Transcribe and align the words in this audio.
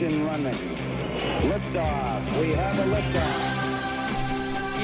Running. 0.00 0.54
Liftoff. 1.42 2.40
We 2.40 2.50
have 2.52 2.78
a 2.78 2.84
liftoff. 2.84 3.58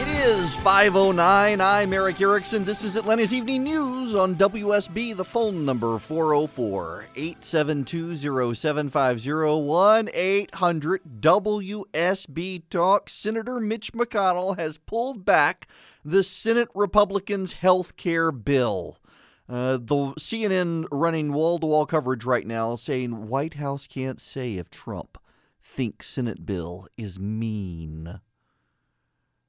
It 0.02 0.08
is 0.08 0.56
509. 0.56 1.60
I'm 1.60 1.92
Erick 1.92 2.20
Erickson. 2.20 2.64
This 2.64 2.82
is 2.82 2.96
Atlanta's 2.96 3.32
Evening 3.32 3.62
News 3.62 4.16
on 4.16 4.34
WSB. 4.34 5.16
The 5.16 5.24
phone 5.24 5.64
number 5.64 6.00
404 6.00 7.06
872 7.14 8.16
0750 8.56 10.10
800 10.12 11.02
WSB 11.20 12.62
Talk. 12.68 13.08
Senator 13.08 13.60
Mitch 13.60 13.92
McConnell 13.92 14.58
has 14.58 14.78
pulled 14.78 15.24
back 15.24 15.68
the 16.04 16.24
Senate 16.24 16.70
Republicans' 16.74 17.52
health 17.52 17.96
care 17.96 18.32
bill. 18.32 18.98
Uh, 19.48 19.76
the 19.76 20.14
CNN 20.18 20.86
running 20.90 21.32
wall 21.32 21.58
to 21.58 21.66
wall 21.66 21.84
coverage 21.84 22.24
right 22.24 22.46
now 22.46 22.76
saying 22.76 23.28
White 23.28 23.54
House 23.54 23.86
can't 23.86 24.20
say 24.20 24.54
if 24.54 24.70
Trump 24.70 25.18
thinks 25.62 26.08
Senate 26.08 26.46
bill 26.46 26.86
is 26.96 27.18
mean. 27.18 28.20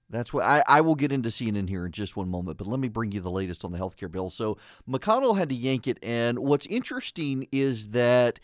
That's 0.09 0.33
what 0.33 0.45
I, 0.45 0.63
I 0.67 0.81
will 0.81 0.95
get 0.95 1.11
into 1.11 1.29
CNN 1.29 1.69
here 1.69 1.85
in 1.85 1.91
just 1.91 2.15
one 2.15 2.29
moment, 2.29 2.57
but 2.57 2.67
let 2.67 2.79
me 2.79 2.89
bring 2.89 3.11
you 3.11 3.21
the 3.21 3.31
latest 3.31 3.65
on 3.65 3.71
the 3.71 3.77
healthcare 3.77 4.11
bill. 4.11 4.29
So 4.29 4.57
McConnell 4.87 5.37
had 5.37 5.49
to 5.49 5.55
yank 5.55 5.87
it, 5.87 5.97
and 6.03 6.39
what's 6.39 6.65
interesting 6.67 7.47
is 7.51 7.89
that 7.89 8.39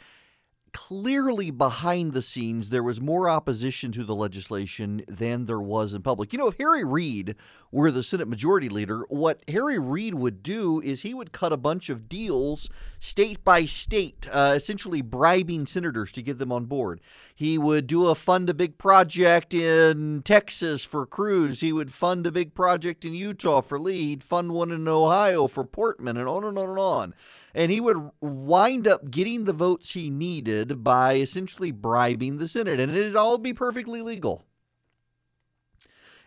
clearly 0.74 1.52
behind 1.52 2.14
the 2.14 2.22
scenes 2.22 2.70
there 2.70 2.84
was 2.84 3.02
more 3.02 3.30
opposition 3.30 3.92
to 3.92 4.04
the 4.04 4.16
legislation 4.16 5.04
than 5.08 5.46
there 5.46 5.60
was 5.60 5.94
in 5.94 6.02
public. 6.02 6.32
You 6.32 6.40
know, 6.40 6.48
if 6.48 6.58
Harry 6.58 6.84
Reid 6.84 7.36
were 7.72 7.92
the 7.92 8.04
Senate 8.04 8.28
Majority 8.28 8.70
Leader, 8.70 9.06
what 9.10 9.42
Harry 9.48 9.80
Reid 9.80 10.16
would 10.16 10.44
do 10.44 10.82
is 10.82 11.02
he 11.02 11.14
would 11.14 11.32
cut 11.32 11.54
a 11.54 11.58
bunch 11.58 11.90
of 11.90 12.08
deals 12.10 12.70
state 13.00 13.44
by 13.44 13.66
state, 13.66 14.28
uh, 14.32 14.54
essentially 14.56 15.02
bribing 15.02 15.66
senators 15.66 16.12
to 16.12 16.22
get 16.22 16.38
them 16.38 16.52
on 16.52 16.66
board. 16.66 17.02
He 17.36 17.58
would 17.58 17.88
do 17.88 18.08
a 18.08 18.16
fund 18.16 18.50
a 18.50 18.54
big 18.54 18.78
project 18.78 19.54
in 19.54 20.22
Texas 20.24 20.84
for 20.84 21.06
Cruz. 21.06 21.62
He 21.62 21.74
would 21.74 21.94
fund 21.94 22.28
a 22.28 22.32
big 22.32 22.54
project 22.54 23.06
in 23.06 23.14
Utah 23.14 23.62
for 23.62 23.80
Lee. 23.80 24.08
He'd 24.08 24.24
fund 24.24 24.52
one 24.52 24.72
in 24.72 24.88
Ohio 24.88 25.48
for 25.48 25.64
Portman, 25.64 26.18
and 26.18 26.28
on 26.28 26.44
and 26.44 26.58
on 26.58 26.70
and 26.70 26.80
on 26.80 27.14
and 27.54 27.72
he 27.72 27.80
would 27.80 28.12
wind 28.22 28.88
up 28.88 29.12
getting 29.12 29.46
the 29.46 29.54
votes 29.54 29.94
he 29.94 30.10
needed 30.10 30.84
by 30.84 31.16
essentially 31.16 31.72
bribing 31.72 32.38
the 32.38 32.48
Senate, 32.48 32.80
and 32.80 32.92
it 32.92 32.98
is 32.98 33.16
all 33.16 33.38
be 33.38 33.54
perfectly 33.54 34.02
legal. 34.02 34.46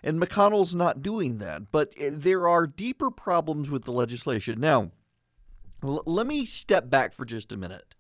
And 0.03 0.21
McConnell's 0.21 0.75
not 0.75 1.03
doing 1.03 1.39
that, 1.39 1.73
but 1.73 1.95
eh, 1.99 2.11
there 2.13 2.47
are 2.47 2.67
deeper 2.67 3.11
problems 3.11 3.71
with 3.71 3.85
the 3.85 3.93
legislation. 3.93 4.61
Now, 4.61 4.91
l- 5.83 6.03
let 6.05 6.27
me 6.27 6.45
step 6.45 6.91
back 6.91 7.15
for 7.15 7.25
just 7.25 7.53
a 7.53 7.57
minute. 7.57 7.95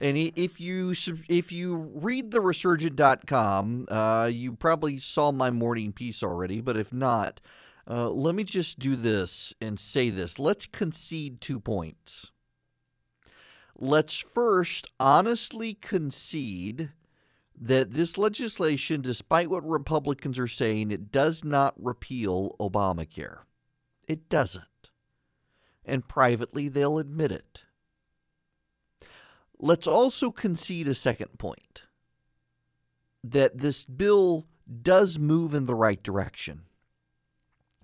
And 0.00 0.16
if 0.16 0.60
you 0.60 0.94
if 1.28 1.52
you 1.52 1.90
read 1.94 2.30
the 2.30 2.40
resurgent.com, 2.40 3.86
uh, 3.88 4.30
you 4.32 4.54
probably 4.54 4.98
saw 4.98 5.30
my 5.30 5.50
morning 5.50 5.92
piece 5.92 6.22
already, 6.22 6.62
but 6.62 6.78
if 6.78 6.90
not, 6.90 7.38
uh, 7.88 8.08
let 8.08 8.34
me 8.34 8.42
just 8.42 8.78
do 8.78 8.96
this 8.96 9.52
and 9.60 9.78
say 9.78 10.08
this. 10.08 10.38
Let's 10.38 10.64
concede 10.64 11.42
two 11.42 11.60
points 11.60 12.30
let's 13.80 14.18
first 14.18 14.90
honestly 15.00 15.74
concede 15.74 16.90
that 17.60 17.92
this 17.92 18.16
legislation, 18.16 19.00
despite 19.00 19.50
what 19.50 19.68
Republicans 19.68 20.38
are 20.38 20.46
saying, 20.46 20.90
it 20.90 21.10
does 21.10 21.44
not 21.44 21.74
repeal 21.82 22.56
Obamacare. 22.60 23.38
It 24.06 24.28
doesn't. 24.28 24.64
And 25.84 26.06
privately, 26.06 26.68
they'll 26.68 26.98
admit 26.98 27.32
it. 27.32 27.62
Let's 29.58 29.86
also 29.86 30.30
concede 30.30 30.88
a 30.88 30.94
second 30.94 31.38
point 31.38 31.84
that 33.22 33.58
this 33.58 33.84
bill 33.84 34.46
does 34.82 35.18
move 35.18 35.52
in 35.52 35.66
the 35.66 35.74
right 35.74 36.02
direction. 36.02 36.62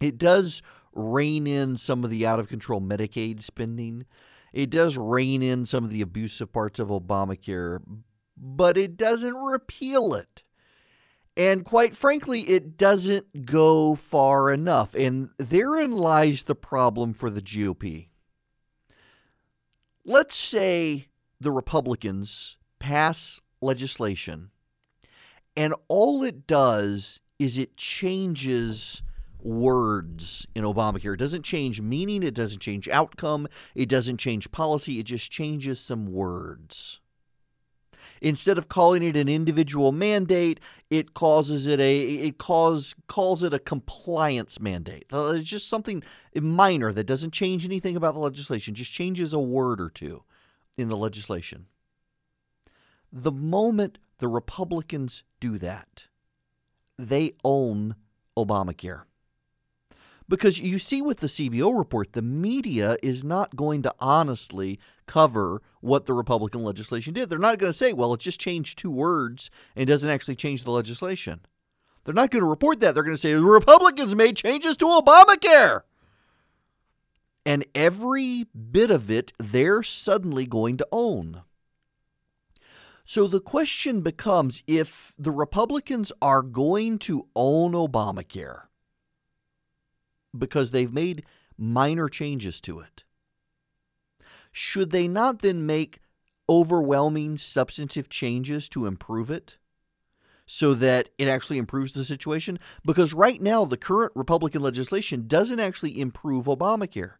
It 0.00 0.16
does 0.19 0.62
rein 0.94 1.47
in 1.47 1.76
some 1.76 2.04
of 2.04 2.10
the 2.10 2.26
out 2.26 2.41
of 2.41 2.48
control 2.48 2.81
Medicaid 2.81 3.42
spending. 3.42 4.06
It 4.56 4.71
does 4.71 4.97
rein 4.97 5.43
in 5.43 5.67
some 5.67 5.84
of 5.84 5.91
the 5.91 6.00
abusive 6.00 6.50
parts 6.50 6.78
of 6.78 6.89
Obamacare, 6.89 7.83
but 8.39 8.78
it 8.78 8.97
doesn't 8.97 9.37
repeal 9.37 10.15
it. 10.15 10.44
And 11.37 11.62
quite 11.62 11.94
frankly, 11.94 12.41
it 12.41 12.78
doesn't 12.78 13.45
go 13.45 13.95
far 13.95 14.50
enough. 14.50 14.95
And 14.95 15.28
therein 15.37 15.93
lies 15.93 16.45
the 16.45 16.55
problem 16.55 17.12
for 17.12 17.28
the 17.28 17.43
GOP. 17.43 18.09
Let's 20.06 20.37
say 20.37 21.09
the 21.39 21.53
Republicans 21.53 22.56
pass 22.78 23.43
legislation, 23.61 24.53
and 25.55 25.75
all 25.89 26.22
it 26.22 26.47
does 26.47 27.21
is 27.39 27.59
it 27.59 27.77
changes 27.77 29.03
words 29.47 30.47
in 30.55 30.65
Obamacare. 30.65 31.15
It 31.15 31.19
doesn't 31.19 31.45
change 31.45 31.81
meaning, 31.81 32.23
it 32.23 32.34
doesn't 32.34 32.61
change 32.61 32.89
outcome, 32.89 33.47
it 33.75 33.89
doesn't 33.89 34.19
change 34.19 34.51
policy, 34.51 34.99
it 34.99 35.05
just 35.05 35.31
changes 35.31 35.79
some 35.79 36.07
words. 36.12 37.01
Instead 38.21 38.59
of 38.59 38.69
calling 38.69 39.03
it 39.03 39.17
an 39.17 39.29
individual 39.29 39.93
mandate, 39.93 40.59
it 40.91 41.15
causes 41.15 41.67
it 41.67 41.79
a 41.79 42.01
it 42.01 42.39
calls 42.39 42.95
calls 43.09 43.43
it 43.43 43.53
a 43.53 43.59
compliance 43.59 44.59
mandate. 44.59 45.07
Uh, 45.12 45.34
it's 45.37 45.49
just 45.49 45.69
something 45.69 46.03
minor 46.34 46.93
that 46.93 47.05
doesn't 47.05 47.33
change 47.33 47.65
anything 47.65 47.95
about 47.97 48.15
the 48.15 48.21
legislation, 48.21 48.75
just 48.75 48.91
changes 48.91 49.33
a 49.33 49.39
word 49.39 49.81
or 49.81 49.91
two 49.91 50.23
in 50.77 50.89
the 50.89 50.97
legislation. 50.97 51.67
The 53.13 53.33
moment 53.33 53.99
the 54.19 54.28
Republicans 54.28 55.23
do 55.39 55.59
that, 55.59 56.05
they 56.99 57.34
own 57.45 57.97
Obamacare. 58.37 59.03
Because 60.28 60.59
you 60.59 60.78
see 60.78 61.03
with 61.03 61.20
the 61.20 61.28
CBO 61.28 61.76
report, 61.76 62.12
the 62.12 62.22
media 62.22 62.97
is 63.03 63.22
not 63.22 63.54
going 63.54 63.82
to 63.82 63.94
honestly 64.00 64.81
cover 65.06 65.62
what 65.81 66.06
the 66.06 66.12
Republican 66.12 66.64
legislation 66.64 67.14
did. 67.14 67.31
They're 67.31 67.38
not 67.38 67.59
going 67.59 67.70
to 67.70 67.76
say, 67.76 67.92
well, 67.92 68.12
it 68.14 68.20
just 68.20 68.41
changed 68.41 68.78
two 68.78 68.91
words 68.91 69.50
and 69.76 69.86
doesn't 69.86 70.10
actually 70.10 70.34
change 70.34 70.65
the 70.65 70.72
legislation. 70.72 71.41
They're 72.04 72.15
not 72.15 72.31
going 72.31 72.42
to 72.42 72.48
report 72.48 72.81
that. 72.81 72.94
They're 72.94 73.04
going 73.04 73.16
to 73.16 73.20
say 73.20 73.34
the 73.34 73.42
Republicans 73.42 74.15
made 74.15 74.36
changes 74.36 74.76
to 74.78 74.86
Obamacare. 74.86 75.82
And 77.44 77.65
every 77.75 78.47
bit 78.72 78.91
of 78.91 79.10
it 79.10 79.32
they're 79.38 79.84
suddenly 79.84 80.47
going 80.47 80.76
to 80.78 80.88
own. 80.91 81.42
So 83.04 83.28
the 83.28 83.41
question 83.41 84.00
becomes 84.00 84.65
if 84.66 85.15
the 85.16 85.31
Republicans 85.31 86.10
are 86.20 86.42
going 86.42 86.98
to 87.00 87.28
own 87.36 87.72
Obamacare, 87.72 88.62
because 90.38 90.70
they've 90.70 90.92
made 90.92 91.24
minor 91.58 92.08
changes 92.08 92.60
to 92.62 92.80
it. 92.80 93.04
Should 94.52 94.91
they 94.91 95.08
not 95.08 95.41
then 95.42 95.66
make 95.66 96.00
overwhelming 96.48 97.36
substantive 97.36 98.08
changes 98.08 98.69
to 98.70 98.86
improve 98.86 99.30
it 99.30 99.56
so 100.47 100.74
that 100.74 101.10
it 101.19 101.28
actually 101.28 101.58
improves 101.58 101.92
the 101.92 102.04
situation? 102.04 102.58
Because 102.84 103.12
right 103.12 103.41
now, 103.41 103.64
the 103.64 103.76
current 103.76 104.12
Republican 104.14 104.62
legislation 104.62 105.26
doesn't 105.26 105.60
actually 105.60 106.00
improve 106.00 106.47
Obamacare. 106.47 107.14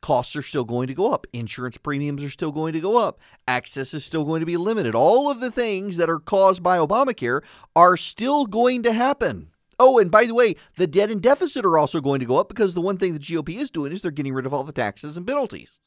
Costs 0.00 0.34
are 0.36 0.42
still 0.42 0.64
going 0.64 0.86
to 0.86 0.94
go 0.94 1.12
up. 1.12 1.26
Insurance 1.32 1.76
premiums 1.76 2.24
are 2.24 2.30
still 2.30 2.52
going 2.52 2.72
to 2.72 2.80
go 2.80 2.96
up. 2.96 3.18
Access 3.46 3.92
is 3.92 4.04
still 4.04 4.24
going 4.24 4.40
to 4.40 4.46
be 4.46 4.56
limited. 4.56 4.94
All 4.94 5.30
of 5.30 5.40
the 5.40 5.50
things 5.50 5.96
that 5.98 6.08
are 6.08 6.20
caused 6.20 6.62
by 6.62 6.78
Obamacare 6.78 7.42
are 7.76 7.96
still 7.96 8.46
going 8.46 8.82
to 8.84 8.92
happen. 8.92 9.50
Oh, 9.80 9.98
and 9.98 10.10
by 10.10 10.26
the 10.26 10.34
way, 10.34 10.56
the 10.76 10.86
debt 10.86 11.10
and 11.10 11.22
deficit 11.22 11.64
are 11.64 11.78
also 11.78 12.02
going 12.02 12.20
to 12.20 12.26
go 12.26 12.38
up 12.38 12.48
because 12.48 12.74
the 12.74 12.82
one 12.82 12.98
thing 12.98 13.14
the 13.14 13.18
GOP 13.18 13.56
is 13.56 13.70
doing 13.70 13.92
is 13.92 14.02
they're 14.02 14.10
getting 14.10 14.34
rid 14.34 14.44
of 14.44 14.52
all 14.52 14.62
the 14.62 14.72
taxes 14.72 15.16
and 15.16 15.26
penalties. 15.26 15.78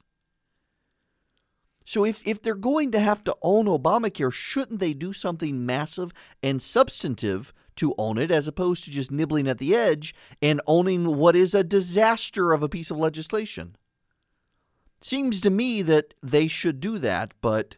So 1.85 2.03
if, 2.03 2.25
if 2.25 2.41
they're 2.41 2.55
going 2.55 2.91
to 2.93 2.99
have 2.99 3.23
to 3.25 3.35
own 3.43 3.65
Obamacare, 3.65 4.33
shouldn't 4.33 4.79
they 4.79 4.93
do 4.93 5.13
something 5.13 5.63
massive 5.63 6.11
and 6.41 6.59
substantive 6.59 7.53
to 7.75 7.93
own 7.99 8.17
it 8.17 8.31
as 8.31 8.47
opposed 8.47 8.83
to 8.85 8.91
just 8.91 9.11
nibbling 9.11 9.47
at 9.47 9.59
the 9.59 9.75
edge 9.75 10.15
and 10.41 10.59
owning 10.65 11.17
what 11.17 11.35
is 11.35 11.53
a 11.53 11.63
disaster 11.63 12.51
of 12.51 12.63
a 12.63 12.69
piece 12.69 12.89
of 12.89 12.97
legislation? 12.97 13.75
Seems 15.01 15.39
to 15.41 15.51
me 15.51 15.83
that 15.83 16.15
they 16.23 16.47
should 16.47 16.79
do 16.79 16.97
that, 16.97 17.33
but 17.41 17.77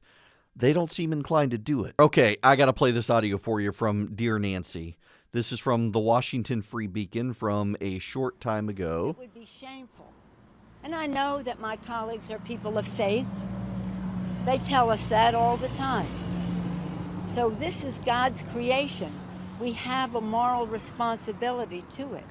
they 0.55 0.71
don't 0.71 0.91
seem 0.91 1.11
inclined 1.11 1.51
to 1.51 1.57
do 1.57 1.83
it. 1.83 1.95
Okay, 1.99 2.37
I 2.41 2.55
got 2.55 2.67
to 2.67 2.73
play 2.73 2.91
this 2.91 3.09
audio 3.09 3.37
for 3.37 3.59
you 3.59 3.73
from 3.73 4.15
Dear 4.15 4.39
Nancy. 4.39 4.97
This 5.35 5.51
is 5.51 5.59
from 5.59 5.89
the 5.89 5.99
Washington 5.99 6.61
Free 6.61 6.87
Beacon 6.87 7.33
from 7.33 7.75
a 7.81 7.99
short 7.99 8.39
time 8.39 8.69
ago. 8.69 9.09
It 9.09 9.19
would 9.19 9.33
be 9.33 9.45
shameful. 9.45 10.13
And 10.81 10.95
I 10.95 11.07
know 11.07 11.43
that 11.43 11.59
my 11.59 11.75
colleagues 11.75 12.31
are 12.31 12.39
people 12.39 12.77
of 12.77 12.87
faith. 12.87 13.27
They 14.45 14.59
tell 14.59 14.89
us 14.89 15.07
that 15.07 15.35
all 15.35 15.57
the 15.57 15.67
time. 15.67 16.07
So 17.27 17.49
this 17.49 17.83
is 17.83 17.97
God's 18.05 18.43
creation. 18.43 19.11
We 19.59 19.73
have 19.73 20.15
a 20.15 20.21
moral 20.21 20.67
responsibility 20.67 21.83
to 21.89 22.13
it. 22.13 22.23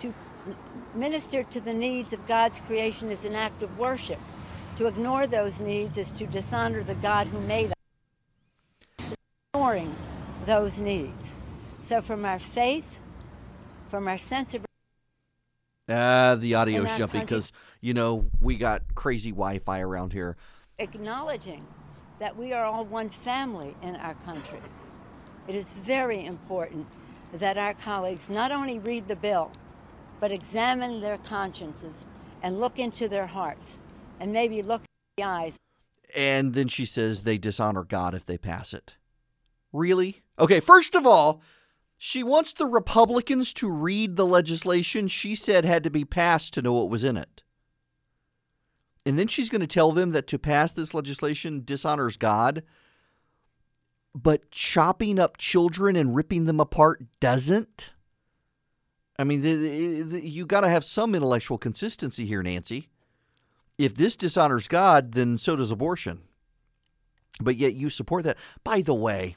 To 0.00 0.12
minister 0.94 1.44
to 1.44 1.62
the 1.62 1.72
needs 1.72 2.12
of 2.12 2.26
God's 2.26 2.60
creation 2.66 3.10
is 3.10 3.24
an 3.24 3.34
act 3.34 3.62
of 3.62 3.78
worship. 3.78 4.20
To 4.76 4.86
ignore 4.86 5.26
those 5.26 5.62
needs 5.62 5.96
is 5.96 6.12
to 6.12 6.26
dishonor 6.26 6.82
the 6.82 6.94
God 6.96 7.26
who 7.28 7.40
made 7.40 7.70
us. 7.70 9.14
Those 10.46 10.78
needs. 10.78 11.36
So, 11.82 12.02
from 12.02 12.24
our 12.24 12.38
faith, 12.38 13.00
from 13.90 14.08
our 14.08 14.18
sense 14.18 14.54
of 14.54 14.64
Ah, 15.88 16.36
the 16.38 16.54
audio's 16.54 16.90
In 16.90 16.98
jumping 16.98 17.20
because, 17.22 17.50
you 17.80 17.94
know, 17.94 18.26
we 18.40 18.56
got 18.56 18.82
crazy 18.94 19.30
Wi 19.30 19.58
Fi 19.58 19.80
around 19.80 20.12
here. 20.12 20.36
acknowledging 20.78 21.66
that 22.20 22.36
we 22.36 22.52
are 22.52 22.64
all 22.64 22.84
one 22.84 23.08
family 23.10 23.74
in 23.82 23.96
our 23.96 24.14
country. 24.26 24.60
It 25.48 25.54
is 25.54 25.72
very 25.72 26.24
important 26.24 26.86
that 27.32 27.58
our 27.58 27.74
colleagues 27.74 28.30
not 28.30 28.52
only 28.52 28.78
read 28.78 29.08
the 29.08 29.16
bill, 29.16 29.50
but 30.20 30.30
examine 30.30 31.00
their 31.00 31.18
consciences 31.18 32.04
and 32.42 32.60
look 32.60 32.78
into 32.78 33.08
their 33.08 33.26
hearts 33.26 33.80
and 34.20 34.32
maybe 34.32 34.62
look 34.62 34.82
in 34.82 34.86
the 35.16 35.24
eyes. 35.24 35.56
And 36.14 36.54
then 36.54 36.68
she 36.68 36.84
says 36.86 37.22
they 37.24 37.38
dishonor 37.38 37.84
God 37.84 38.14
if 38.14 38.26
they 38.26 38.38
pass 38.38 38.72
it. 38.74 38.94
Really? 39.72 40.22
Okay, 40.40 40.60
first 40.60 40.94
of 40.94 41.06
all, 41.06 41.42
she 41.98 42.22
wants 42.22 42.54
the 42.54 42.66
Republicans 42.66 43.52
to 43.52 43.70
read 43.70 44.16
the 44.16 44.26
legislation 44.26 45.06
she 45.06 45.34
said 45.34 45.64
had 45.64 45.84
to 45.84 45.90
be 45.90 46.04
passed 46.04 46.54
to 46.54 46.62
know 46.62 46.72
what 46.72 46.88
was 46.88 47.04
in 47.04 47.16
it. 47.16 47.42
And 49.04 49.18
then 49.18 49.28
she's 49.28 49.50
going 49.50 49.60
to 49.60 49.66
tell 49.66 49.92
them 49.92 50.10
that 50.10 50.26
to 50.28 50.38
pass 50.38 50.72
this 50.72 50.94
legislation 50.94 51.62
dishonors 51.64 52.16
God, 52.16 52.62
but 54.14 54.50
chopping 54.50 55.18
up 55.18 55.36
children 55.36 55.94
and 55.94 56.16
ripping 56.16 56.46
them 56.46 56.58
apart 56.58 57.04
doesn't? 57.20 57.90
I 59.18 59.24
mean, 59.24 59.42
the, 59.42 60.02
the, 60.02 60.26
you 60.26 60.46
got 60.46 60.62
to 60.62 60.68
have 60.70 60.84
some 60.84 61.14
intellectual 61.14 61.58
consistency 61.58 62.24
here, 62.24 62.42
Nancy. 62.42 62.88
If 63.76 63.94
this 63.94 64.16
dishonors 64.16 64.68
God, 64.68 65.12
then 65.12 65.36
so 65.36 65.56
does 65.56 65.70
abortion. 65.70 66.22
But 67.40 67.56
yet 67.56 67.74
you 67.74 67.90
support 67.90 68.24
that. 68.24 68.38
By 68.64 68.80
the 68.80 68.94
way, 68.94 69.36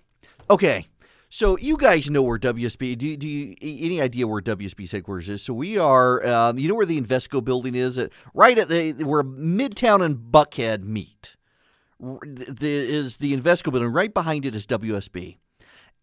okay, 0.49 0.87
so 1.33 1.57
you 1.57 1.77
guys 1.77 2.11
know 2.11 2.21
where 2.21 2.37
WSB. 2.37 2.95
Do, 2.95 3.17
do 3.17 3.27
you 3.27 3.55
any 3.59 3.99
idea 3.99 4.27
where 4.27 4.39
WSB's 4.39 4.91
headquarters 4.91 5.29
is? 5.29 5.41
So 5.41 5.51
we 5.51 5.79
are. 5.79 6.23
Um, 6.27 6.59
you 6.59 6.67
know 6.67 6.75
where 6.75 6.85
the 6.85 7.01
Invesco 7.01 7.43
building 7.43 7.73
is? 7.73 7.97
At 7.97 8.11
right 8.35 8.55
at 8.55 8.67
the 8.67 8.91
where 9.03 9.23
Midtown 9.23 10.05
and 10.05 10.15
Buckhead 10.15 10.83
meet. 10.83 11.35
Is 12.61 13.17
the 13.17 13.35
Invesco 13.35 13.71
building 13.71 13.91
right 13.91 14.13
behind 14.13 14.45
it 14.45 14.53
is 14.53 14.67
WSB, 14.67 15.37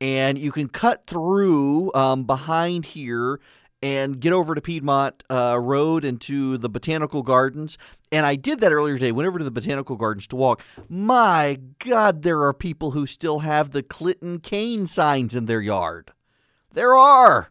and 0.00 0.36
you 0.36 0.50
can 0.50 0.68
cut 0.68 1.06
through 1.06 1.94
um, 1.94 2.24
behind 2.24 2.84
here 2.84 3.38
and 3.82 4.20
get 4.20 4.32
over 4.32 4.54
to 4.54 4.60
Piedmont 4.60 5.22
uh, 5.30 5.58
Road 5.58 6.04
into 6.04 6.58
the 6.58 6.68
Botanical 6.68 7.22
Gardens. 7.22 7.78
And 8.12 8.26
I 8.26 8.36
did 8.36 8.60
that 8.60 8.72
earlier 8.72 8.94
today. 8.94 9.12
Went 9.12 9.26
over 9.26 9.38
to 9.38 9.44
the 9.44 9.50
Botanical 9.50 9.96
Gardens 9.96 10.26
to 10.28 10.36
walk. 10.36 10.62
My 10.88 11.58
God, 11.78 12.22
there 12.22 12.42
are 12.42 12.52
people 12.52 12.90
who 12.90 13.06
still 13.06 13.40
have 13.40 13.70
the 13.70 13.82
Clinton 13.82 14.40
Kaine 14.40 14.86
signs 14.86 15.34
in 15.34 15.46
their 15.46 15.62
yard. 15.62 16.12
There 16.72 16.94
are. 16.94 17.50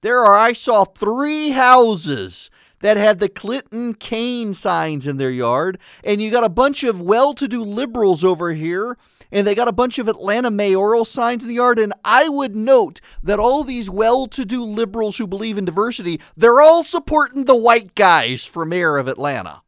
There 0.00 0.24
are. 0.24 0.36
I 0.36 0.54
saw 0.54 0.84
three 0.84 1.50
houses 1.50 2.50
that 2.80 2.96
had 2.96 3.18
the 3.18 3.28
Clinton 3.28 3.94
Kaine 3.94 4.54
signs 4.54 5.06
in 5.06 5.18
their 5.18 5.30
yard. 5.30 5.78
And 6.02 6.22
you 6.22 6.30
got 6.30 6.44
a 6.44 6.48
bunch 6.48 6.82
of 6.82 7.00
well 7.00 7.34
to 7.34 7.46
do 7.46 7.62
liberals 7.62 8.24
over 8.24 8.52
here 8.52 8.96
and 9.32 9.46
they 9.46 9.54
got 9.54 9.68
a 9.68 9.72
bunch 9.72 9.98
of 9.98 10.08
Atlanta 10.08 10.50
mayoral 10.50 11.04
signs 11.04 11.42
in 11.42 11.48
the 11.48 11.54
yard. 11.54 11.78
And 11.78 11.92
I 12.04 12.28
would 12.28 12.54
note 12.56 13.00
that 13.22 13.38
all 13.38 13.64
these 13.64 13.90
well 13.90 14.26
to 14.28 14.44
do 14.44 14.64
liberals 14.64 15.16
who 15.16 15.26
believe 15.26 15.58
in 15.58 15.64
diversity, 15.64 16.20
they're 16.36 16.60
all 16.60 16.82
supporting 16.82 17.44
the 17.44 17.56
white 17.56 17.94
guys 17.94 18.44
for 18.44 18.64
mayor 18.64 18.96
of 18.96 19.08
Atlanta. 19.08 19.62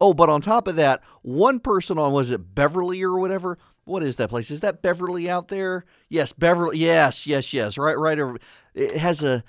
Oh, 0.00 0.14
but 0.14 0.28
on 0.28 0.40
top 0.40 0.66
of 0.66 0.76
that, 0.76 1.00
one 1.22 1.60
person 1.60 1.98
on, 1.98 2.12
was 2.12 2.30
it 2.30 2.54
Beverly 2.54 3.02
or 3.02 3.18
whatever? 3.18 3.58
What 3.84 4.02
is 4.02 4.16
that 4.16 4.30
place? 4.30 4.50
Is 4.50 4.60
that 4.60 4.82
Beverly 4.82 5.28
out 5.28 5.48
there? 5.48 5.84
Yes, 6.08 6.32
Beverly. 6.32 6.78
Yes, 6.78 7.26
yes, 7.26 7.52
yes. 7.52 7.78
Right, 7.78 7.98
right 7.98 8.18
over. 8.18 8.38
It 8.74 8.96
has 8.96 9.22
a 9.22 9.44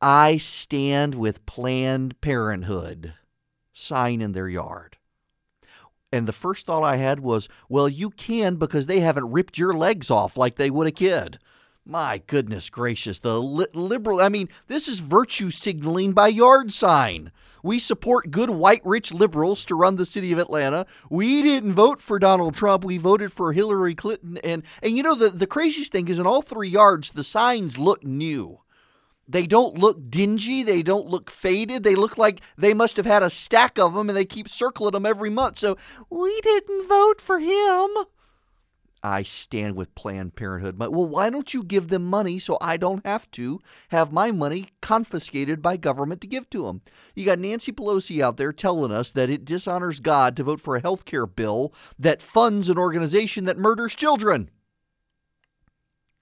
I 0.00 0.36
stand 0.36 1.14
with 1.14 1.46
Planned 1.46 2.20
Parenthood 2.20 3.14
sign 3.72 4.20
in 4.20 4.32
their 4.32 4.48
yard. 4.48 4.95
And 6.12 6.28
the 6.28 6.32
first 6.32 6.66
thought 6.66 6.84
I 6.84 6.96
had 6.96 7.20
was, 7.20 7.48
well, 7.68 7.88
you 7.88 8.10
can 8.10 8.56
because 8.56 8.86
they 8.86 9.00
haven't 9.00 9.32
ripped 9.32 9.58
your 9.58 9.74
legs 9.74 10.10
off 10.10 10.36
like 10.36 10.56
they 10.56 10.70
would 10.70 10.86
a 10.86 10.92
kid. 10.92 11.38
My 11.84 12.22
goodness 12.26 12.70
gracious, 12.70 13.18
the 13.18 13.40
li- 13.40 13.66
liberal, 13.74 14.20
I 14.20 14.28
mean, 14.28 14.48
this 14.66 14.88
is 14.88 15.00
virtue 15.00 15.50
signaling 15.50 16.12
by 16.12 16.28
yard 16.28 16.72
sign. 16.72 17.30
We 17.62 17.78
support 17.80 18.30
good 18.30 18.50
white 18.50 18.82
rich 18.84 19.12
liberals 19.12 19.64
to 19.66 19.74
run 19.74 19.96
the 19.96 20.06
city 20.06 20.30
of 20.32 20.38
Atlanta. 20.38 20.86
We 21.10 21.42
didn't 21.42 21.74
vote 21.74 22.00
for 22.00 22.18
Donald 22.18 22.54
Trump. 22.54 22.84
We 22.84 22.98
voted 22.98 23.32
for 23.32 23.52
Hillary 23.52 23.94
Clinton. 23.96 24.38
And 24.38 24.62
and 24.82 24.96
you 24.96 25.02
know 25.02 25.16
the, 25.16 25.30
the 25.30 25.46
craziest 25.46 25.90
thing 25.90 26.06
is 26.08 26.20
in 26.20 26.26
all 26.26 26.42
three 26.42 26.68
yards, 26.68 27.10
the 27.10 27.24
signs 27.24 27.78
look 27.78 28.04
new. 28.04 28.60
They 29.28 29.46
don't 29.46 29.76
look 29.76 30.10
dingy. 30.10 30.62
They 30.62 30.82
don't 30.82 31.06
look 31.06 31.30
faded. 31.30 31.82
They 31.82 31.94
look 31.94 32.16
like 32.16 32.40
they 32.56 32.74
must 32.74 32.96
have 32.96 33.06
had 33.06 33.22
a 33.22 33.30
stack 33.30 33.78
of 33.78 33.94
them 33.94 34.08
and 34.08 34.16
they 34.16 34.24
keep 34.24 34.48
circling 34.48 34.92
them 34.92 35.06
every 35.06 35.30
month. 35.30 35.58
So 35.58 35.76
we 36.10 36.40
didn't 36.42 36.88
vote 36.88 37.20
for 37.20 37.40
him. 37.40 37.90
I 39.02 39.22
stand 39.22 39.76
with 39.76 39.94
Planned 39.94 40.34
Parenthood. 40.34 40.78
But, 40.78 40.92
well, 40.92 41.06
why 41.06 41.30
don't 41.30 41.54
you 41.54 41.62
give 41.62 41.88
them 41.88 42.04
money 42.04 42.38
so 42.38 42.58
I 42.60 42.76
don't 42.76 43.06
have 43.06 43.30
to 43.32 43.60
have 43.90 44.10
my 44.10 44.32
money 44.32 44.70
confiscated 44.80 45.62
by 45.62 45.76
government 45.76 46.20
to 46.22 46.26
give 46.26 46.50
to 46.50 46.64
them? 46.64 46.82
You 47.14 47.24
got 47.24 47.38
Nancy 47.38 47.70
Pelosi 47.72 48.20
out 48.20 48.36
there 48.36 48.52
telling 48.52 48.90
us 48.90 49.12
that 49.12 49.30
it 49.30 49.44
dishonors 49.44 50.00
God 50.00 50.36
to 50.36 50.44
vote 50.44 50.60
for 50.60 50.74
a 50.74 50.80
health 50.80 51.04
care 51.04 51.26
bill 51.26 51.72
that 51.98 52.22
funds 52.22 52.68
an 52.68 52.78
organization 52.78 53.44
that 53.44 53.58
murders 53.58 53.94
children. 53.94 54.50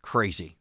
Crazy. 0.03 0.59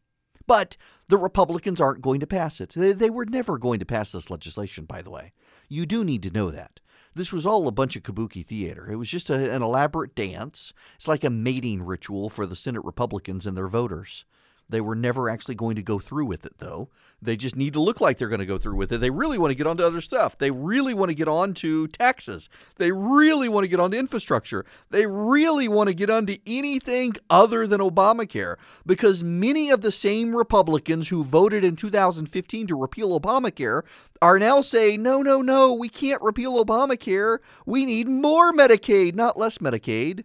But 0.47 0.77
the 1.07 1.17
Republicans 1.17 1.81
aren't 1.81 2.01
going 2.01 2.19
to 2.19 2.27
pass 2.27 2.61
it. 2.61 2.73
They, 2.75 2.91
they 2.93 3.09
were 3.09 3.25
never 3.25 3.57
going 3.57 3.79
to 3.79 3.85
pass 3.85 4.11
this 4.11 4.29
legislation, 4.29 4.85
by 4.85 5.01
the 5.01 5.11
way. 5.11 5.33
You 5.67 5.85
do 5.85 6.03
need 6.03 6.23
to 6.23 6.31
know 6.31 6.51
that. 6.51 6.79
This 7.15 7.31
was 7.31 7.45
all 7.45 7.67
a 7.67 7.71
bunch 7.71 7.95
of 7.95 8.03
kabuki 8.03 8.45
theater. 8.45 8.89
It 8.89 8.95
was 8.95 9.09
just 9.09 9.29
a, 9.29 9.53
an 9.53 9.61
elaborate 9.61 10.15
dance. 10.15 10.73
It's 10.95 11.07
like 11.07 11.23
a 11.23 11.29
mating 11.29 11.83
ritual 11.83 12.29
for 12.29 12.45
the 12.45 12.55
Senate 12.55 12.83
Republicans 12.83 13.45
and 13.45 13.55
their 13.55 13.67
voters. 13.67 14.25
They 14.69 14.81
were 14.81 14.95
never 14.95 15.29
actually 15.29 15.55
going 15.55 15.75
to 15.75 15.83
go 15.83 15.99
through 15.99 16.25
with 16.25 16.45
it, 16.45 16.57
though. 16.57 16.89
They 17.21 17.37
just 17.37 17.55
need 17.55 17.73
to 17.73 17.81
look 17.81 18.01
like 18.01 18.17
they're 18.17 18.27
going 18.27 18.39
to 18.39 18.45
go 18.45 18.57
through 18.57 18.75
with 18.75 18.91
it. 18.91 18.99
They 18.99 19.09
really 19.09 19.37
want 19.37 19.51
to 19.51 19.55
get 19.55 19.67
onto 19.67 19.83
other 19.83 20.01
stuff. 20.01 20.37
They 20.37 20.51
really 20.51 20.93
want 20.93 21.09
to 21.09 21.15
get 21.15 21.29
on 21.29 21.53
to 21.55 21.87
taxes. 21.87 22.49
They 22.75 22.91
really 22.91 23.47
want 23.47 23.63
to 23.63 23.69
get 23.69 23.79
onto 23.79 23.97
infrastructure. 23.97 24.65
They 24.89 25.05
really 25.05 25.69
want 25.69 25.87
to 25.87 25.93
get 25.93 26.09
onto 26.09 26.37
anything 26.45 27.13
other 27.29 27.65
than 27.65 27.79
Obamacare 27.79 28.57
because 28.85 29.23
many 29.23 29.69
of 29.69 29.81
the 29.81 29.91
same 29.91 30.35
Republicans 30.35 31.07
who 31.07 31.23
voted 31.23 31.63
in 31.63 31.77
2015 31.77 32.67
to 32.67 32.75
repeal 32.75 33.17
Obamacare 33.17 33.83
are 34.21 34.39
now 34.39 34.61
saying, 34.61 35.01
no, 35.01 35.21
no, 35.21 35.41
no, 35.41 35.73
we 35.73 35.87
can't 35.89 36.21
repeal 36.21 36.63
Obamacare. 36.63 37.39
We 37.65 37.85
need 37.85 38.07
more 38.07 38.51
Medicaid, 38.51 39.15
not 39.15 39.37
less 39.37 39.59
Medicaid. 39.59 40.23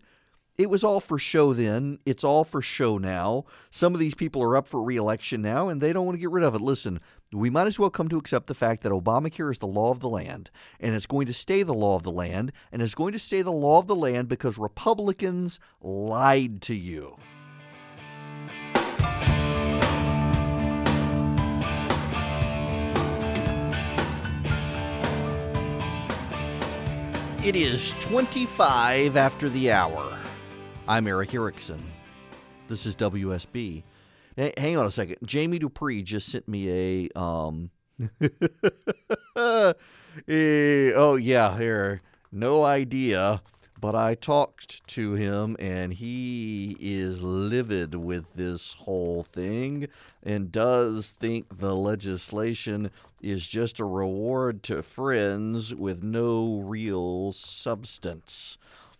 It 0.59 0.69
was 0.69 0.83
all 0.83 0.99
for 0.99 1.21
show 1.21 1.55
then. 1.55 2.00
It's 2.05 2.25
all 2.25 2.43
for 2.43 2.61
show 2.61 2.99
now. 2.99 3.45
Some 3.71 3.95
of 3.95 4.00
these 4.00 4.17
people 4.17 4.43
are 4.43 4.57
up 4.57 4.67
for 4.67 4.83
reelection 4.83 5.41
now 5.41 5.69
and 5.69 5.81
they 5.81 5.93
don't 5.93 6.05
want 6.05 6.17
to 6.17 6.21
get 6.21 6.33
rid 6.33 6.43
of 6.43 6.57
it. 6.57 6.61
Listen, 6.61 6.99
we 7.33 7.49
might 7.49 7.69
as 7.69 7.79
well 7.79 7.91
come 7.91 8.09
to 8.09 8.19
accept 8.19 8.49
the 8.49 8.55
fact 8.55 8.83
that 8.83 8.91
Obamacare 8.91 9.53
is 9.53 9.59
the 9.59 9.69
law 9.69 9.93
of 9.93 10.00
the 10.00 10.09
land 10.09 10.50
and 10.81 10.97
it's 10.97 11.07
going 11.07 11.27
to 11.27 11.33
stay 11.33 11.62
the 11.62 11.73
law 11.73 11.95
of 11.95 12.03
the 12.03 12.11
land 12.11 12.50
and 12.73 12.83
it's 12.83 12.97
going 12.97 13.12
to 13.12 13.21
stay 13.21 13.41
the 13.41 13.53
law 13.53 13.79
of 13.79 13.87
the 13.87 13.95
land 13.95 14.27
because 14.27 14.59
Republicans 14.59 15.61
lied 15.81 16.61
to 16.62 16.75
you. 16.75 17.17
It 27.45 27.55
is 27.55 27.93
25 28.00 29.17
after 29.17 29.49
the 29.49 29.71
hour. 29.71 30.18
I'm 30.88 31.07
Erick 31.07 31.35
Erickson. 31.35 31.85
This 32.66 32.87
is 32.87 32.97
WSB. 32.97 33.83
Hey, 34.37 34.54
hang 34.57 34.78
on 34.78 34.87
a 34.87 34.90
second. 34.90 35.18
Jamie 35.23 35.59
Dupree 35.59 36.02
just 36.02 36.30
sent 36.30 36.49
me 36.49 37.11
a 37.12 37.18
um 37.21 37.68
eh, 39.37 39.75
oh 40.26 41.16
yeah, 41.21 41.59
here. 41.59 42.00
No 42.33 42.64
idea, 42.64 43.42
but 43.78 43.95
I 43.95 44.14
talked 44.14 44.87
to 44.87 45.12
him 45.12 45.59
and 45.59 45.92
he 45.92 46.75
is 46.80 47.23
livid 47.23 47.95
with 47.95 48.25
this 48.35 48.73
whole 48.73 49.25
thing 49.25 49.88
and 50.23 50.50
does 50.50 51.11
think 51.11 51.59
the 51.59 51.76
legislation 51.76 52.90
is 53.21 53.47
just 53.47 53.78
a 53.78 53.85
reward 53.85 54.62
to 54.62 54.83
friends 54.83 55.75
with 55.75 56.02
no 56.02 56.61
real 56.61 57.35
substance. 57.35 58.57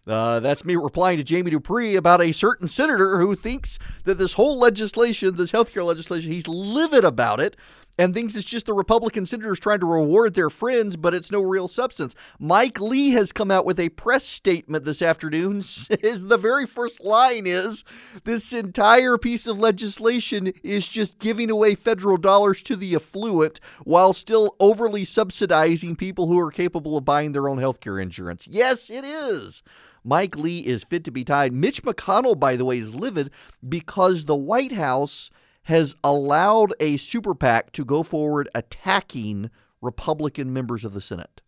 Uh, 0.09 0.41
that's 0.41 0.65
me 0.65 0.75
replying 0.75 1.19
to 1.19 1.25
Jamie 1.25 1.51
Dupree 1.51 1.97
about 1.97 2.23
a 2.23 2.33
certain 2.33 2.67
senator 2.67 3.19
who 3.19 3.35
thinks 3.35 3.79
that 4.05 4.15
this 4.15 4.33
whole 4.33 4.59
legislation, 4.59 5.37
this 5.37 5.53
healthcare 5.53 5.85
legislation, 5.85 6.33
he's 6.33 6.49
livid 6.49 7.05
about 7.05 7.41
it. 7.41 7.57
And 7.99 8.15
thinks 8.15 8.37
it's 8.37 8.45
just 8.45 8.67
the 8.67 8.73
Republican 8.73 9.27
senators 9.27 9.59
trying 9.59 9.81
to 9.81 9.87
reward 9.87 10.35
their 10.35 10.49
friends, 10.49 10.97
but 10.97 11.13
it's 11.13 11.33
no 11.33 11.43
real 11.43 11.67
substance. 11.67 12.15
Mike 12.39 12.81
Lee 12.81 13.11
has 13.11 13.33
come 13.33 13.51
out 13.51 13.67
with 13.67 13.81
a 13.81 13.89
press 13.91 14.25
statement 14.25 14.85
this 14.85 15.03
afternoon. 15.03 15.63
Says 15.63 16.23
the 16.23 16.39
very 16.39 16.67
first 16.67 17.05
line 17.05 17.47
is 17.47 17.85
this 18.25 18.53
entire 18.53 19.19
piece 19.19 19.47
of 19.47 19.59
legislation 19.59 20.53
is 20.63 20.89
just 20.89 21.19
giving 21.19 21.51
away 21.51 21.75
federal 21.75 22.17
dollars 22.17 22.63
to 22.63 22.77
the 22.77 22.95
affluent 22.95 23.59
while 23.85 24.13
still 24.13 24.55
overly 24.61 25.05
subsidizing 25.05 25.97
people 25.97 26.29
who 26.29 26.39
are 26.39 26.53
capable 26.53 26.97
of 26.97 27.05
buying 27.05 27.33
their 27.33 27.49
own 27.49 27.59
health 27.59 27.81
care 27.81 27.99
insurance. 27.99 28.47
Yes, 28.47 28.91
it 28.91 29.05
is. 29.05 29.63
Mike 30.05 30.37
Lee 30.37 30.61
is 30.61 30.85
fit 30.85 31.05
to 31.05 31.11
be 31.11 31.25
tied. 31.25 31.53
Mitch 31.53 31.83
McConnell, 31.83 32.39
by 32.39 32.57
the 32.57 32.65
way, 32.65 32.79
is 32.79 32.95
livid 32.95 33.31
because 33.69 34.25
the 34.25 34.37
White 34.37 34.73
House 34.73 35.31
has 35.69 35.95
allowed 36.03 36.73
a 36.81 36.97
super 36.97 37.35
PAC 37.35 37.71
to 37.73 37.85
go 37.85 38.03
forward 38.03 38.49
attacking 38.55 39.51
Republican 39.83 40.51
members 40.51 40.83
of 40.83 40.95
the 40.95 41.01
Senate. 41.01 41.43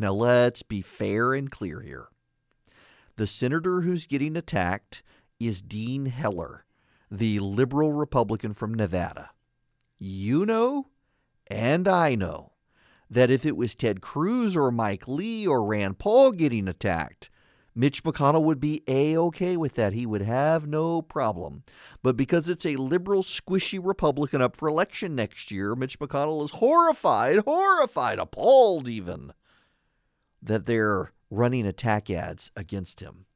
Now, 0.00 0.14
let's 0.14 0.64
be 0.64 0.82
fair 0.82 1.32
and 1.32 1.48
clear 1.48 1.80
here. 1.80 2.08
The 3.14 3.28
senator 3.28 3.82
who's 3.82 4.08
getting 4.08 4.36
attacked 4.36 5.04
is 5.38 5.62
Dean 5.62 6.06
Heller, 6.06 6.64
the 7.08 7.38
liberal 7.38 7.92
Republican 7.92 8.52
from 8.52 8.74
Nevada. 8.74 9.30
You 9.96 10.44
know, 10.44 10.88
and 11.46 11.86
I 11.86 12.16
know, 12.16 12.54
that 13.08 13.30
if 13.30 13.46
it 13.46 13.56
was 13.56 13.76
Ted 13.76 14.00
Cruz 14.00 14.56
or 14.56 14.72
Mike 14.72 15.06
Lee 15.06 15.46
or 15.46 15.64
Rand 15.64 16.00
Paul 16.00 16.32
getting 16.32 16.66
attacked, 16.66 17.30
Mitch 17.78 18.02
McConnell 18.02 18.42
would 18.42 18.58
be 18.58 18.82
a 18.88 19.18
okay 19.18 19.54
with 19.58 19.74
that. 19.74 19.92
He 19.92 20.06
would 20.06 20.22
have 20.22 20.66
no 20.66 21.02
problem. 21.02 21.62
But 22.02 22.16
because 22.16 22.48
it's 22.48 22.64
a 22.64 22.76
liberal, 22.76 23.22
squishy 23.22 23.78
Republican 23.80 24.40
up 24.40 24.56
for 24.56 24.66
election 24.66 25.14
next 25.14 25.50
year, 25.50 25.74
Mitch 25.74 25.98
McConnell 25.98 26.42
is 26.42 26.52
horrified, 26.52 27.40
horrified, 27.40 28.18
appalled 28.18 28.88
even 28.88 29.34
that 30.42 30.64
they're 30.64 31.12
running 31.30 31.66
attack 31.66 32.08
ads 32.08 32.50
against 32.56 33.00
him. 33.00 33.26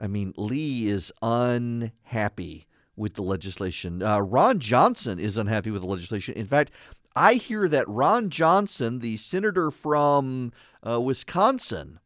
I 0.00 0.06
mean, 0.06 0.32
Lee 0.38 0.88
is 0.88 1.12
unhappy 1.20 2.66
with 2.96 3.12
the 3.12 3.22
legislation. 3.22 4.02
Uh, 4.02 4.20
Ron 4.20 4.58
Johnson 4.58 5.18
is 5.18 5.36
unhappy 5.36 5.70
with 5.70 5.82
the 5.82 5.88
legislation. 5.88 6.34
In 6.34 6.46
fact, 6.46 6.70
I 7.14 7.34
hear 7.34 7.68
that 7.68 7.88
Ron 7.88 8.30
Johnson, 8.30 9.00
the 9.00 9.18
senator 9.18 9.70
from 9.70 10.52
uh, 10.82 10.98
Wisconsin, 10.98 12.00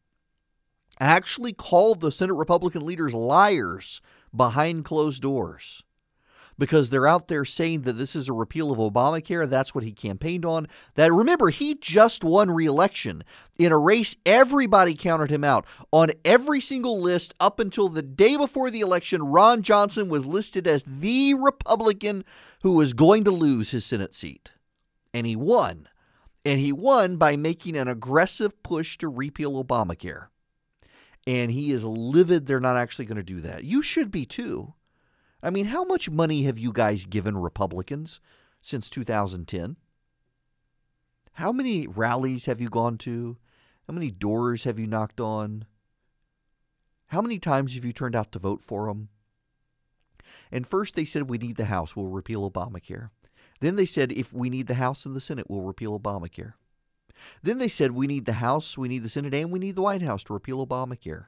actually 1.01 1.53
called 1.53 2.01
the 2.01 2.13
Senate 2.13 2.35
Republican 2.35 2.85
leaders 2.85 3.15
liars 3.15 4.01
behind 4.35 4.85
closed 4.85 5.23
doors 5.23 5.83
because 6.59 6.91
they're 6.91 7.07
out 7.07 7.29
there 7.29 7.45
saying 7.45 7.83
that 7.83 7.95
this 7.95 8.17
is 8.17 8.29
a 8.29 8.33
repeal 8.33 8.73
of 8.73 8.79
Obamacare. 8.79 9.49
That's 9.49 9.75
what 9.75 9.85
he 9.85 9.93
campaigned 9.93 10.45
on. 10.45 10.67
That 10.97 11.13
remember, 11.13 11.51
he 11.51 11.75
just 11.77 12.25
won 12.25 12.51
re-election 12.51 13.23
in 13.59 13.73
a 13.73 13.79
race 13.79 14.17
everybody 14.27 14.95
counted 14.95 15.31
him 15.31 15.45
out. 15.45 15.65
On 15.93 16.11
every 16.25 16.61
single 16.61 17.01
list 17.01 17.33
up 17.39 17.61
until 17.61 17.89
the 17.89 18.03
day 18.03 18.37
before 18.37 18.71
the 18.71 18.81
election, 18.81 19.23
Ron 19.23 19.63
Johnson 19.63 20.09
was 20.09 20.27
listed 20.27 20.67
as 20.67 20.85
the 20.87 21.35
Republican 21.35 22.25
who 22.63 22.75
was 22.75 22.93
going 22.93 23.25
to 23.25 23.31
lose 23.31 23.71
his 23.71 23.87
Senate 23.87 24.15
seat. 24.15 24.51
And 25.15 25.27
he 25.27 25.37
won. 25.37 25.89
And 26.45 26.59
he 26.59 26.73
won 26.73 27.17
by 27.17 27.37
making 27.37 27.77
an 27.77 27.89
aggressive 27.89 28.63
push 28.63 28.99
to 28.99 29.09
repeal 29.09 29.63
Obamacare 29.63 30.27
and 31.29 31.51
he 31.51 31.73
is 31.73 31.85
livid 31.85 32.47
they're 32.47 32.59
not 32.59 32.79
actually 32.79 33.05
going 33.05 33.19
to 33.19 33.23
do 33.23 33.43
that. 33.43 33.63
You 33.63 33.83
should 33.83 34.11
be 34.11 34.25
too. 34.25 34.73
I 35.43 35.51
mean, 35.51 35.67
how 35.67 35.85
much 35.85 36.09
money 36.09 36.45
have 36.45 36.59
you 36.59 36.73
guys 36.73 37.05
given 37.05 37.37
Republicans 37.37 38.19
since 38.63 38.89
2010? 38.89 39.77
How 41.35 41.53
many 41.53 41.87
rallies 41.87 42.47
have 42.47 42.63
you 42.63 42.71
gone 42.71 42.97
to? 42.99 43.37
How 43.87 43.93
many 43.93 44.11
doors 44.11 44.65
have 44.65 44.79
you 44.79 44.87
knocked 44.87 45.21
on? 45.21 45.67
How 47.09 47.21
many 47.21 47.39
times 47.39 47.75
have 47.75 47.85
you 47.85 47.93
turned 47.93 48.17
out 48.17 48.33
to 48.33 48.39
vote 48.39 48.63
for 48.63 48.87
them? 48.87 49.11
And 50.51 50.67
first 50.67 50.95
they 50.95 51.05
said 51.05 51.29
we 51.29 51.37
need 51.37 51.57
the 51.57 51.67
House, 51.67 51.95
we'll 51.95 52.07
repeal 52.07 52.51
Obamacare. 52.51 53.11
Then 53.61 53.77
they 53.77 53.85
said 53.85 54.13
if 54.13 54.33
we 54.33 54.49
need 54.49 54.67
the 54.67 54.75
House 54.75 55.05
and 55.05 55.15
the 55.15 55.21
Senate, 55.21 55.51
we'll 55.51 55.61
repeal 55.61 56.01
Obamacare. 56.01 56.55
Then 57.43 57.59
they 57.59 57.69
said 57.69 57.93
we 57.93 58.07
need 58.07 58.27
the 58.27 58.35
House, 58.35 58.77
we 58.77 58.89
need 58.89 59.03
the 59.03 59.09
Senate, 59.09 59.35
and 59.35 59.51
we 59.51 59.59
need 59.59 59.77
the 59.77 59.83
White 59.83 60.03
House 60.03 60.25
to 60.25 60.33
repeal 60.33 60.65
Obamacare. 60.67 61.27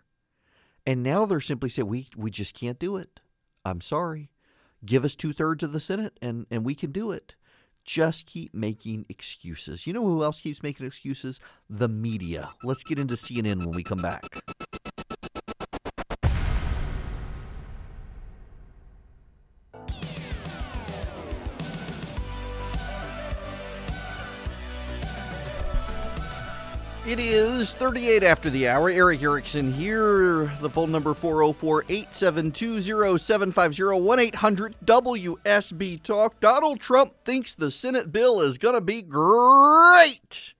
And 0.86 1.02
now 1.02 1.26
they're 1.26 1.40
simply 1.40 1.68
saying 1.68 1.88
we 1.88 2.08
we 2.16 2.30
just 2.30 2.54
can't 2.54 2.78
do 2.78 2.96
it. 2.96 3.20
I'm 3.64 3.80
sorry. 3.80 4.30
Give 4.84 5.04
us 5.04 5.14
two 5.14 5.32
thirds 5.32 5.62
of 5.62 5.72
the 5.72 5.80
Senate 5.80 6.18
and, 6.22 6.46
and 6.50 6.64
we 6.64 6.74
can 6.74 6.90
do 6.90 7.10
it. 7.10 7.34
Just 7.84 8.26
keep 8.26 8.54
making 8.54 9.06
excuses. 9.08 9.86
You 9.86 9.92
know 9.92 10.04
who 10.04 10.22
else 10.22 10.40
keeps 10.40 10.62
making 10.62 10.86
excuses? 10.86 11.40
The 11.68 11.88
media. 11.88 12.50
Let's 12.62 12.82
get 12.82 12.98
into 12.98 13.14
CNN 13.14 13.58
when 13.58 13.72
we 13.72 13.82
come 13.82 14.00
back. 14.00 14.24
It 27.10 27.18
is 27.18 27.74
38 27.74 28.22
after 28.22 28.50
the 28.50 28.68
hour. 28.68 28.88
Erick 28.88 29.20
Erickson 29.20 29.72
here. 29.72 30.44
The 30.60 30.70
phone 30.70 30.92
number 30.92 31.12
404 31.12 31.86
872 31.88 33.18
0750 33.18 34.00
1 34.00 34.18
800 34.20 34.76
WSB 34.84 36.00
Talk. 36.04 36.38
Donald 36.38 36.78
Trump 36.78 37.12
thinks 37.24 37.56
the 37.56 37.72
Senate 37.72 38.12
bill 38.12 38.40
is 38.40 38.58
going 38.58 38.76
to 38.76 38.80
be 38.80 39.02
great. 39.02 40.54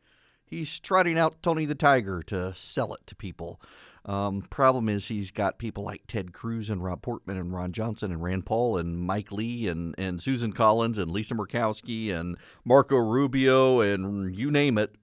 He's 0.45 0.81
trotting 0.81 1.17
out 1.17 1.41
Tony 1.41 1.67
the 1.67 1.77
Tiger 1.77 2.21
to 2.25 2.53
sell 2.57 2.95
it 2.95 3.07
to 3.07 3.15
people. 3.15 3.61
Um, 4.05 4.43
problem 4.51 4.89
is, 4.89 5.07
he's 5.07 5.31
got 5.31 5.57
people 5.57 5.85
like 5.85 6.03
Ted 6.09 6.33
Cruz 6.33 6.69
and 6.69 6.83
Rob 6.83 7.01
Portman 7.01 7.37
and 7.37 7.55
Ron 7.55 7.71
Johnson 7.71 8.11
and 8.11 8.21
Rand 8.21 8.45
Paul 8.45 8.77
and 8.79 8.99
Mike 8.99 9.31
Lee 9.31 9.69
and, 9.69 9.95
and 9.99 10.21
Susan 10.21 10.53
Collins 10.53 10.99
and 10.99 11.13
Lisa 11.13 11.37
Murkowski 11.37 12.13
and 12.13 12.37
Marco 12.65 12.97
Rubio 12.97 13.83
and 13.83 14.35
you 14.35 14.51
name 14.51 14.79
it 14.79 14.97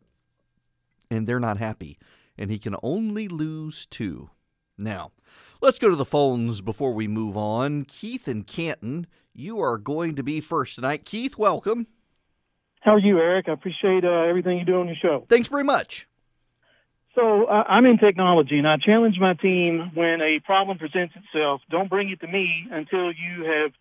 and 1.09 1.27
they're 1.27 1.39
not 1.39 1.57
happy. 1.57 1.97
And 2.37 2.51
he 2.51 2.59
can 2.59 2.75
only 2.83 3.27
lose 3.27 3.85
two. 3.85 4.29
Now, 4.77 5.11
let's 5.61 5.79
go 5.79 5.89
to 5.89 5.95
the 5.95 6.05
phones 6.05 6.61
before 6.61 6.93
we 6.93 7.07
move 7.07 7.35
on. 7.35 7.85
Keith 7.85 8.27
and 8.27 8.45
Canton, 8.45 9.07
you 9.33 9.59
are 9.59 9.77
going 9.77 10.15
to 10.15 10.23
be 10.23 10.39
first 10.39 10.75
tonight. 10.75 11.05
Keith, 11.05 11.37
welcome. 11.37 11.87
How 12.81 12.93
are 12.93 12.99
you, 12.99 13.19
Erick? 13.19 13.49
I 13.49 13.53
appreciate 13.53 14.05
uh, 14.05 14.21
everything 14.23 14.59
you 14.59 14.65
do 14.65 14.79
on 14.79 14.87
your 14.87 14.95
show. 14.95 15.25
Thanks 15.27 15.47
very 15.47 15.63
much. 15.63 16.07
So 17.15 17.45
uh, 17.45 17.63
I'm 17.67 17.87
in 17.87 17.97
technology, 17.97 18.59
and 18.59 18.67
I 18.67 18.77
challenge 18.77 19.19
my 19.19 19.33
team 19.33 19.91
when 19.95 20.21
a 20.21 20.39
problem 20.39 20.77
presents 20.77 21.15
itself, 21.15 21.61
don't 21.71 21.89
bring 21.89 22.09
it 22.09 22.19
to 22.21 22.27
me 22.27 22.67
until 22.69 23.11
you 23.11 23.43
have 23.45 23.71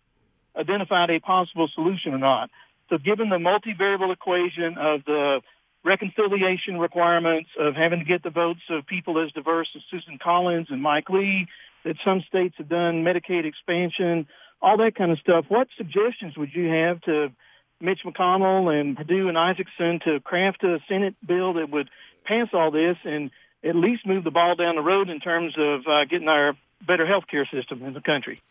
identified 0.55 1.11
a 1.11 1.19
possible 1.19 1.67
solution 1.67 2.15
or 2.15 2.17
not. 2.17 2.49
So 2.89 2.97
given 2.97 3.29
the 3.29 3.37
multivariable 3.37 4.11
equation 4.11 4.77
of 4.79 5.05
the 5.05 5.41
reconciliation 5.87 6.77
requirements 6.77 7.49
of 7.57 7.75
having 7.75 7.99
to 7.99 8.05
get 8.05 8.21
the 8.21 8.29
votes 8.29 8.61
of 8.69 8.85
people 8.85 9.19
as 9.19 9.31
diverse 9.31 9.69
as 9.75 9.81
Susan 9.89 10.19
Collins 10.19 10.67
and 10.69 10.81
Mike 10.81 11.09
Lee, 11.09 11.47
that 11.85 11.95
some 12.03 12.21
states 12.27 12.55
have 12.57 12.67
done 12.67 13.03
Medicaid 13.03 13.45
expansion, 13.45 14.27
all 14.61 14.77
that 14.77 14.95
kind 14.95 15.11
of 15.11 15.19
stuff. 15.19 15.45
What 15.47 15.69
suggestions 15.77 16.37
would 16.37 16.53
you 16.53 16.67
have 16.67 17.01
to 17.01 17.31
Mitch 17.79 18.01
McConnell 18.03 18.73
and 18.77 18.97
Perdue 18.97 19.29
and 19.29 19.37
Isakson 19.37 20.03
to 20.03 20.19
craft 20.19 20.63
a 20.63 20.79
Senate 20.87 21.15
bill 21.25 21.53
that 21.53 21.69
would 21.69 21.89
pass 22.25 22.49
all 22.53 22.71
this 22.71 22.97
and 23.03 23.31
at 23.63 23.75
least 23.75 24.05
move 24.05 24.23
the 24.23 24.31
ball 24.31 24.55
down 24.55 24.75
the 24.75 24.81
road 24.81 25.09
in 25.09 25.19
terms 25.19 25.53
of 25.57 25.87
uh, 25.87 26.05
getting 26.05 26.27
our 26.27 26.55
better 26.85 27.05
health 27.05 27.27
care 27.27 27.45
system 27.45 27.83
in 27.83 27.93
the 27.93 28.01
country? 28.01 28.41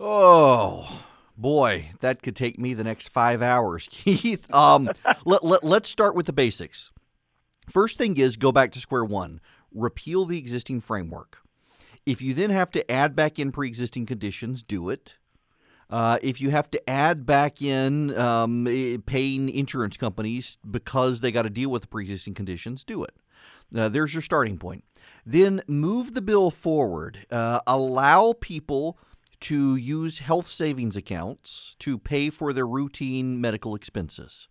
Oh, 0.00 1.04
Boy, 1.36 1.90
that 2.00 2.22
could 2.22 2.36
take 2.36 2.58
me 2.58 2.74
the 2.74 2.84
next 2.84 3.08
five 3.08 3.42
hours, 3.42 3.88
Keith. 3.90 4.52
Um, 4.54 4.90
let, 5.24 5.44
let, 5.44 5.64
let's 5.64 5.88
start 5.88 6.14
with 6.14 6.26
the 6.26 6.32
basics. 6.32 6.90
First 7.68 7.98
thing 7.98 8.16
is 8.16 8.36
go 8.36 8.52
back 8.52 8.72
to 8.72 8.80
square 8.80 9.04
one, 9.04 9.40
repeal 9.74 10.24
the 10.24 10.38
existing 10.38 10.80
framework. 10.80 11.38
If 12.04 12.20
you 12.20 12.34
then 12.34 12.50
have 12.50 12.70
to 12.72 12.90
add 12.90 13.14
back 13.14 13.38
in 13.38 13.52
pre 13.52 13.68
existing 13.68 14.06
conditions, 14.06 14.62
do 14.62 14.88
it. 14.90 15.14
Uh, 15.88 16.18
if 16.22 16.40
you 16.40 16.50
have 16.50 16.70
to 16.70 16.90
add 16.90 17.26
back 17.26 17.60
in 17.60 18.16
um, 18.18 18.66
eh, 18.66 18.96
paying 19.04 19.50
insurance 19.50 19.96
companies 19.96 20.56
because 20.70 21.20
they 21.20 21.30
got 21.30 21.42
to 21.42 21.50
deal 21.50 21.70
with 21.70 21.82
the 21.82 21.88
pre 21.88 22.02
existing 22.02 22.34
conditions, 22.34 22.82
do 22.82 23.04
it. 23.04 23.14
Uh, 23.74 23.88
there's 23.88 24.14
your 24.14 24.22
starting 24.22 24.58
point. 24.58 24.84
Then 25.24 25.62
move 25.66 26.14
the 26.14 26.22
bill 26.22 26.50
forward. 26.50 27.26
Uh, 27.30 27.60
allow 27.66 28.34
people 28.40 28.98
to 29.42 29.76
use 29.76 30.20
health 30.20 30.46
savings 30.46 30.96
accounts 30.96 31.76
to 31.80 31.98
pay 31.98 32.30
for 32.30 32.52
their 32.52 32.66
routine 32.66 33.40
medical 33.40 33.74
expenses. 33.74 34.48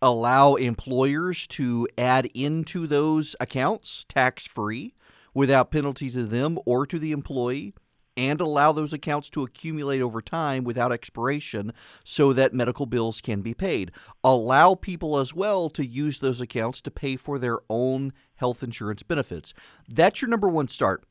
Allow 0.00 0.56
employers 0.56 1.46
to 1.48 1.88
add 1.96 2.26
into 2.34 2.86
those 2.88 3.36
accounts 3.38 4.04
tax 4.08 4.46
free 4.46 4.94
without 5.32 5.70
penalty 5.70 6.10
to 6.10 6.26
them 6.26 6.58
or 6.66 6.86
to 6.86 6.98
the 6.98 7.12
employee 7.12 7.72
and 8.16 8.40
allow 8.40 8.72
those 8.72 8.92
accounts 8.92 9.30
to 9.30 9.42
accumulate 9.42 10.02
over 10.02 10.20
time 10.20 10.64
without 10.64 10.92
expiration 10.92 11.72
so 12.04 12.32
that 12.32 12.52
medical 12.52 12.84
bills 12.84 13.20
can 13.20 13.42
be 13.42 13.54
paid. 13.54 13.90
Allow 14.24 14.74
people 14.74 15.18
as 15.18 15.32
well 15.32 15.70
to 15.70 15.86
use 15.86 16.18
those 16.18 16.40
accounts 16.40 16.80
to 16.82 16.90
pay 16.90 17.16
for 17.16 17.38
their 17.38 17.60
own 17.70 18.12
health 18.34 18.62
insurance 18.62 19.02
benefits. 19.02 19.54
That's 19.88 20.20
your 20.20 20.28
number 20.28 20.48
one 20.48 20.68
start. 20.68 21.04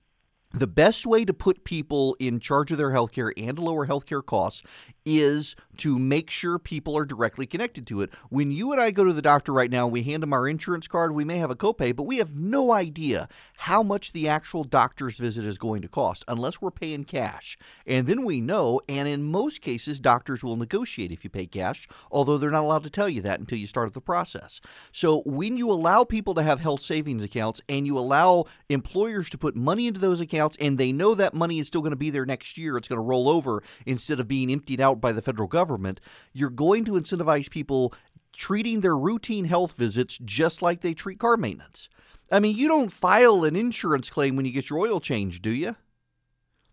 The 0.54 0.68
best 0.68 1.06
way 1.06 1.24
to 1.24 1.34
put 1.34 1.64
people 1.64 2.16
in 2.20 2.40
charge 2.40 2.72
of 2.72 2.78
their 2.78 2.92
healthcare 2.92 3.32
and 3.38 3.58
lower 3.58 3.88
healthcare 3.88 4.26
costs 4.26 4.64
is 5.06 5.56
to 5.78 5.98
make 5.98 6.30
sure 6.30 6.60
people 6.60 6.98
are 6.98 7.06
directly 7.06 7.46
connected 7.46 7.88
to 7.88 8.02
it. 8.02 8.12
When 8.30 8.52
you 8.52 8.72
and 8.72 8.80
I 8.80 8.92
go 8.92 9.04
to 9.04 9.14
the 9.14 9.22
doctor 9.22 9.52
right 9.52 9.72
now, 9.72 9.88
we 9.88 10.04
hand 10.04 10.22
them 10.22 10.34
our 10.34 10.48
insurance 10.48 10.88
card, 10.88 11.14
we 11.14 11.26
may 11.26 11.38
have 11.38 11.50
a 11.50 11.56
copay, 11.56 11.96
but 11.96 12.04
we 12.04 12.18
have 12.18 12.36
no 12.36 12.72
idea 12.72 13.28
how 13.58 13.82
much 13.82 14.12
the 14.12 14.28
actual 14.28 14.64
doctor's 14.64 15.18
visit 15.18 15.46
is 15.46 15.58
going 15.58 15.82
to 15.82 15.88
cost 15.88 16.24
unless 16.28 16.62
we're 16.62 16.72
paying 16.72 17.04
cash. 17.04 17.58
And 17.86 18.08
then 18.08 18.26
we 18.26 18.42
know, 18.42 18.82
and 18.88 19.08
in 19.08 19.24
most 19.24 19.62
cases, 19.62 20.00
doctors 20.00 20.44
will 20.44 20.56
negotiate 20.56 21.12
if 21.12 21.24
you 21.24 21.30
pay 21.30 21.46
cash, 21.46 21.88
although 22.12 22.38
they're 22.38 22.52
not 22.52 22.64
allowed 22.64 22.84
to 22.84 22.90
tell 22.90 23.10
you 23.10 23.22
that 23.22 23.40
until 23.40 23.58
you 23.58 23.68
start 23.68 23.94
the 23.94 24.02
process. 24.02 24.62
So 24.92 25.22
when 25.26 25.58
you 25.58 25.72
allow 25.72 26.04
people 26.04 26.34
to 26.36 26.44
have 26.44 26.60
health 26.60 26.82
savings 26.82 27.24
accounts 27.24 27.62
and 27.70 27.86
you 27.86 27.98
allow 27.98 28.46
employers 28.70 29.30
to 29.32 29.38
put 29.38 29.56
money 29.56 29.88
into 29.88 30.00
those 30.00 30.22
accounts 30.22 30.58
and 30.60 30.78
they 30.78 30.92
know 30.92 31.16
that 31.16 31.34
money 31.34 31.60
is 31.60 31.68
still 31.68 31.82
going 31.82 31.92
to 31.92 31.96
be 31.96 32.10
there 32.10 32.26
next 32.26 32.58
year, 32.58 32.78
it's 32.78 32.88
going 32.88 32.98
to 32.98 33.02
roll 33.02 33.30
over 33.30 33.64
instead 33.86 34.20
of 34.20 34.28
being 34.28 34.52
emptied 34.52 34.82
out 34.82 34.91
out 34.92 35.02
by 35.02 35.12
the 35.12 35.22
federal 35.22 35.48
government, 35.48 36.00
you're 36.34 36.50
going 36.50 36.86
to 36.86 36.94
incentivize 36.94 37.50
people 37.50 37.94
treating 38.34 38.82
their 38.82 38.98
routine 38.98 39.46
health 39.46 39.74
visits 39.74 40.18
just 40.24 40.62
like 40.62 40.82
they 40.82 40.94
treat 40.94 41.20
car 41.20 41.38
maintenance. 41.38 41.90
I 42.32 42.40
mean, 42.40 42.56
you 42.56 42.68
don't 42.68 42.92
file 42.92 43.44
an 43.44 43.56
insurance 43.56 44.10
claim 44.10 44.36
when 44.36 44.46
you 44.46 44.52
get 44.52 44.70
your 44.70 44.80
oil 44.80 45.00
changed, 45.00 45.42
do 45.42 45.50
you? 45.50 45.76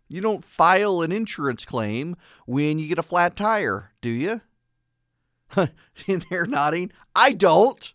You 0.08 0.20
don't 0.20 0.44
file 0.44 1.02
an 1.02 1.12
insurance 1.12 1.64
claim 1.64 2.16
when 2.46 2.78
you 2.78 2.88
get 2.88 2.98
a 2.98 3.02
flat 3.02 3.37
tire, 3.37 3.92
do 4.00 4.08
you? 4.08 4.40
They're 6.30 6.46
nodding. 6.46 6.92
I 7.14 7.32
don't. 7.32 7.92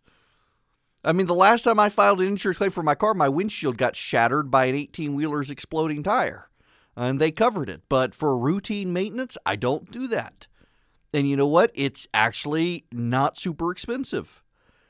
I 1.06 1.12
mean, 1.12 1.28
the 1.28 1.34
last 1.34 1.64
time 1.64 1.80
I 1.80 1.90
filed 1.90 2.22
an 2.22 2.28
insurance 2.28 2.58
claim 2.58 2.72
for 2.72 2.84
my 2.84 2.96
car, 2.96 3.14
my 3.14 3.30
windshield 3.30 3.78
got 3.78 3.96
shattered 3.96 4.52
by 4.52 4.66
an 4.66 4.76
18 4.76 5.16
wheeler's 5.16 5.52
exploding 5.52 6.04
tire 6.04 6.50
and 6.96 7.20
they 7.20 7.32
covered 7.32 7.70
it. 7.70 7.82
But 7.90 8.14
for 8.16 8.38
routine 8.38 8.94
maintenance, 8.94 9.38
I 9.46 9.56
don't 9.56 9.90
do 9.92 10.08
that. 10.08 10.48
And 11.14 11.30
you 11.30 11.36
know 11.36 11.48
what? 11.48 11.72
It's 11.74 12.08
actually 12.14 12.86
not 12.92 13.38
super 13.38 13.72
expensive. 13.72 14.44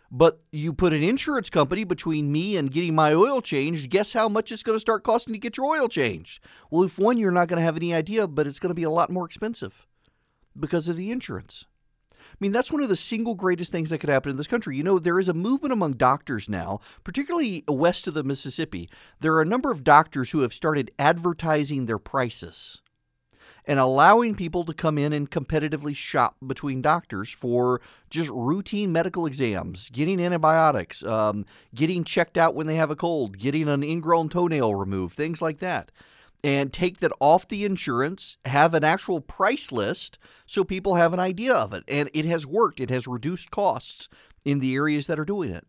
But 0.10 0.41
you 0.51 0.74
put 0.74 0.93
an 0.93 1.01
insurance 1.01 1.50
company 1.50 1.83
between 1.83 2.31
me 2.31 2.55
and 2.55 2.72
getting 2.72 2.93
my 2.93 3.13
oil 3.13 3.41
changed, 3.41 3.89
guess 3.89 4.13
how 4.13 4.29
much 4.29 4.51
it's 4.51 4.62
going 4.62 4.75
to 4.75 4.79
start 4.79 5.03
costing 5.03 5.33
to 5.33 5.39
get 5.39 5.57
your 5.57 5.65
oil 5.65 5.88
changed? 5.88 6.43
Well, 6.69 6.83
if 6.83 7.00
one, 7.00 7.17
you're 7.17 7.31
not 7.31 7.48
going 7.48 7.57
to 7.57 7.63
have 7.63 7.77
any 7.77 7.95
idea, 7.95 8.27
but 8.27 8.45
it's 8.45 8.60
going 8.60 8.69
to 8.69 8.75
be 8.75 8.83
a 8.83 8.91
lot 8.91 9.10
more 9.10 9.25
expensive 9.25 9.88
because 10.57 10.88
of 10.88 10.98
the 10.98 11.12
insurance. 11.12 11.65
I 12.33 12.37
mean, 12.39 12.51
that's 12.51 12.71
one 12.71 12.81
of 12.81 12.89
the 12.89 12.95
single 12.95 13.35
greatest 13.35 13.71
things 13.71 13.89
that 13.89 13.99
could 13.99 14.09
happen 14.09 14.31
in 14.31 14.37
this 14.37 14.47
country. 14.47 14.75
You 14.75 14.83
know, 14.83 14.99
there 14.99 15.19
is 15.19 15.29
a 15.29 15.33
movement 15.33 15.71
among 15.71 15.93
doctors 15.93 16.49
now, 16.49 16.79
particularly 17.03 17.63
west 17.67 18.07
of 18.07 18.15
the 18.15 18.23
Mississippi. 18.23 18.89
There 19.19 19.33
are 19.33 19.41
a 19.41 19.45
number 19.45 19.71
of 19.71 19.83
doctors 19.83 20.31
who 20.31 20.41
have 20.41 20.53
started 20.53 20.91
advertising 20.97 21.85
their 21.85 21.99
prices 21.99 22.81
and 23.65 23.79
allowing 23.79 24.35
people 24.35 24.65
to 24.65 24.73
come 24.73 24.97
in 24.97 25.13
and 25.13 25.31
competitively 25.31 25.95
shop 25.95 26.35
between 26.45 26.81
doctors 26.81 27.29
for 27.29 27.81
just 28.09 28.29
routine 28.31 28.91
medical 28.91 29.25
exams, 29.25 29.89
getting 29.89 30.19
antibiotics, 30.19 31.01
um, 31.03 31.45
getting 31.73 32.03
checked 32.03 32.37
out 32.37 32.55
when 32.55 32.67
they 32.67 32.75
have 32.75 32.91
a 32.91 32.95
cold, 32.95 33.37
getting 33.37 33.69
an 33.69 33.83
ingrown 33.83 34.27
toenail 34.27 34.75
removed, 34.75 35.15
things 35.15 35.41
like 35.41 35.59
that 35.59 35.91
and 36.43 36.73
take 36.73 37.00
that 37.00 37.13
off 37.19 37.47
the 37.47 37.63
insurance, 37.63 38.38
have 38.45 38.73
an 38.73 38.83
actual 38.83 39.21
price 39.21 39.71
list 39.71 40.19
so 40.45 40.63
people 40.63 40.95
have 40.95 41.13
an 41.13 41.19
idea 41.19 41.53
of 41.53 41.73
it. 41.73 41.83
And 41.88 42.09
it 42.13 42.25
has 42.25 42.45
worked, 42.45 42.79
it 42.79 42.89
has 42.89 43.07
reduced 43.07 43.50
costs 43.50 44.09
in 44.43 44.59
the 44.59 44.75
areas 44.75 45.07
that 45.07 45.19
are 45.19 45.25
doing 45.25 45.51
it. 45.51 45.65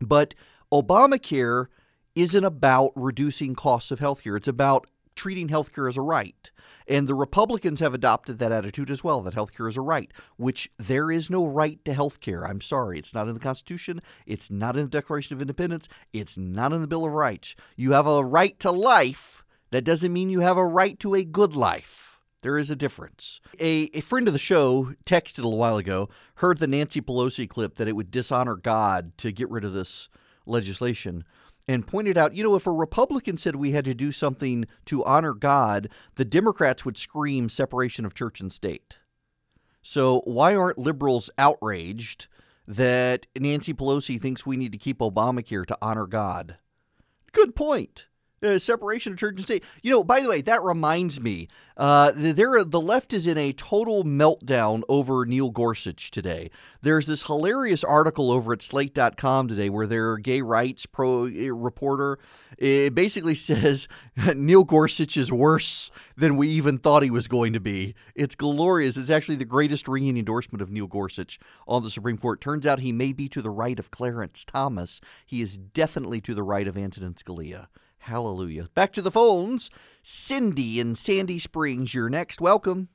But 0.00 0.34
Obamacare 0.72 1.66
isn't 2.14 2.44
about 2.44 2.92
reducing 2.96 3.54
costs 3.54 3.90
of 3.90 4.00
healthcare, 4.00 4.36
it's 4.36 4.48
about 4.48 4.86
treating 5.14 5.48
healthcare 5.48 5.88
as 5.88 5.98
a 5.98 6.02
right. 6.02 6.50
And 6.88 7.06
the 7.06 7.14
Republicans 7.14 7.80
have 7.80 7.94
adopted 7.94 8.38
that 8.38 8.50
attitude 8.50 8.90
as 8.90 9.04
well 9.04 9.20
that 9.20 9.34
healthcare 9.34 9.68
is 9.68 9.76
a 9.76 9.82
right, 9.82 10.10
which 10.36 10.70
there 10.78 11.10
is 11.10 11.30
no 11.30 11.46
right 11.46 11.82
to 11.84 11.92
healthcare. 11.92 12.48
I'm 12.48 12.60
sorry. 12.60 12.98
It's 12.98 13.14
not 13.14 13.28
in 13.28 13.34
the 13.34 13.40
Constitution. 13.40 14.00
It's 14.26 14.50
not 14.50 14.76
in 14.76 14.84
the 14.84 14.88
Declaration 14.88 15.36
of 15.36 15.42
Independence. 15.42 15.86
It's 16.12 16.36
not 16.36 16.72
in 16.72 16.80
the 16.80 16.88
Bill 16.88 17.04
of 17.04 17.12
Rights. 17.12 17.54
You 17.76 17.92
have 17.92 18.06
a 18.06 18.24
right 18.24 18.58
to 18.60 18.70
life 18.70 19.41
that 19.72 19.84
doesn't 19.84 20.12
mean 20.12 20.30
you 20.30 20.40
have 20.40 20.56
a 20.56 20.64
right 20.64 20.98
to 21.00 21.14
a 21.14 21.24
good 21.24 21.56
life. 21.56 22.20
There 22.42 22.58
is 22.58 22.70
a 22.70 22.76
difference. 22.76 23.40
A, 23.58 23.90
a 23.94 24.00
friend 24.00 24.26
of 24.26 24.34
the 24.34 24.38
show 24.38 24.94
texted 25.04 25.44
a 25.44 25.48
while 25.48 25.76
ago, 25.76 26.08
heard 26.36 26.58
the 26.58 26.66
Nancy 26.66 27.00
Pelosi 27.00 27.48
clip 27.48 27.76
that 27.76 27.88
it 27.88 27.96
would 27.96 28.10
dishonor 28.10 28.56
God 28.56 29.16
to 29.18 29.32
get 29.32 29.50
rid 29.50 29.64
of 29.64 29.72
this 29.72 30.08
legislation, 30.44 31.24
and 31.68 31.86
pointed 31.86 32.18
out, 32.18 32.34
you 32.34 32.42
know, 32.42 32.56
if 32.56 32.66
a 32.66 32.72
Republican 32.72 33.38
said 33.38 33.54
we 33.54 33.70
had 33.70 33.84
to 33.84 33.94
do 33.94 34.10
something 34.10 34.64
to 34.86 35.04
honor 35.04 35.34
God, 35.34 35.88
the 36.16 36.24
Democrats 36.24 36.84
would 36.84 36.98
scream 36.98 37.48
separation 37.48 38.04
of 38.04 38.14
church 38.14 38.40
and 38.40 38.52
state. 38.52 38.98
So 39.82 40.22
why 40.24 40.54
aren't 40.54 40.78
liberals 40.78 41.30
outraged 41.38 42.26
that 42.66 43.26
Nancy 43.38 43.72
Pelosi 43.72 44.20
thinks 44.20 44.44
we 44.44 44.56
need 44.56 44.72
to 44.72 44.78
keep 44.78 44.98
Obamacare 44.98 45.64
to 45.66 45.78
honor 45.80 46.06
God? 46.06 46.56
Good 47.30 47.54
point. 47.54 48.06
Uh, 48.42 48.58
separation 48.58 49.12
of 49.12 49.18
church 49.18 49.36
and 49.36 49.44
state. 49.44 49.64
You 49.82 49.90
know, 49.92 50.04
by 50.04 50.20
the 50.20 50.28
way, 50.28 50.40
that 50.42 50.62
reminds 50.62 51.20
me. 51.20 51.48
Uh, 51.76 52.12
there, 52.14 52.64
the 52.64 52.80
left 52.80 53.12
is 53.12 53.26
in 53.26 53.38
a 53.38 53.52
total 53.52 54.04
meltdown 54.04 54.82
over 54.88 55.24
Neil 55.24 55.50
Gorsuch 55.50 56.10
today. 56.10 56.50
There's 56.82 57.06
this 57.06 57.22
hilarious 57.22 57.84
article 57.84 58.30
over 58.30 58.52
at 58.52 58.60
Slate.com 58.60 59.48
today 59.48 59.70
where 59.70 59.86
their 59.86 60.16
gay 60.18 60.42
rights 60.42 60.86
pro 60.86 61.26
uh, 61.26 61.54
reporter 61.54 62.18
it 62.58 62.94
basically 62.94 63.34
says 63.36 63.88
Neil 64.34 64.64
Gorsuch 64.64 65.16
is 65.16 65.32
worse 65.32 65.90
than 66.16 66.36
we 66.36 66.48
even 66.48 66.78
thought 66.78 67.02
he 67.02 67.10
was 67.10 67.28
going 67.28 67.52
to 67.52 67.60
be. 67.60 67.94
It's 68.14 68.34
glorious. 68.34 68.96
It's 68.96 69.10
actually 69.10 69.36
the 69.36 69.44
greatest 69.44 69.88
ringing 69.88 70.16
endorsement 70.16 70.62
of 70.62 70.70
Neil 70.70 70.86
Gorsuch 70.86 71.38
on 71.66 71.82
the 71.82 71.90
Supreme 71.90 72.18
Court. 72.18 72.40
Turns 72.40 72.66
out 72.66 72.78
he 72.78 72.92
may 72.92 73.12
be 73.12 73.28
to 73.30 73.42
the 73.42 73.50
right 73.50 73.78
of 73.78 73.90
Clarence 73.90 74.44
Thomas. 74.44 75.00
He 75.26 75.42
is 75.42 75.58
definitely 75.58 76.20
to 76.22 76.34
the 76.34 76.42
right 76.42 76.68
of 76.68 76.76
Antonin 76.76 77.14
Scalia. 77.14 77.66
Hallelujah. 78.02 78.68
Back 78.74 78.92
to 78.94 79.02
the 79.02 79.12
phones. 79.12 79.70
Cindy 80.02 80.80
in 80.80 80.96
Sandy 80.96 81.38
Springs, 81.38 81.94
you're 81.94 82.08
next. 82.08 82.40
Welcome. 82.40 82.88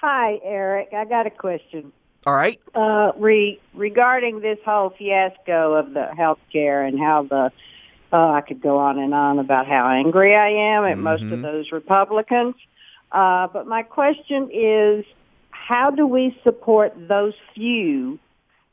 Hi, 0.00 0.40
Erick. 0.42 0.88
I 0.96 1.04
got 1.04 1.26
a 1.26 1.30
question. 1.30 1.92
All 2.24 2.34
right. 2.34 2.58
Uh, 2.74 3.12
re- 3.18 3.60
regarding 3.74 4.40
this 4.40 4.58
whole 4.64 4.94
fiasco 4.98 5.74
of 5.74 5.92
the 5.92 6.06
health 6.16 6.38
care 6.50 6.82
and 6.82 6.98
how 6.98 7.26
the, 7.28 7.52
uh, 8.10 8.30
I 8.32 8.40
could 8.40 8.62
go 8.62 8.78
on 8.78 8.98
and 8.98 9.12
on 9.12 9.38
about 9.38 9.66
how 9.66 9.86
angry 9.88 10.34
I 10.34 10.48
am 10.76 10.84
at 10.84 10.92
mm-hmm. 10.94 11.02
most 11.02 11.22
of 11.22 11.28
mm-hmm. 11.28 11.42
those 11.42 11.70
Republicans. 11.70 12.54
Uh, 13.12 13.48
but 13.52 13.66
my 13.66 13.82
question 13.82 14.48
is, 14.50 15.04
how 15.50 15.90
do 15.90 16.06
we 16.06 16.38
support 16.42 16.94
those 16.96 17.34
few 17.54 18.18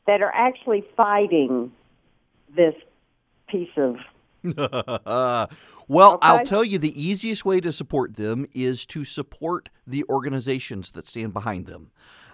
that 0.06 0.22
are 0.22 0.32
actually 0.34 0.84
fighting 0.96 1.70
this 2.56 2.74
piece 3.48 3.76
of 3.76 3.96
well, 4.56 5.48
okay. 6.14 6.18
I'll 6.22 6.44
tell 6.44 6.64
you 6.64 6.78
the 6.78 7.00
easiest 7.00 7.44
way 7.44 7.60
to 7.60 7.72
support 7.72 8.16
them 8.16 8.46
is 8.52 8.84
to 8.86 9.04
support 9.04 9.70
the 9.86 10.04
organizations 10.08 10.90
that 10.92 11.06
stand 11.06 11.32
behind 11.32 11.66
them. 11.66 11.90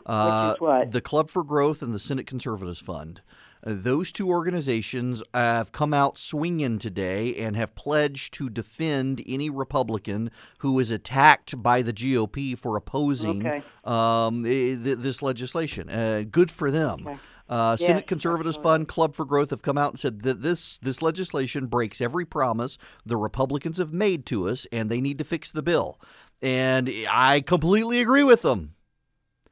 Uh, 0.06 0.48
Which 0.48 0.56
is 0.56 0.60
what? 0.60 0.92
The 0.92 1.00
Club 1.00 1.30
for 1.30 1.44
Growth 1.44 1.82
and 1.82 1.94
the 1.94 1.98
Senate 1.98 2.26
Conservatives 2.26 2.80
Fund. 2.80 3.20
Uh, 3.62 3.74
those 3.76 4.10
two 4.10 4.28
organizations 4.28 5.22
have 5.34 5.70
come 5.72 5.92
out 5.92 6.16
swinging 6.16 6.78
today 6.78 7.36
and 7.36 7.56
have 7.56 7.74
pledged 7.74 8.34
to 8.34 8.48
defend 8.48 9.22
any 9.26 9.50
Republican 9.50 10.30
who 10.58 10.78
is 10.78 10.90
attacked 10.90 11.62
by 11.62 11.82
the 11.82 11.92
GOP 11.92 12.56
for 12.56 12.76
opposing 12.76 13.46
okay. 13.46 13.62
um, 13.84 14.42
this 14.42 15.22
legislation. 15.22 15.88
Uh, 15.90 16.24
good 16.30 16.50
for 16.50 16.70
them. 16.70 17.06
Okay. 17.06 17.18
Uh, 17.50 17.76
yes, 17.80 17.88
Senate 17.88 18.06
Conservatives 18.06 18.56
Fund, 18.56 18.86
Club 18.86 19.16
for 19.16 19.24
Growth 19.24 19.50
have 19.50 19.60
come 19.60 19.76
out 19.76 19.90
and 19.90 19.98
said 19.98 20.22
that 20.22 20.40
this 20.40 20.78
this 20.78 21.02
legislation 21.02 21.66
breaks 21.66 22.00
every 22.00 22.24
promise 22.24 22.78
the 23.04 23.16
Republicans 23.16 23.78
have 23.78 23.92
made 23.92 24.24
to 24.26 24.48
us, 24.48 24.68
and 24.70 24.88
they 24.88 25.00
need 25.00 25.18
to 25.18 25.24
fix 25.24 25.50
the 25.50 25.60
bill. 25.60 26.00
And 26.40 26.88
I 27.10 27.40
completely 27.40 28.00
agree 28.00 28.22
with 28.22 28.42
them. 28.42 28.76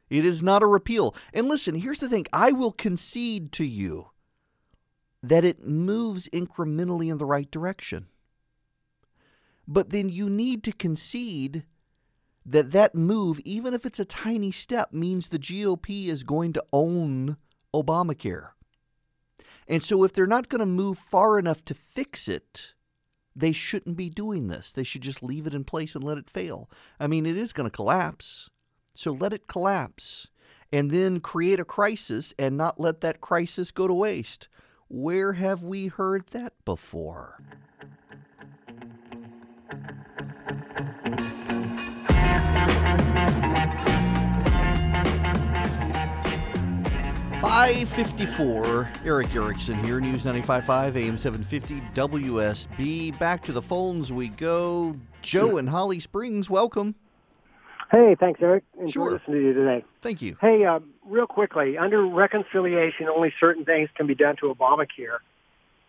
It 0.08 0.24
is 0.24 0.44
not 0.44 0.62
a 0.62 0.66
repeal. 0.66 1.16
And 1.34 1.48
listen, 1.48 1.74
here's 1.74 1.98
the 1.98 2.08
thing: 2.08 2.26
I 2.32 2.52
will 2.52 2.70
concede 2.70 3.50
to 3.52 3.64
you 3.64 4.10
that 5.20 5.44
it 5.44 5.66
moves 5.66 6.28
incrementally 6.28 7.10
in 7.10 7.18
the 7.18 7.26
right 7.26 7.50
direction. 7.50 8.06
But 9.66 9.90
then 9.90 10.08
you 10.08 10.30
need 10.30 10.62
to 10.62 10.72
concede 10.72 11.64
that 12.46 12.70
that 12.70 12.94
move, 12.94 13.40
even 13.40 13.74
if 13.74 13.84
it's 13.84 13.98
a 13.98 14.04
tiny 14.04 14.52
step, 14.52 14.92
means 14.92 15.28
the 15.28 15.38
GOP 15.40 16.06
is 16.06 16.22
going 16.22 16.52
to 16.52 16.64
own 16.72 17.36
Obamacare. 17.74 18.50
And 19.66 19.82
so 19.82 20.04
if 20.04 20.12
they're 20.12 20.26
not 20.26 20.48
going 20.48 20.60
to 20.60 20.66
move 20.66 20.98
far 20.98 21.38
enough 21.38 21.64
to 21.66 21.74
fix 21.74 22.26
it, 22.26 22.74
they 23.36 23.52
shouldn't 23.52 23.96
be 23.96 24.10
doing 24.10 24.48
this. 24.48 24.72
They 24.72 24.82
should 24.82 25.02
just 25.02 25.22
leave 25.22 25.46
it 25.46 25.54
in 25.54 25.64
place 25.64 25.94
and 25.94 26.02
let 26.02 26.18
it 26.18 26.30
fail. 26.30 26.70
I 26.98 27.06
mean, 27.06 27.26
it 27.26 27.36
is 27.36 27.52
going 27.52 27.68
to 27.68 27.74
collapse. 27.76 28.50
So 28.94 29.12
let 29.12 29.32
it 29.32 29.46
collapse 29.46 30.28
and 30.72 30.90
then 30.90 31.20
create 31.20 31.60
a 31.60 31.64
crisis 31.64 32.34
and 32.38 32.56
not 32.56 32.80
let 32.80 33.00
that 33.02 33.20
crisis 33.20 33.70
go 33.70 33.86
to 33.86 33.94
waste. 33.94 34.48
Where 34.88 35.34
have 35.34 35.62
we 35.62 35.86
heard 35.86 36.26
that 36.28 36.54
before? 36.64 37.42
Five 47.40 47.88
fifty-four. 47.90 48.90
Erick 49.04 49.34
Erickson 49.34 49.82
here, 49.84 50.00
News 50.00 50.24
95.5, 50.24 50.96
AM 50.96 51.16
750, 51.18 51.80
WSB. 51.94 53.16
Back 53.20 53.44
to 53.44 53.52
the 53.52 53.62
phones 53.62 54.12
we 54.12 54.28
go. 54.28 54.96
Joe 55.22 55.58
in 55.58 55.68
Holly 55.68 56.00
Springs, 56.00 56.50
welcome. 56.50 56.96
Hey, 57.92 58.16
thanks, 58.18 58.40
Erick. 58.42 58.64
Enjoy 58.80 58.90
Sure. 58.90 59.10
listening 59.12 59.40
to 59.40 59.46
you 59.46 59.52
today. 59.54 59.84
Thank 60.02 60.20
you. 60.20 60.36
Hey, 60.40 60.64
uh, 60.64 60.80
real 61.06 61.26
quickly, 61.28 61.78
under 61.78 62.04
reconciliation, 62.04 63.08
only 63.08 63.32
certain 63.38 63.64
things 63.64 63.88
can 63.94 64.06
be 64.08 64.16
done 64.16 64.34
to 64.40 64.52
Obamacare. 64.52 65.18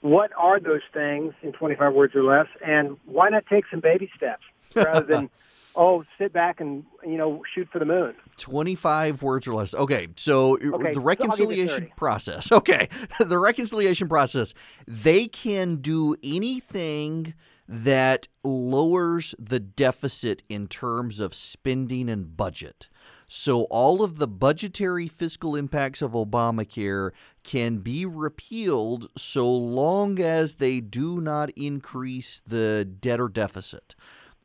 What 0.02 0.32
are 0.38 0.60
those 0.60 0.82
things 0.94 1.34
in 1.42 1.52
25 1.52 1.94
words 1.94 2.16
or 2.16 2.24
less? 2.24 2.48
And 2.66 2.96
why 3.06 3.30
not 3.30 3.46
take 3.48 3.66
some 3.72 3.80
baby 3.80 4.10
steps 4.16 4.44
rather 4.76 5.02
than, 5.06 5.30
oh, 5.76 6.04
sit 6.18 6.34
back 6.34 6.60
and, 6.60 6.84
you 7.04 7.18
know, 7.18 7.42
shoot 7.54 7.68
for 7.72 7.80
the 7.80 7.86
moon? 7.86 8.14
25 8.38 9.22
words 9.22 9.48
or 9.48 9.54
less. 9.54 9.74
Okay, 9.74 10.08
so 10.16 10.54
uh, 10.54 10.54
Okay, 10.54 10.64
so 10.66 10.74
I'll 10.74 10.80
give 10.80 10.94
the 10.96 11.02
reconciliation 11.02 11.84
30. 11.84 11.94
process. 11.96 12.52
Okay, 12.60 12.90
the 13.20 13.40
reconciliation 13.40 14.10
process. 14.10 14.54
They 14.88 15.28
can 15.28 15.78
do 15.78 16.16
anything 16.22 17.34
that 17.68 18.28
lowers 18.44 19.34
the 19.40 19.60
deficit 19.60 20.44
in 20.50 20.68
terms 20.68 21.20
of 21.20 21.34
spending 21.34 22.10
and 22.10 22.36
budget. 22.36 22.90
So 23.32 23.64
all 23.66 24.02
of 24.04 24.18
the 24.18 24.28
budgetary 24.28 25.08
fiscal 25.08 25.56
impacts 25.56 26.02
of 26.02 26.14
Obamacare 26.14 27.12
can 27.44 27.78
be 27.78 28.04
repealed 28.06 29.08
so 29.16 29.48
long 29.50 30.20
as 30.20 30.56
they 30.56 30.80
do 30.80 31.22
not 31.22 31.52
increase 31.52 32.42
the 32.48 32.86
debt 32.86 33.20
or 33.20 33.30
deficit 33.30 33.94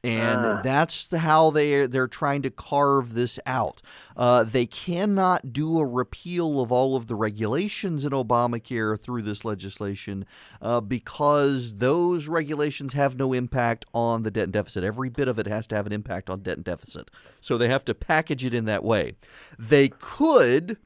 and 0.04 0.46
Ah. 0.46 0.60
that's 0.62 1.10
how 1.14 1.50
they 1.50 1.86
they're 1.86 2.06
trying 2.06 2.42
to 2.42 2.50
carve 2.50 3.14
this 3.14 3.38
out. 3.46 3.80
Uh, 4.16 4.44
they 4.44 4.66
cannot 4.66 5.52
do 5.52 5.78
a 5.80 5.86
repeal 5.86 6.60
of 6.60 6.70
all 6.70 6.94
of 6.94 7.06
the 7.06 7.14
regulations 7.14 8.04
in 8.04 8.10
Obamacare 8.12 9.00
through 9.00 9.22
this 9.22 9.44
legislation 9.44 10.24
uh, 10.62 10.80
because 10.80 11.74
those 11.78 12.28
regulations 12.28 12.92
have 12.92 13.16
no 13.16 13.32
impact 13.32 13.86
on 13.94 14.22
the 14.22 14.30
debt 14.30 14.44
and 14.44 14.52
deficit. 14.52 14.84
Every 14.84 15.08
bit 15.08 15.26
of 15.26 15.38
it 15.38 15.46
has 15.46 15.66
to 15.68 15.74
have 15.74 15.86
an 15.86 15.92
impact 15.92 16.30
on 16.30 16.40
debt 16.40 16.58
and 16.58 16.64
deficit, 16.64 17.10
so 17.40 17.56
they 17.58 17.68
have 17.68 17.84
to 17.86 17.94
package 17.94 18.44
it 18.44 18.54
in 18.54 18.66
that 18.66 18.84
way. 18.84 19.14
They 19.58 19.88
could 19.88 20.76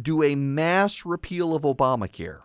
do 0.00 0.22
a 0.22 0.34
mass 0.36 1.04
repeal 1.04 1.54
of 1.56 1.62
Obamacare 1.62 2.40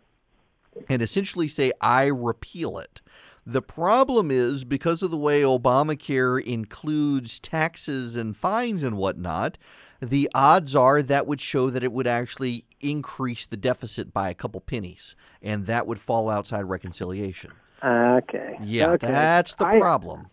and 0.89 1.03
essentially 1.03 1.47
say, 1.47 1.71
I 1.81 2.05
repeal 2.05 2.79
it. 2.79 2.99
The 3.45 3.61
problem 3.61 4.31
is 4.31 4.63
because 4.63 5.03
of 5.03 5.11
the 5.11 5.17
way 5.17 5.41
Obamacare 5.41 6.41
includes 6.41 7.39
taxes 7.39 8.15
and 8.15 8.35
fines 8.35 8.83
and 8.83 8.97
whatnot, 8.97 9.57
the 10.01 10.29
odds 10.33 10.75
are 10.75 11.01
that 11.03 11.27
would 11.27 11.41
show 11.41 11.69
that 11.69 11.83
it 11.83 11.91
would 11.91 12.07
actually 12.07 12.65
increase 12.79 13.45
the 13.45 13.57
deficit 13.57 14.13
by 14.13 14.29
a 14.29 14.33
couple 14.33 14.61
pennies, 14.61 15.15
and 15.41 15.65
that 15.65 15.87
would 15.87 15.99
fall 15.99 16.29
outside 16.29 16.63
reconciliation. 16.63 17.51
Okay. 17.83 18.57
Yeah, 18.61 18.91
Okay. 18.91 19.07
that's 19.07 19.55
the 19.55 19.67
I- 19.67 19.79
problem. 19.79 20.27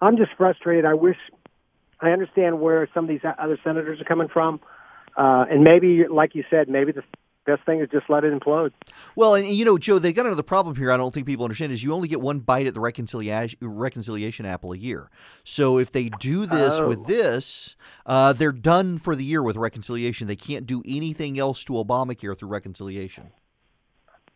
I'm 0.00 0.16
just 0.16 0.32
frustrated. 0.36 0.84
I 0.84 0.94
wish 0.94 1.16
I 2.00 2.10
understand 2.10 2.60
where 2.60 2.88
some 2.92 3.04
of 3.04 3.08
these 3.08 3.20
other 3.38 3.58
senators 3.62 4.00
are 4.00 4.04
coming 4.04 4.28
from. 4.28 4.60
Uh, 5.16 5.44
and 5.48 5.62
maybe, 5.62 6.06
like 6.08 6.34
you 6.34 6.42
said, 6.50 6.68
maybe 6.68 6.90
the 6.90 7.04
best 7.44 7.64
thing 7.64 7.80
is 7.80 7.88
just 7.90 8.08
let 8.08 8.24
it 8.24 8.32
implode. 8.38 8.72
Well, 9.16 9.34
and 9.34 9.46
you 9.46 9.64
know, 9.64 9.78
Joe, 9.78 9.98
they 9.98 10.12
got 10.12 10.26
another 10.26 10.42
problem 10.42 10.76
here. 10.76 10.92
I 10.92 10.96
don't 10.96 11.12
think 11.12 11.26
people 11.26 11.44
understand 11.44 11.72
is 11.72 11.82
you 11.82 11.92
only 11.92 12.08
get 12.08 12.20
one 12.20 12.40
bite 12.40 12.66
at 12.66 12.74
the 12.74 12.80
reconciliation 12.80 13.58
reconciliation 13.60 14.46
apple 14.46 14.72
a 14.72 14.76
year. 14.76 15.10
So 15.44 15.78
if 15.78 15.92
they 15.92 16.08
do 16.08 16.46
this 16.46 16.78
Oh. 16.78 16.88
with 16.88 17.06
this, 17.06 17.76
uh, 18.06 18.32
they're 18.32 18.52
done 18.52 18.98
for 18.98 19.14
the 19.16 19.24
year 19.24 19.42
with 19.42 19.56
reconciliation. 19.56 20.26
They 20.26 20.36
can't 20.36 20.66
do 20.66 20.82
anything 20.86 21.38
else 21.38 21.64
to 21.64 21.74
Obamacare 21.74 22.36
through 22.36 22.48
reconciliation. 22.48 23.30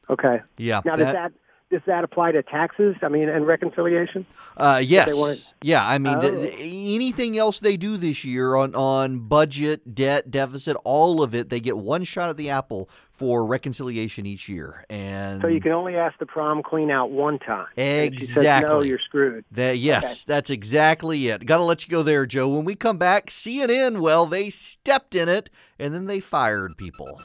Okay. 0.09 0.41
Yeah. 0.57 0.83
Now, 0.85 0.95
does 0.95 1.13
that 1.13 1.33
does 1.71 1.83
that 1.87 2.05
apply 2.05 2.33
to 2.33 2.43
taxes? 2.43 2.95
I 3.03 3.09
mean, 3.09 3.29
and 3.29 3.47
reconciliation? 3.47 4.25
Uh, 4.57 4.81
yes. 4.85 5.53
Yeah. 5.63 5.87
I 5.87 5.99
mean, 5.99 6.15
Oh. 6.17 6.21
th- 6.21 6.55
anything 6.61 7.37
else 7.37 7.59
they 7.61 7.77
do 7.77 7.97
this 7.97 8.25
year 8.25 8.55
on 8.57 8.75
on 8.75 9.19
budget, 9.21 9.95
debt, 9.95 10.31
deficit, 10.31 10.77
all 10.85 11.23
of 11.23 11.35
it, 11.35 11.49
they 11.51 11.59
get 11.61 11.77
one 11.77 12.05
shot 12.05 12.31
at 12.31 12.37
the 12.37 12.51
apple 12.51 12.89
for 13.11 13.45
reconciliation 13.47 14.27
each 14.27 14.49
year. 14.49 14.85
And 14.91 15.41
So 15.41 15.49
you 15.49 15.61
can 15.61 15.73
only 15.73 15.97
ask 15.97 16.19
the 16.19 16.27
prom 16.27 16.63
queen 16.63 16.91
out 16.91 17.11
one 17.11 17.39
time. 17.39 17.67
She 17.77 17.83
says 18.27 18.37
no, 18.37 18.41
Exactly. 18.43 18.89
you're 18.89 18.99
screwed. 18.99 19.45
That 19.53 19.79
yes, 19.79 20.25
that's 20.25 20.51
exactly 20.51 21.29
it. 21.29 21.47
Got 21.47 21.57
to 21.57 21.63
let 21.65 21.85
you 21.87 21.91
go 21.91 22.03
there, 22.03 22.27
Joe. 22.27 22.49
When 22.49 22.65
we 22.65 22.75
come 22.75 22.99
back, 22.99 23.27
CNN, 23.31 24.01
well, 24.01 24.27
they 24.27 24.51
stepped 24.51 25.15
in 25.15 25.29
it 25.29 25.49
and 25.79 25.95
then 25.95 26.05
they 26.07 26.21
fired 26.21 26.77
people. 26.77 27.23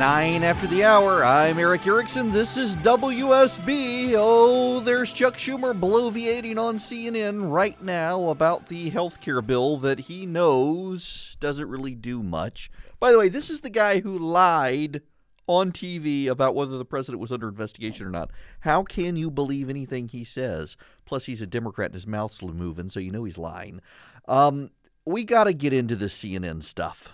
9 0.00 0.42
after 0.44 0.66
the 0.66 0.82
hour. 0.82 1.22
I'm 1.22 1.58
Erick 1.58 1.86
Erickson. 1.86 2.32
This 2.32 2.56
is 2.56 2.74
WSB. 2.76 4.14
Oh, 4.16 4.80
there's 4.80 5.12
Chuck 5.12 5.36
Schumer 5.36 5.78
bloviating 5.78 6.56
on 6.56 6.78
CNN 6.78 7.52
right 7.52 7.78
now 7.82 8.30
about 8.30 8.66
the 8.66 8.88
health 8.88 9.20
care 9.20 9.42
bill 9.42 9.76
that 9.76 10.00
he 10.00 10.24
knows 10.24 11.36
doesn't 11.38 11.68
really 11.68 11.94
do 11.94 12.22
much. 12.22 12.70
By 12.98 13.12
the 13.12 13.18
way, 13.18 13.28
this 13.28 13.50
is 13.50 13.60
the 13.60 13.68
guy 13.68 14.00
who 14.00 14.18
lied 14.18 15.02
on 15.46 15.70
TV 15.70 16.28
about 16.28 16.54
whether 16.54 16.78
the 16.78 16.86
president 16.86 17.20
was 17.20 17.30
under 17.30 17.50
investigation 17.50 18.06
or 18.06 18.10
not. 18.10 18.30
How 18.60 18.82
can 18.82 19.16
you 19.16 19.30
believe 19.30 19.68
anything 19.68 20.08
he 20.08 20.24
says? 20.24 20.78
Plus, 21.04 21.26
he's 21.26 21.42
a 21.42 21.46
Democrat 21.46 21.88
and 21.88 21.94
his 21.94 22.06
mouth's 22.06 22.42
moving, 22.42 22.88
so 22.88 23.00
you 23.00 23.12
know 23.12 23.24
he's 23.24 23.36
lying. 23.36 23.82
Um, 24.26 24.70
we 25.04 25.24
got 25.24 25.44
to 25.44 25.52
get 25.52 25.74
into 25.74 25.94
the 25.94 26.06
CNN 26.06 26.62
stuff. 26.62 27.12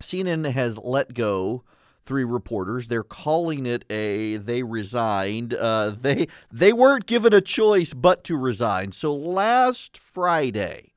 CNN 0.00 0.50
has 0.52 0.78
let 0.78 1.14
go 1.14 1.64
three 2.04 2.24
reporters. 2.24 2.88
They're 2.88 3.02
calling 3.02 3.66
it 3.66 3.84
a 3.90 4.36
they 4.36 4.62
resigned. 4.62 5.54
Uh, 5.54 5.94
they 6.00 6.28
they 6.50 6.72
weren't 6.72 7.06
given 7.06 7.32
a 7.34 7.40
choice 7.40 7.92
but 7.92 8.24
to 8.24 8.36
resign. 8.36 8.92
So 8.92 9.14
last 9.14 9.98
Friday, 9.98 10.92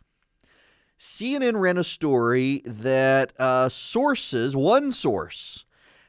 CNN 0.99 1.59
ran 1.59 1.77
a 1.77 1.83
story 1.83 2.61
that 2.65 3.33
uh, 3.39 3.69
sources, 3.69 4.55
one 4.55 4.91
source, 4.91 5.65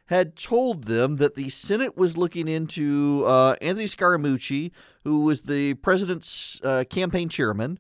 had 0.07 0.37
told 0.37 0.85
them 0.85 1.17
that 1.17 1.37
the 1.37 1.49
Senate 1.49 1.97
was 1.97 2.17
looking 2.17 2.49
into 2.49 3.25
uh, 3.27 3.55
Anthony 3.63 3.87
Scaramucci, 3.87 4.73
who 5.05 5.25
was 5.25 5.43
the 5.43 5.75
president's 5.75 6.61
uh, 6.65 6.83
campaign 6.91 7.29
chairman, 7.29 7.79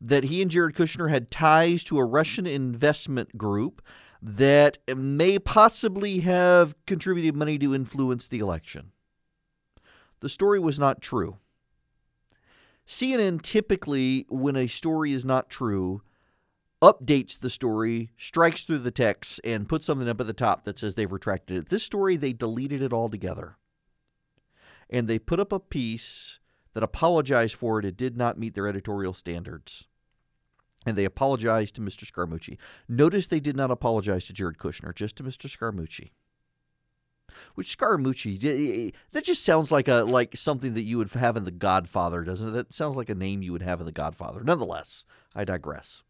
that 0.00 0.24
he 0.24 0.40
and 0.40 0.50
Jared 0.50 0.74
Kushner 0.74 1.10
had 1.10 1.30
ties 1.30 1.84
to 1.84 1.98
a 1.98 2.04
Russian 2.04 2.46
investment 2.46 3.36
group 3.36 3.82
that 4.28 4.78
may 4.96 5.38
possibly 5.38 6.18
have 6.18 6.74
contributed 6.84 7.36
money 7.36 7.56
to 7.58 7.72
influence 7.72 8.26
the 8.26 8.40
election. 8.40 8.90
The 10.18 10.28
story 10.28 10.58
was 10.58 10.80
not 10.80 11.00
true. 11.00 11.36
CNN 12.88 13.40
typically, 13.40 14.26
when 14.28 14.56
a 14.56 14.66
story 14.66 15.12
is 15.12 15.24
not 15.24 15.48
true, 15.48 16.02
updates 16.82 17.38
the 17.38 17.48
story, 17.48 18.10
strikes 18.18 18.64
through 18.64 18.80
the 18.80 18.90
text, 18.90 19.40
and 19.44 19.68
puts 19.68 19.86
something 19.86 20.08
up 20.08 20.20
at 20.20 20.26
the 20.26 20.32
top 20.32 20.64
that 20.64 20.80
says 20.80 20.96
they've 20.96 21.12
retracted 21.12 21.58
it. 21.58 21.68
This 21.68 21.84
story, 21.84 22.16
they 22.16 22.32
deleted 22.32 22.82
it 22.82 22.92
altogether. 22.92 23.58
And 24.90 25.06
they 25.06 25.20
put 25.20 25.38
up 25.38 25.52
a 25.52 25.60
piece 25.60 26.40
that 26.74 26.82
apologized 26.82 27.54
for 27.54 27.78
it. 27.78 27.84
It 27.84 27.96
did 27.96 28.16
not 28.16 28.40
meet 28.40 28.56
their 28.56 28.66
editorial 28.66 29.14
standards. 29.14 29.86
And 30.86 30.96
they 30.96 31.04
apologized 31.04 31.74
to 31.74 31.80
Mr. 31.80 32.10
Scaramucci. 32.10 32.56
Notice 32.88 33.26
they 33.26 33.40
did 33.40 33.56
not 33.56 33.70
apologize 33.70 34.24
to 34.24 34.32
Jared 34.32 34.58
Kushner, 34.58 34.94
just 34.94 35.16
to 35.16 35.24
Mr. 35.24 35.50
Scaramucci. 35.50 36.12
Which 37.54 37.76
Scaramucci, 37.76 38.94
that 39.12 39.24
just 39.24 39.44
sounds 39.44 39.70
like 39.70 39.88
a 39.88 40.04
like 40.04 40.36
something 40.36 40.74
that 40.74 40.82
you 40.84 40.96
would 40.98 41.10
have 41.12 41.36
in 41.36 41.44
The 41.44 41.50
Godfather, 41.50 42.22
doesn't 42.22 42.48
it? 42.48 42.52
That 42.52 42.72
sounds 42.72 42.96
like 42.96 43.10
a 43.10 43.14
name 43.14 43.42
you 43.42 43.52
would 43.52 43.62
have 43.62 43.80
in 43.80 43.86
The 43.86 43.92
Godfather. 43.92 44.42
Nonetheless, 44.42 45.04
I 45.34 45.44
digress. 45.44 46.02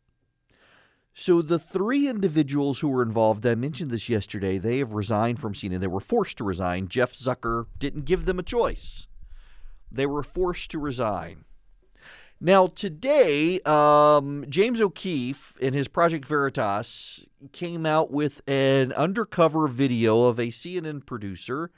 So 1.14 1.40
the 1.40 1.58
three 1.58 2.08
individuals 2.08 2.80
who 2.80 2.90
were 2.90 3.02
involved, 3.02 3.46
I 3.46 3.54
mentioned 3.54 3.90
this 3.90 4.10
yesterday, 4.10 4.58
they 4.58 4.78
have 4.78 4.92
resigned 4.92 5.40
from 5.40 5.54
CNN. 5.54 5.80
They 5.80 5.86
were 5.86 5.98
forced 5.98 6.36
to 6.38 6.44
resign. 6.44 6.88
Jeff 6.88 7.14
Zucker 7.14 7.64
didn't 7.78 8.04
give 8.04 8.26
them 8.26 8.38
a 8.38 8.42
choice. 8.42 9.08
They 9.90 10.04
were 10.04 10.22
forced 10.22 10.70
to 10.72 10.78
resign. 10.78 11.46
Now, 12.40 12.66
today, 12.66 13.61
um, 13.61 14.44
James 14.49 14.81
O'Keefe 14.81 15.55
in 15.59 15.72
his 15.72 15.88
Project 15.88 16.27
Veritas 16.27 17.25
came 17.53 17.87
out 17.87 18.11
with 18.11 18.42
an 18.46 18.92
undercover 18.92 19.66
video 19.68 20.25
of 20.25 20.38
a 20.38 20.49
CNN 20.49 21.07
producer 21.07 21.70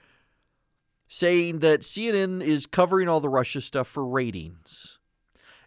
saying 1.06 1.60
that 1.60 1.82
CNN 1.82 2.42
is 2.42 2.66
covering 2.66 3.08
all 3.08 3.20
the 3.20 3.28
Russia 3.28 3.60
stuff 3.60 3.86
for 3.86 4.04
ratings. 4.04 4.98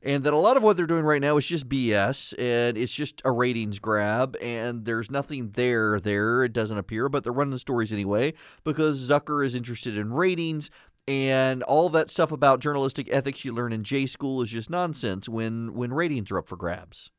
And 0.03 0.23
that 0.23 0.33
a 0.33 0.37
lot 0.37 0.57
of 0.57 0.63
what 0.63 0.77
they're 0.77 0.87
doing 0.87 1.05
right 1.05 1.21
now 1.21 1.37
is 1.37 1.45
just 1.45 1.69
BS 1.69 2.33
and 2.39 2.75
it's 2.75 2.93
just 2.93 3.21
a 3.23 3.31
ratings 3.31 3.77
grab 3.77 4.35
and 4.41 4.83
there's 4.83 5.11
nothing 5.11 5.51
there 5.51 5.99
there 5.99 6.43
it 6.43 6.53
doesn't 6.53 6.79
appear 6.79 7.07
but 7.07 7.23
they're 7.23 7.31
running 7.31 7.51
the 7.51 7.59
stories 7.59 7.93
anyway 7.93 8.33
because 8.63 9.07
Zucker 9.07 9.45
is 9.45 9.53
interested 9.53 9.95
in 9.95 10.11
ratings 10.11 10.71
and 11.07 11.63
all 11.63 11.89
that 11.89 12.09
stuff 12.09 12.31
about 12.31 12.59
journalistic 12.59 13.07
ethics 13.11 13.43
you 13.43 13.51
learn 13.51 13.73
in 13.73 13.83
J 13.83 14.05
school 14.05 14.41
is 14.41 14.49
just 14.49 14.69
nonsense 14.69 15.27
when 15.27 15.73
when 15.73 15.93
ratings 15.93 16.31
are 16.31 16.37
up 16.37 16.47
for 16.47 16.55
grabs. 16.55 17.11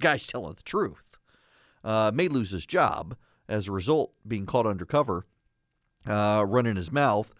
Guy's 0.00 0.26
telling 0.26 0.54
the 0.54 0.62
truth. 0.62 1.18
Uh, 1.84 2.10
may 2.14 2.28
lose 2.28 2.50
his 2.50 2.66
job 2.66 3.16
as 3.48 3.68
a 3.68 3.72
result, 3.72 4.12
being 4.26 4.46
caught 4.46 4.66
undercover, 4.66 5.26
uh, 6.06 6.44
running 6.46 6.76
his 6.76 6.92
mouth. 6.92 7.34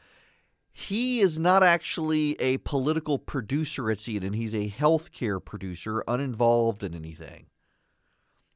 He 0.72 1.20
is 1.20 1.38
not 1.38 1.62
actually 1.62 2.40
a 2.40 2.56
political 2.58 3.18
producer 3.18 3.90
at 3.90 3.98
CNN. 3.98 4.34
He's 4.34 4.54
a 4.54 4.70
healthcare 4.70 5.44
producer, 5.44 6.02
uninvolved 6.08 6.82
in 6.82 6.94
anything. 6.94 7.46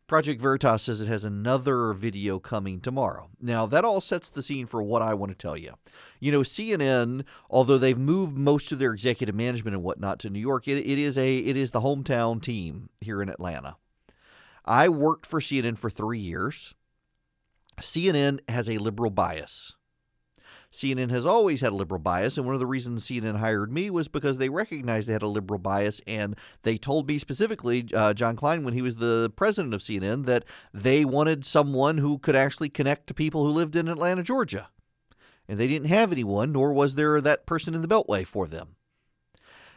Project 0.07 0.41
Veritas 0.41 0.85
says 0.85 1.01
it 1.01 1.09
has 1.09 1.25
another 1.25 1.93
video 1.93 2.39
coming 2.39 2.81
tomorrow. 2.81 3.29
Now, 3.41 3.67
that 3.67 3.85
all 3.85 4.01
sets 4.01 4.31
the 4.31 4.43
scene 4.43 4.67
for 4.67 4.81
what 4.83 5.03
I 5.03 5.15
want 5.15 5.33
to 5.33 5.39
tell 5.39 5.57
you. 5.57 5.75
You 6.21 6.31
know, 6.31 6.43
CNN, 6.43 7.25
although 7.51 7.79
they've 7.79 7.99
moved 7.99 8.37
most 8.37 8.71
of 8.71 8.79
their 8.79 8.93
executive 8.93 9.35
management 9.35 9.75
and 9.75 9.83
whatnot 9.83 10.21
to 10.21 10.31
New 10.31 10.39
York, 10.39 10.69
it, 10.69 10.79
it 10.79 10.99
is 10.99 11.19
a 11.19 11.39
it 11.39 11.57
is 11.57 11.73
the 11.73 11.81
hometown 11.81 12.41
team 12.41 12.89
here 13.01 13.21
in 13.21 13.29
Atlanta. 13.29 13.77
I 14.65 14.89
worked 14.89 15.27
for 15.27 15.41
CNN 15.41 15.79
for 15.79 15.91
three 15.91 16.21
years. 16.21 16.75
CNN 17.81 18.41
has 18.49 18.69
a 18.69 18.79
liberal 18.79 19.11
bias. 19.11 19.76
CNN 20.77 21.11
has 21.11 21.25
always 21.25 21.63
had 21.63 21.73
a 21.73 21.77
liberal 21.77 21.99
bias, 21.99 22.37
and 22.37 22.45
one 22.45 22.55
of 22.55 22.61
the 22.61 22.67
reasons 22.67 23.05
CNN 23.05 23.39
hired 23.39 23.73
me 23.73 23.91
was 23.91 24.09
because 24.09 24.37
they 24.39 24.49
recognized 24.49 25.09
they 25.09 25.15
had 25.15 25.23
a 25.23 25.27
liberal 25.27 25.59
bias, 25.59 26.01
and 26.07 26.37
they 26.63 26.77
told 26.77 27.09
me 27.09 27.19
specifically, 27.19 27.87
uh, 27.95 28.13
Jon 28.15 28.37
Klein, 28.37 28.63
when 28.63 28.75
he 28.75 28.83
was 28.83 28.97
the 28.97 29.33
president 29.37 29.75
of 29.75 29.81
CNN, 29.81 30.27
that 30.27 30.45
they 30.75 31.05
wanted 31.05 31.45
someone 31.45 31.99
who 31.99 32.19
could 32.19 32.37
actually 32.37 32.69
connect 32.69 33.07
to 33.07 33.15
people 33.15 33.45
who 33.45 33.51
lived 33.51 33.75
in 33.75 33.89
Atlanta, 33.89 34.23
Georgia. 34.23 34.69
And 35.49 35.59
they 35.59 35.67
didn't 35.67 35.89
have 35.89 36.13
anyone, 36.13 36.53
nor 36.53 36.73
was 36.73 36.95
there 36.95 37.21
that 37.21 37.47
person 37.47 37.75
in 37.75 37.83
the 37.83 37.89
Beltway 37.89 38.27
for 38.27 38.47
them. 38.47 38.76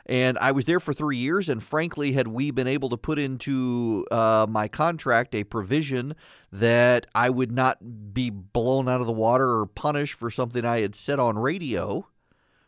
And 0.10 0.40
I 0.40 0.52
was 0.54 0.66
there 0.66 0.80
for 0.80 0.92
three 0.92 1.18
years. 1.18 1.50
And 1.50 1.62
frankly, 1.62 2.14
had 2.14 2.28
we 2.28 2.50
been 2.50 2.66
able 2.66 2.90
to 2.90 2.98
put 2.98 3.20
into 3.20 4.08
uh, 4.10 4.48
my 4.50 4.68
contract 4.68 5.36
a 5.36 5.44
provision 5.44 6.16
that 6.52 7.06
I 7.14 7.30
would 7.30 7.52
not 7.52 7.78
be 8.12 8.32
blown 8.32 8.90
out 8.90 9.02
of 9.02 9.08
the 9.08 9.14
water 9.14 9.60
or 9.60 9.68
punished 9.68 10.16
for 10.16 10.32
something 10.32 10.66
I 10.66 10.82
had 10.82 10.96
said 10.96 11.20
on 11.20 11.38
radio 11.38 12.08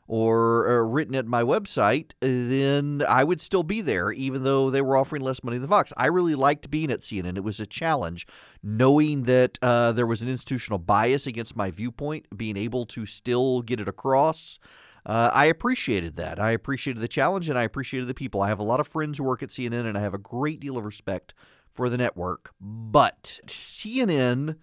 or, 0.08 0.86
written 0.86 1.16
at 1.16 1.26
my 1.26 1.42
website, 1.42 2.12
then 2.20 3.02
I 3.08 3.24
would 3.24 3.40
still 3.40 3.64
be 3.64 3.80
there, 3.80 4.12
even 4.12 4.44
though 4.44 4.70
they 4.70 4.82
were 4.82 4.98
offering 4.98 5.22
less 5.22 5.42
money 5.42 5.58
than 5.58 5.70
Fox. 5.70 5.94
I 5.96 6.08
really 6.08 6.36
liked 6.36 6.70
being 6.70 6.92
at 6.92 7.00
CNN. 7.00 7.38
It 7.38 7.46
was 7.46 7.62
a 7.62 7.66
challenge, 7.66 8.28
knowing 8.62 9.24
that 9.24 9.58
uh, 9.62 9.94
there 9.94 10.06
was 10.06 10.22
an 10.22 10.28
institutional 10.28 10.80
bias 10.80 11.28
against 11.28 11.56
my 11.56 11.72
viewpoint, 11.72 12.26
being 12.36 12.58
able 12.58 12.86
to 12.88 13.06
still 13.06 13.62
get 13.62 13.80
it 13.80 13.88
across 13.88 14.60
uh, 15.06 15.32
I 15.34 15.46
appreciated 15.46 16.16
that. 16.18 16.40
I 16.40 16.52
appreciated 16.52 17.02
the 17.02 17.08
challenge 17.08 17.50
and 17.50 17.58
I 17.58 17.64
appreciated 17.64 18.08
the 18.08 18.14
people. 18.14 18.42
I 18.42 18.50
have 18.50 18.60
a 18.60 18.64
lot 18.64 18.80
of 18.80 18.88
friends 18.88 19.18
who 19.18 19.24
work 19.24 19.42
at 19.42 19.50
CNN 19.50 19.88
and 19.88 19.98
I 19.98 20.02
have 20.02 20.14
a 20.14 20.20
great 20.20 20.60
deal 20.60 20.78
of 20.78 20.86
respect 20.86 21.34
for 21.70 21.90
the 21.90 21.98
network. 21.98 22.52
But 22.60 23.40
CNN 23.48 24.58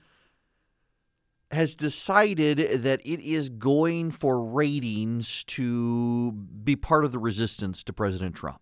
has 1.50 1.74
decided 1.74 2.82
that 2.82 3.00
it 3.04 3.20
is 3.20 3.48
going 3.48 4.10
for 4.10 4.44
ratings 4.44 5.44
to 5.44 6.32
be 6.32 6.76
part 6.76 7.04
of 7.04 7.12
the 7.12 7.18
resistance 7.18 7.82
to 7.84 7.92
President 7.92 8.36
Trump. 8.36 8.60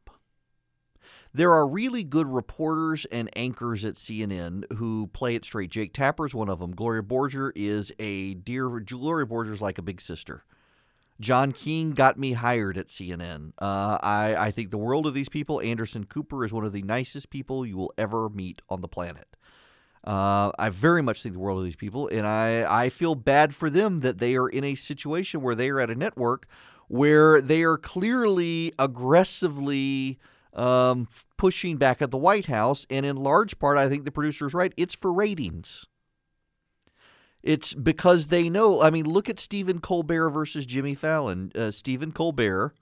There 1.35 1.53
are 1.53 1.69
really 1.69 2.05
good 2.05 2.29
reporters 2.29 3.05
and 3.12 3.29
anchors 3.37 3.85
at 3.85 3.97
CNN 3.97 4.73
who 4.75 5.09
play 5.09 5.35
it 5.35 5.45
straight. 5.45 5.71
Jake 5.71 5.93
Tapper 5.93 6.25
is 6.25 6.35
one 6.35 6.49
of 6.49 6.61
them. 6.61 6.71
Gloria 6.71 7.03
Borger 7.03 7.53
is 7.55 7.93
a 7.99 8.35
dear. 8.35 8.71
Gloria 8.81 9.27
Borger 9.27 9.53
is 9.53 9.61
like 9.61 9.77
a 9.77 9.83
big 9.83 10.01
sister. 10.01 10.45
John 11.21 11.53
Keane 11.53 11.93
got 11.93 12.19
me 12.19 12.33
hired 12.33 12.77
at 12.77 12.89
CNN. 12.89 13.53
Uh, 13.59 13.99
I, 14.03 14.37
I 14.37 14.51
think 14.51 14.71
the 14.71 14.79
world 14.79 15.07
of 15.07 15.15
these 15.15 15.29
people. 15.29 15.61
Anderson 15.61 16.05
Cooper 16.05 16.45
is 16.45 16.53
one 16.53 16.65
of 16.65 16.73
the 16.73 16.83
nicest 16.83 17.31
people 17.31 17.65
you 17.65 17.77
will 17.77 17.93
ever 17.97 18.29
meet 18.29 18.63
on 18.69 18.81
the 18.81 18.89
planet. 18.89 19.27
Uh, 20.05 20.53
I 20.59 20.69
very 20.69 21.03
much 21.03 21.23
think 21.23 21.35
the 21.35 21.41
world 21.41 21.59
of 21.59 21.65
these 21.65 21.75
people, 21.75 22.07
and 22.09 22.27
I, 22.27 22.85
I 22.85 22.91
feel 22.91 23.17
bad 23.17 23.55
for 23.55 23.69
them 23.69 24.01
that 24.01 24.19
they 24.19 24.37
are 24.37 24.49
in 24.49 24.63
a 24.63 24.77
situation 24.77 25.41
where 25.41 25.57
they 25.57 25.69
are 25.69 25.81
at 25.81 25.91
a 25.91 25.97
network 25.97 26.47
where 26.89 27.41
they 27.41 27.63
are 27.63 27.77
clearly 27.77 28.73
aggressively 28.79 30.19
um, 30.55 31.09
pushing 31.37 31.77
back 31.77 32.01
at 32.01 32.11
the 32.11 32.17
White 32.17 32.47
House. 32.47 32.87
And 32.91 33.05
in 33.05 33.17
large 33.17 33.59
part, 33.59 33.79
I 33.79 33.89
think 33.89 34.05
the 34.05 34.13
producer 34.13 34.47
is 34.47 34.55
right. 34.55 34.73
It's 34.77 34.95
for 34.95 35.13
ratings. 35.13 35.87
It's 37.47 37.75
because 37.75 38.27
they 38.27 38.51
know. 38.51 38.83
I 38.83 38.91
mean, 38.91 39.05
look 39.05 39.31
at 39.31 39.39
Stephen 39.39 39.79
Colbert 39.79 40.31
versus 40.31 40.67
Jimmy 40.67 40.97
Fallon. 40.97 41.53
Uh, 41.55 41.71
Stephen 41.71 42.11
Colbert 42.11 42.75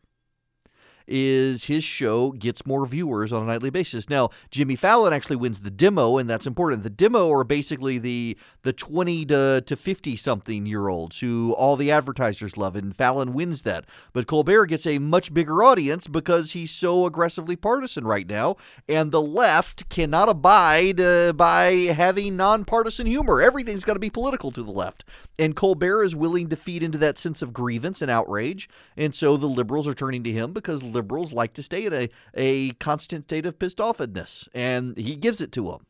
is 1.06 1.64
his 1.64 1.84
show 1.84 2.32
gets 2.32 2.66
more 2.66 2.86
viewers 2.86 3.32
on 3.32 3.42
a 3.42 3.46
nightly 3.46 3.70
basis. 3.70 4.08
Now, 4.08 4.30
Jimmy 4.50 4.76
Fallon 4.76 5.12
actually 5.12 5.36
wins 5.36 5.60
the 5.60 5.70
demo, 5.70 6.18
and 6.18 6.28
that's 6.28 6.46
important. 6.46 6.82
The 6.82 6.90
demo 6.90 7.32
are 7.32 7.44
basically 7.44 7.98
the 7.98 8.36
the 8.62 8.72
20 8.72 9.26
to, 9.26 9.62
to 9.66 9.76
50 9.76 10.16
something 10.16 10.64
year 10.64 10.88
olds 10.88 11.20
who 11.20 11.52
all 11.52 11.76
the 11.76 11.90
advertisers 11.90 12.56
love, 12.56 12.76
and 12.76 12.96
Fallon 12.96 13.34
wins 13.34 13.62
that. 13.62 13.84
But 14.12 14.26
Colbert 14.26 14.66
gets 14.66 14.86
a 14.86 14.98
much 14.98 15.34
bigger 15.34 15.62
audience 15.62 16.08
because 16.08 16.52
he's 16.52 16.70
so 16.70 17.04
aggressively 17.04 17.56
partisan 17.56 18.06
right 18.06 18.26
now, 18.26 18.56
and 18.88 19.12
the 19.12 19.20
left 19.20 19.88
cannot 19.90 20.28
abide 20.30 21.00
uh, 21.00 21.34
by 21.34 21.72
having 21.94 22.36
nonpartisan 22.36 23.06
humor. 23.06 23.42
Everything's 23.42 23.84
got 23.84 23.94
to 23.94 23.98
be 23.98 24.10
political 24.10 24.50
to 24.52 24.62
the 24.62 24.72
left. 24.72 25.04
And 25.38 25.54
Colbert 25.54 26.04
is 26.04 26.16
willing 26.16 26.48
to 26.48 26.56
feed 26.56 26.82
into 26.82 26.98
that 26.98 27.18
sense 27.18 27.42
of 27.42 27.52
grievance 27.52 28.00
and 28.00 28.10
outrage, 28.10 28.68
and 28.96 29.14
so 29.14 29.36
the 29.36 29.46
liberals 29.46 29.86
are 29.86 29.94
turning 29.94 30.24
to 30.24 30.32
him 30.32 30.52
because 30.52 30.82
liberals 30.94 31.33
like 31.33 31.52
to 31.54 31.62
stay 31.62 31.85
in 31.85 31.92
a, 31.92 32.09
a 32.35 32.70
constant 32.74 33.24
state 33.24 33.44
of 33.44 33.59
pissed 33.59 33.78
offedness, 33.78 34.48
and 34.54 34.96
he 34.96 35.16
gives 35.16 35.40
it 35.40 35.52
to 35.52 35.70
them. 35.70 35.87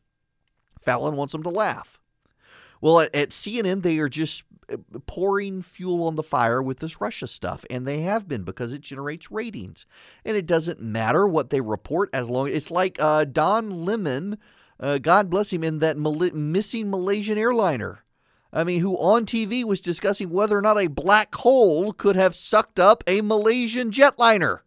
Fallon 0.81 1.15
wants 1.15 1.31
them 1.31 1.43
to 1.43 1.49
laugh. 1.49 1.99
Well, 2.81 2.99
at, 2.99 3.15
at 3.15 3.29
CNN, 3.29 3.81
they 3.81 3.97
are 3.99 4.09
just 4.09 4.43
uh, 4.71 4.77
pouring 5.07 5.61
fuel 5.61 6.05
on 6.05 6.15
the 6.15 6.23
fire 6.23 6.61
with 6.61 6.79
this 6.79 7.01
Russia 7.01 7.27
stuff, 7.27 7.65
and 7.69 7.87
they 7.87 8.01
have 8.01 8.27
been 8.27 8.43
because 8.43 8.71
it 8.71 8.81
generates 8.81 9.31
ratings. 9.31 9.85
And 10.23 10.35
it 10.35 10.45
doesn't 10.45 10.81
matter 10.81 11.27
what 11.27 11.49
they 11.49 11.61
report 11.61 12.09
as 12.13 12.29
long 12.29 12.47
as 12.47 12.53
it's 12.55 12.71
like 12.71 12.97
uh, 12.99 13.25
Don 13.25 13.85
Lemon, 13.85 14.37
uh, 14.79 14.97
God 14.97 15.29
bless 15.29 15.51
him, 15.51 15.63
in 15.63 15.79
that 15.79 15.97
Mal- 15.97 16.31
missing 16.33 16.89
Malaysian 16.89 17.37
airliner. 17.37 18.03
I 18.53 18.63
mean, 18.63 18.79
who 18.79 18.95
on 18.97 19.25
TV 19.25 19.63
was 19.65 19.81
discussing 19.81 20.29
whether 20.29 20.57
or 20.57 20.61
not 20.61 20.79
a 20.79 20.87
black 20.87 21.35
hole 21.35 21.91
could 21.91 22.15
have 22.15 22.35
sucked 22.35 22.79
up 22.79 23.03
a 23.05 23.21
Malaysian 23.21 23.91
jetliner 23.91 24.61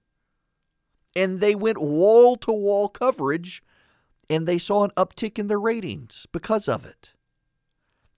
and 1.15 1.41
they 1.41 1.55
went 1.55 1.81
wall 1.81 2.37
to 2.37 2.53
wall 2.53 2.89
coverage 2.89 3.63
and 4.31 4.47
they 4.47 4.59
saw 4.59 4.85
an 4.85 4.91
uptick 4.97 5.39
in 5.39 5.49
their 5.49 5.61
ratings 5.61 6.27
because 6.33 6.69
of 6.69 6.85
it. 6.85 7.13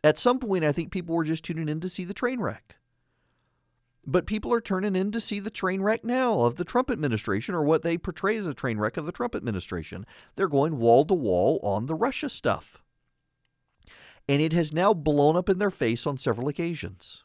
At 0.02 0.18
some 0.18 0.38
point, 0.38 0.64
I 0.64 0.72
think 0.72 0.90
people 0.90 1.14
were 1.14 1.24
just 1.24 1.44
tuning 1.44 1.68
in 1.68 1.80
to 1.80 1.88
see 1.88 2.04
the 2.04 2.14
train 2.14 2.40
wreck. 2.40 2.76
But 4.06 4.26
people 4.26 4.52
are 4.52 4.62
turning 4.62 4.96
in 4.96 5.12
to 5.12 5.20
see 5.20 5.40
the 5.40 5.50
train 5.50 5.82
wreck 5.82 6.04
now 6.04 6.40
of 6.40 6.56
the 6.56 6.64
Trump 6.64 6.90
administration 6.90 7.54
or 7.54 7.62
what 7.62 7.82
they 7.82 7.98
portray 7.98 8.36
as 8.38 8.46
a 8.46 8.54
train 8.54 8.78
wreck 8.78 8.96
of 8.96 9.04
the 9.04 9.12
Trump 9.12 9.34
administration. 9.34 10.06
They're 10.36 10.48
going 10.48 10.78
wall 10.78 11.04
to 11.04 11.14
wall 11.14 11.60
on 11.62 11.86
the 11.86 11.94
Russia 11.94 12.30
stuff. 12.30 12.82
And 14.28 14.40
it 14.40 14.52
has 14.52 14.72
now 14.72 14.94
blown 14.94 15.36
up 15.36 15.48
in 15.48 15.58
their 15.58 15.70
face 15.70 16.06
on 16.06 16.16
several 16.16 16.48
occasions. 16.48 17.24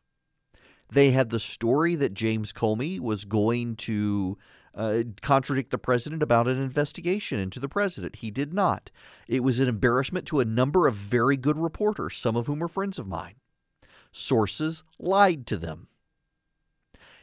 They 0.91 1.11
had 1.11 1.29
the 1.29 1.39
story 1.39 1.95
that 1.95 2.13
James 2.13 2.51
Comey 2.51 2.99
was 2.99 3.25
going 3.25 3.77
to 3.77 4.37
uh, 4.75 5.03
contradict 5.21 5.71
the 5.71 5.77
president 5.77 6.21
about 6.21 6.47
an 6.47 6.61
investigation 6.61 7.39
into 7.39 7.59
the 7.59 7.69
president. 7.69 8.17
He 8.17 8.29
did 8.29 8.53
not. 8.53 8.91
It 9.27 9.43
was 9.43 9.59
an 9.59 9.69
embarrassment 9.69 10.25
to 10.27 10.39
a 10.39 10.45
number 10.45 10.87
of 10.87 10.95
very 10.95 11.37
good 11.37 11.57
reporters, 11.57 12.17
some 12.17 12.35
of 12.35 12.47
whom 12.47 12.61
are 12.63 12.67
friends 12.67 12.99
of 12.99 13.07
mine. 13.07 13.35
Sources 14.11 14.83
lied 14.99 15.47
to 15.47 15.57
them. 15.57 15.87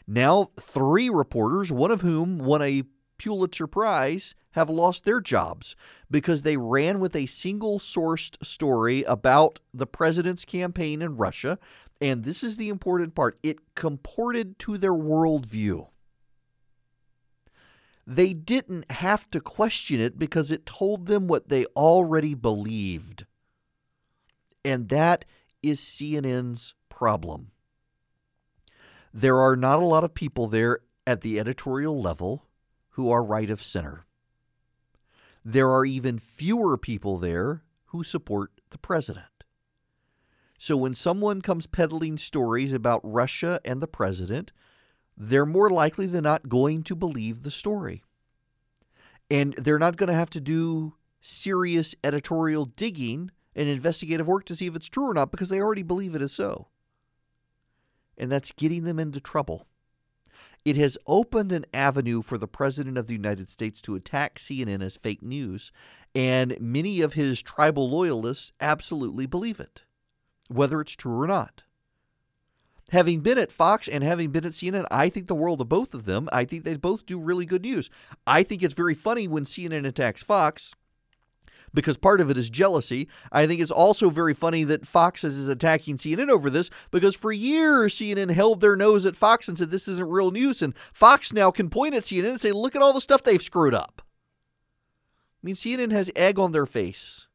Now, 0.07 0.51
three 0.59 1.09
reporters, 1.09 1.71
one 1.71 1.91
of 1.91 2.01
whom 2.01 2.39
won 2.39 2.63
a 2.63 2.85
Pulitzer 3.19 3.67
Prize, 3.67 4.35
have 4.53 4.69
lost 4.69 5.05
their 5.05 5.21
jobs 5.21 5.77
because 6.11 6.43
they 6.43 6.57
ran 6.57 7.01
with 7.01 7.17
a 7.17 7.27
single 7.27 7.79
sourced 7.79 8.43
story 8.45 9.03
about 9.05 9.61
the 9.73 9.87
president's 9.87 10.45
campaign 10.45 11.01
in 11.03 11.17
Russia. 11.17 11.59
And 12.01 12.25
this 12.25 12.43
is 12.43 12.57
the 12.57 12.69
important 12.69 13.15
part 13.15 13.39
it 13.43 13.75
comported 13.75 14.59
to 14.61 14.77
their 14.77 14.93
worldview. 14.93 15.87
They 18.15 18.35
didn't 18.35 18.91
have 18.91 19.31
to 19.31 19.41
question 19.41 19.99
it 19.99 20.19
because 20.19 20.51
it 20.51 20.67
told 20.67 21.07
them 21.07 21.29
what 21.29 21.49
they 21.49 21.65
already 21.75 22.35
believed. 22.35 23.25
And 24.63 24.91
that 24.91 25.25
is 25.63 25.81
CNN's 25.81 26.75
problem. 26.91 27.53
There 29.15 29.41
are 29.41 29.57
not 29.57 29.79
a 29.79 29.87
lot 29.87 30.05
of 30.05 30.13
people 30.13 30.47
there 30.47 30.81
at 31.07 31.23
the 31.23 31.41
editorial 31.41 32.03
level 32.03 32.45
who 32.91 33.11
are 33.11 33.25
right 33.25 33.49
of 33.49 33.63
center. 33.63 34.05
There 35.43 35.71
are 35.71 35.87
even 35.87 36.19
fewer 36.19 36.77
people 36.77 37.17
there 37.17 37.63
who 37.87 38.05
support 38.05 38.51
the 38.69 38.79
president. 38.79 39.25
So 40.59 40.77
when 40.77 40.95
someone 40.95 41.41
comes 41.41 41.67
peddling 41.67 42.19
stories 42.19 42.75
about 42.75 43.01
Russia 43.03 43.59
and 43.65 43.81
the 43.81 43.89
president, 43.89 44.53
they're 45.17 45.47
more 45.47 45.71
likely 45.71 46.07
than 46.07 46.25
not 46.25 46.49
going 46.49 46.83
to 46.85 46.95
believe 46.95 47.43
the 47.43 47.51
story. 47.51 48.03
And 49.31 49.55
they're 49.55 49.79
not 49.79 49.97
going 49.97 50.09
to 50.09 50.15
have 50.15 50.31
to 50.31 50.41
do 50.41 50.95
serious 51.21 51.95
editorial 52.03 52.67
digging 52.67 53.31
and 53.55 53.69
investigative 53.69 54.27
work 54.27 54.45
to 54.47 54.57
see 54.57 54.67
if 54.67 54.77
it's 54.77 54.89
true 54.89 55.11
or 55.11 55.15
not 55.15 55.31
because 55.31 55.49
they 55.49 55.61
already 55.61 55.83
believe 55.83 56.15
it 56.15 56.23
is 56.23 56.33
so. 56.33 56.69
And 58.19 58.31
that's 58.31 58.53
getting 58.53 58.85
them 58.85 58.99
into 58.99 59.21
trouble. 59.21 59.67
It 60.65 60.77
has 60.77 60.97
opened 61.07 61.51
an 61.51 61.67
avenue 61.75 62.23
for 62.23 62.39
the 62.39 62.47
President 62.47 62.97
of 62.97 63.07
the 63.07 63.15
United 63.15 63.51
States 63.51 63.83
to 63.83 63.97
attack 63.97 64.39
CNN 64.39 64.83
as 64.83 64.97
fake 64.97 65.23
news, 65.23 65.73
and 66.15 66.57
many 66.61 67.01
of 67.01 67.15
his 67.15 67.43
tribal 67.43 67.91
loyalists 67.91 68.53
absolutely 68.61 69.27
believe 69.27 69.59
it, 69.59 69.83
whether 70.49 70.81
it's 70.81 70.93
true 70.93 71.21
or 71.21 71.27
not. 71.27 71.65
Having 72.93 73.21
been 73.21 73.39
at 73.39 73.51
Fox 73.51 73.89
and 73.89 74.05
having 74.05 74.31
been 74.31 74.45
at 74.45 74.53
CNN, 74.53 74.85
I 74.91 75.09
think 75.09 75.27
the 75.27 75.35
world 75.35 75.63
of 75.63 75.69
both 75.71 75.95
of 75.95 76.05
them. 76.05 76.29
I 76.31 76.45
think 76.45 76.65
they 76.65 76.77
both 76.77 77.07
do 77.07 77.19
really 77.19 77.47
good 77.47 77.63
news. 77.63 77.89
I 78.27 78.43
think 78.43 78.63
it's 78.63 78.75
very 78.75 78.93
funny 78.95 79.27
when 79.27 79.47
CNN 79.47 79.87
attacks 79.87 80.23
Fox 80.23 80.75
because 81.73 81.97
part 81.97 82.21
of 82.21 82.29
it 82.29 82.37
is 82.37 82.51
jealousy. 82.51 83.09
I 83.33 83.47
think 83.47 83.63
it's 83.63 83.71
also 83.71 84.11
very 84.11 84.35
funny 84.35 84.65
that 84.65 84.87
Fox 84.87 85.25
is 85.25 85.49
attacking 85.49 85.97
CNN 85.97 86.29
over 86.29 86.51
this 86.51 86.69
because 86.91 87.17
for 87.17 87.33
years 87.33 87.95
CNN 87.95 88.31
held 88.31 88.61
their 88.61 88.77
nose 88.77 89.07
at 89.07 89.17
Fox 89.17 89.49
and 89.49 89.57
said 89.57 89.71
this 89.71 89.89
isn't 89.89 90.11
real 90.11 90.31
news. 90.31 90.61
And 90.61 90.75
Fox 90.93 91.33
now 91.33 91.51
can 91.51 91.71
point 91.71 91.95
at 91.95 92.03
CNN 92.03 92.29
and 92.29 92.41
say, 92.41 92.53
look 92.53 92.77
at 92.77 92.83
all 92.83 92.93
the 92.93 93.01
stuff 93.01 93.23
they've 93.23 93.41
screwed 93.41 93.73
up. 93.73 94.03
I 95.43 95.47
mean, 95.47 95.55
CNN 95.55 95.93
has 95.93 96.11
egg 96.15 96.39
on 96.39 96.53
their 96.53 96.67
face. 96.67 97.27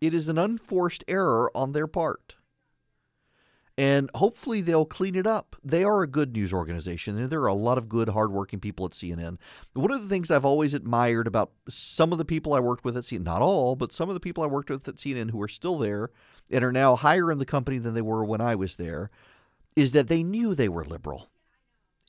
It 0.00 0.14
is 0.14 0.28
an 0.28 0.38
unforced 0.38 1.02
error 1.08 1.50
on 1.56 1.72
their 1.72 1.88
part 1.88 2.36
and 3.80 4.10
hopefully 4.14 4.60
they'll 4.60 4.84
clean 4.84 5.14
it 5.14 5.26
up. 5.26 5.56
They 5.64 5.84
are 5.84 6.02
a 6.02 6.06
good 6.06 6.34
news 6.34 6.52
organization, 6.52 7.16
and 7.16 7.30
there 7.30 7.40
are 7.40 7.46
a 7.46 7.54
lot 7.54 7.78
of 7.78 7.88
good, 7.88 8.10
hardworking 8.10 8.60
people 8.60 8.84
at 8.84 8.92
CNN. 8.92 9.38
One 9.72 9.90
of 9.90 10.02
the 10.02 10.08
things 10.08 10.30
I've 10.30 10.44
always 10.44 10.74
admired 10.74 11.26
about 11.26 11.52
some 11.66 12.12
of 12.12 12.18
the 12.18 12.26
people 12.26 12.52
I 12.52 12.60
worked 12.60 12.84
with 12.84 12.98
at 12.98 13.04
CNN, 13.04 13.22
not 13.22 13.40
all, 13.40 13.76
but 13.76 13.94
some 13.94 14.10
of 14.10 14.14
the 14.14 14.20
people 14.20 14.44
I 14.44 14.48
worked 14.48 14.68
with 14.68 14.86
at 14.86 14.96
CNN 14.96 15.30
who 15.30 15.40
are 15.40 15.48
still 15.48 15.78
there 15.78 16.10
and 16.50 16.62
are 16.62 16.72
now 16.72 16.94
higher 16.94 17.32
in 17.32 17.38
the 17.38 17.46
company 17.46 17.78
than 17.78 17.94
they 17.94 18.02
were 18.02 18.22
when 18.22 18.42
I 18.42 18.54
was 18.54 18.76
there, 18.76 19.10
is 19.74 19.92
that 19.92 20.08
they 20.08 20.22
knew 20.22 20.54
they 20.54 20.68
were 20.68 20.84
liberal. 20.84 21.30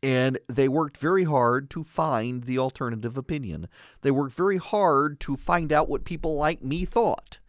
And 0.03 0.39
they 0.49 0.67
worked 0.67 0.97
very 0.97 1.23
hard 1.23 1.69
to 1.69 1.85
find 1.85 2.43
the 2.43 2.59
alternative 2.59 3.17
opinion. 3.17 3.69
They 4.01 4.11
worked 4.11 4.35
very 4.35 4.57
hard 4.57 5.21
to 5.21 5.37
find 5.37 5.71
out 5.71 5.87
what 5.87 6.03
people 6.03 6.35
like 6.35 6.61
me 6.61 6.83
thought 6.83 7.39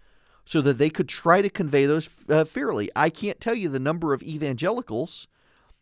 so 0.45 0.61
that 0.61 0.79
they 0.79 0.91
could 0.91 1.09
try 1.09 1.43
to 1.43 1.51
convey 1.51 1.87
those 1.87 2.09
uh, 2.29 2.45
fairly. 2.45 2.91
I 2.97 3.11
can't 3.11 3.41
tell 3.41 3.55
you 3.55 3.69
the 3.69 3.79
number 3.79 4.13
of 4.13 4.23
evangelicals 4.23 5.29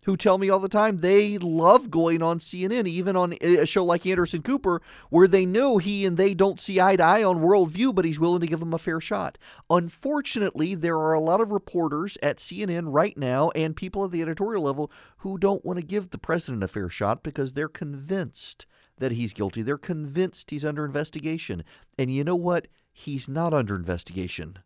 who 0.04 0.16
tell 0.16 0.38
me 0.38 0.48
all 0.48 0.58
the 0.58 0.68
time 0.68 0.98
they 0.98 1.36
love 1.38 1.90
going 1.90 2.22
on 2.22 2.38
CNN, 2.38 2.86
even 2.86 3.16
on 3.16 3.34
a 3.40 3.66
show 3.66 3.84
like 3.84 4.06
Anderson 4.06 4.42
Cooper, 4.42 4.80
where 5.10 5.28
they 5.28 5.44
know 5.44 5.78
he 5.78 6.06
and 6.06 6.16
they 6.16 6.32
don't 6.32 6.60
see 6.60 6.80
eye 6.80 6.96
to 6.96 7.02
eye 7.02 7.22
on 7.22 7.40
worldview, 7.40 7.94
but 7.94 8.04
he's 8.04 8.20
willing 8.20 8.40
to 8.40 8.46
give 8.46 8.60
them 8.60 8.72
a 8.72 8.78
fair 8.78 9.00
shot. 9.00 9.36
Unfortunately, 9.68 10.74
there 10.74 10.96
are 10.96 11.12
a 11.12 11.20
lot 11.20 11.40
of 11.40 11.52
reporters 11.52 12.16
at 12.22 12.38
CNN 12.38 12.84
right 12.86 13.16
now 13.16 13.50
and 13.50 13.76
people 13.76 14.04
at 14.04 14.10
the 14.10 14.22
editorial 14.22 14.62
level 14.62 14.90
who 15.18 15.36
don't 15.36 15.64
want 15.64 15.78
to 15.78 15.84
give 15.84 16.10
the 16.10 16.18
president 16.18 16.64
a 16.64 16.68
fair 16.68 16.88
shot 16.88 17.22
because 17.22 17.52
they're 17.52 17.68
convinced 17.68 18.64
that 18.98 19.12
he's 19.12 19.32
guilty. 19.32 19.62
They're 19.62 19.78
convinced 19.78 20.50
he's 20.50 20.64
under 20.64 20.84
investigation. 20.84 21.64
And 21.98 22.12
you 22.12 22.24
know 22.24 22.36
what? 22.36 22.68
He's 22.92 23.28
not 23.28 23.54
under 23.54 23.74
investigation. 23.74 24.58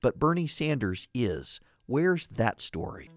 But 0.00 0.18
Bernie 0.18 0.46
Sanders 0.46 1.08
is. 1.14 1.60
Where's 1.86 2.28
that 2.28 2.60
story? 2.60 3.10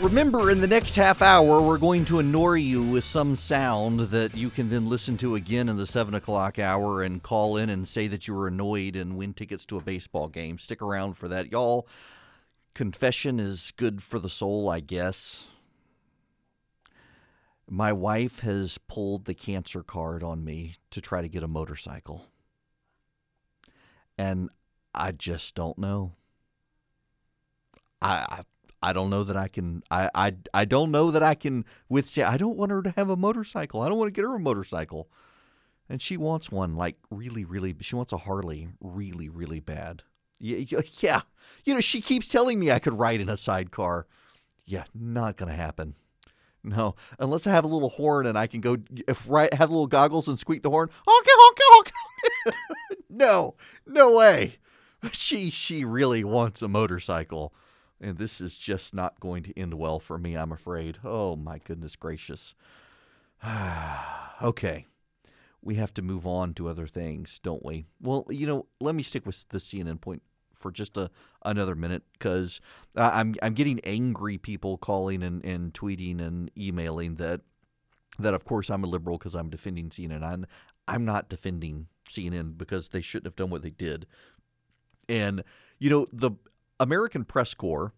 Remember, 0.00 0.50
in 0.50 0.62
the 0.62 0.66
next 0.66 0.96
half 0.96 1.20
hour, 1.20 1.60
we're 1.60 1.76
going 1.76 2.06
to 2.06 2.20
annoy 2.20 2.54
you 2.54 2.82
with 2.82 3.04
some 3.04 3.36
sound 3.36 4.00
that 4.00 4.34
you 4.34 4.48
can 4.48 4.70
then 4.70 4.88
listen 4.88 5.18
to 5.18 5.34
again 5.34 5.68
in 5.68 5.76
the 5.76 5.86
7 5.86 6.14
o'clock 6.14 6.58
hour 6.58 7.02
and 7.02 7.22
call 7.22 7.58
in 7.58 7.68
and 7.68 7.86
say 7.86 8.08
that 8.08 8.26
you 8.26 8.34
were 8.34 8.48
annoyed 8.48 8.96
and 8.96 9.18
win 9.18 9.34
tickets 9.34 9.66
to 9.66 9.76
a 9.76 9.82
baseball 9.82 10.26
game. 10.28 10.58
Stick 10.58 10.80
around 10.80 11.18
for 11.18 11.28
that. 11.28 11.52
Y'all, 11.52 11.86
confession 12.74 13.40
is 13.40 13.72
good 13.76 14.02
for 14.02 14.18
the 14.18 14.28
soul, 14.28 14.68
I 14.68 14.80
guess. 14.80 15.46
My 17.68 17.92
wife 17.92 18.40
has 18.40 18.78
pulled 18.78 19.26
the 19.26 19.34
cancer 19.34 19.82
card 19.82 20.22
on 20.22 20.44
me 20.44 20.76
to 20.90 21.00
try 21.00 21.22
to 21.22 21.28
get 21.28 21.42
a 21.42 21.48
motorcycle. 21.48 22.26
And 24.18 24.50
I 24.94 25.12
just 25.12 25.54
don't 25.54 25.78
know. 25.78 26.12
I, 28.02 28.12
I 28.12 28.42
I 28.82 28.92
don't 28.92 29.10
know 29.10 29.24
that 29.24 29.36
I 29.36 29.48
can. 29.48 29.82
I, 29.90 30.10
I 30.14 30.34
I 30.54 30.64
don't 30.64 30.90
know 30.90 31.10
that 31.10 31.22
I 31.22 31.34
can 31.34 31.64
withstand. 31.88 32.28
I 32.28 32.38
don't 32.38 32.56
want 32.56 32.72
her 32.72 32.82
to 32.82 32.90
have 32.90 33.10
a 33.10 33.16
motorcycle. 33.16 33.82
I 33.82 33.88
don't 33.88 33.98
want 33.98 34.08
to 34.08 34.18
get 34.18 34.26
her 34.26 34.34
a 34.34 34.40
motorcycle, 34.40 35.08
and 35.88 36.00
she 36.00 36.16
wants 36.16 36.50
one 36.50 36.76
like 36.76 36.96
really, 37.10 37.44
really. 37.44 37.76
She 37.80 37.94
wants 37.96 38.12
a 38.12 38.18
Harley 38.18 38.68
really, 38.80 39.28
really 39.28 39.60
bad. 39.60 40.02
Yeah. 41.00 41.22
You 41.64 41.74
know, 41.74 41.80
she 41.80 42.00
keeps 42.00 42.28
telling 42.28 42.58
me 42.58 42.70
I 42.70 42.78
could 42.78 42.98
ride 42.98 43.20
in 43.20 43.28
a 43.28 43.36
sidecar. 43.36 44.06
Yeah, 44.64 44.84
not 44.94 45.36
gonna 45.36 45.52
happen. 45.52 45.94
No, 46.62 46.94
unless 47.18 47.46
I 47.46 47.50
have 47.50 47.64
a 47.64 47.68
little 47.68 47.88
horn 47.88 48.26
and 48.26 48.38
I 48.38 48.46
can 48.46 48.60
go 48.60 48.76
if 49.08 49.24
right 49.28 49.52
have 49.54 49.70
little 49.70 49.86
goggles 49.86 50.28
and 50.28 50.38
squeak 50.38 50.62
the 50.62 50.70
horn. 50.70 50.88
Honky 51.06 51.26
honky 51.38 51.62
honky. 51.72 52.52
no, 53.10 53.54
no 53.86 54.16
way. 54.16 54.56
She 55.12 55.48
she 55.48 55.82
really 55.82 56.24
wants 56.24 56.60
a 56.60 56.68
motorcycle, 56.68 57.54
and 58.02 58.18
this 58.18 58.38
is 58.38 58.58
just 58.58 58.94
not 58.94 59.18
going 59.18 59.42
to 59.44 59.58
end 59.58 59.72
well 59.72 59.98
for 59.98 60.18
me. 60.18 60.34
I'm 60.34 60.52
afraid. 60.52 60.98
Oh 61.02 61.36
my 61.36 61.56
goodness 61.56 61.96
gracious. 61.96 62.54
okay, 64.42 64.86
we 65.62 65.76
have 65.76 65.94
to 65.94 66.02
move 66.02 66.26
on 66.26 66.52
to 66.52 66.68
other 66.68 66.86
things, 66.86 67.40
don't 67.42 67.64
we? 67.64 67.86
Well, 68.02 68.26
you 68.28 68.46
know, 68.46 68.66
let 68.78 68.94
me 68.94 69.02
stick 69.02 69.24
with 69.24 69.48
the 69.48 69.56
CNN 69.56 70.02
point 70.02 70.22
for 70.60 70.70
just 70.70 70.96
a 70.96 71.10
another 71.44 71.74
minute 71.74 72.02
because 72.12 72.60
I'm 72.94 73.34
I'm 73.42 73.54
getting 73.54 73.80
angry 73.80 74.38
people 74.38 74.78
calling 74.78 75.22
and, 75.22 75.44
and 75.44 75.72
tweeting 75.72 76.20
and 76.20 76.50
emailing 76.56 77.16
that 77.16 77.40
that 78.18 78.34
of 78.34 78.44
course 78.44 78.70
I'm 78.70 78.84
a 78.84 78.88
liberal 78.88 79.18
because 79.18 79.34
I'm 79.34 79.50
defending 79.50 79.90
CNN. 79.90 80.22
I'm, 80.22 80.46
I'm 80.86 81.04
not 81.04 81.28
defending 81.28 81.86
CNN 82.08 82.58
because 82.58 82.90
they 82.90 83.00
shouldn't 83.00 83.26
have 83.26 83.36
done 83.36 83.50
what 83.50 83.62
they 83.62 83.70
did. 83.70 84.06
And 85.08 85.42
you 85.78 85.90
know 85.90 86.06
the 86.12 86.32
American 86.78 87.24
Press 87.24 87.54
Corps 87.54 87.92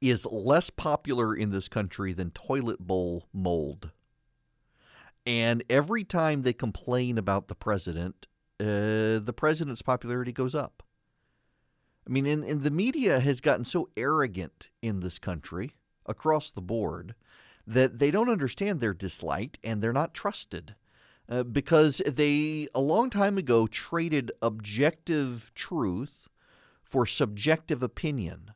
is 0.00 0.26
less 0.26 0.68
popular 0.68 1.34
in 1.34 1.50
this 1.50 1.68
country 1.68 2.12
than 2.12 2.30
toilet 2.30 2.80
bowl 2.80 3.28
mold. 3.32 3.90
And 5.24 5.62
every 5.70 6.02
time 6.02 6.42
they 6.42 6.52
complain 6.52 7.16
about 7.16 7.46
the 7.46 7.54
president, 7.54 8.26
uh, 8.58 9.22
the 9.22 9.34
president's 9.36 9.82
popularity 9.82 10.32
goes 10.32 10.54
up. 10.54 10.82
I 12.06 12.10
mean, 12.10 12.26
and, 12.26 12.44
and 12.44 12.62
the 12.62 12.70
media 12.70 13.20
has 13.20 13.40
gotten 13.40 13.64
so 13.64 13.88
arrogant 13.96 14.68
in 14.80 15.00
this 15.00 15.18
country 15.18 15.76
across 16.06 16.50
the 16.50 16.60
board 16.60 17.14
that 17.66 17.98
they 17.98 18.10
don't 18.10 18.28
understand 18.28 18.80
they're 18.80 18.92
disliked 18.92 19.58
and 19.62 19.80
they're 19.80 19.92
not 19.92 20.14
trusted. 20.14 20.74
Uh, 21.28 21.44
because 21.44 22.02
they 22.06 22.66
a 22.74 22.80
long 22.80 23.08
time 23.08 23.38
ago 23.38 23.66
traded 23.66 24.32
objective 24.42 25.52
truth 25.54 26.28
for 26.82 27.06
subjective 27.06 27.82
opinion. 27.82 28.50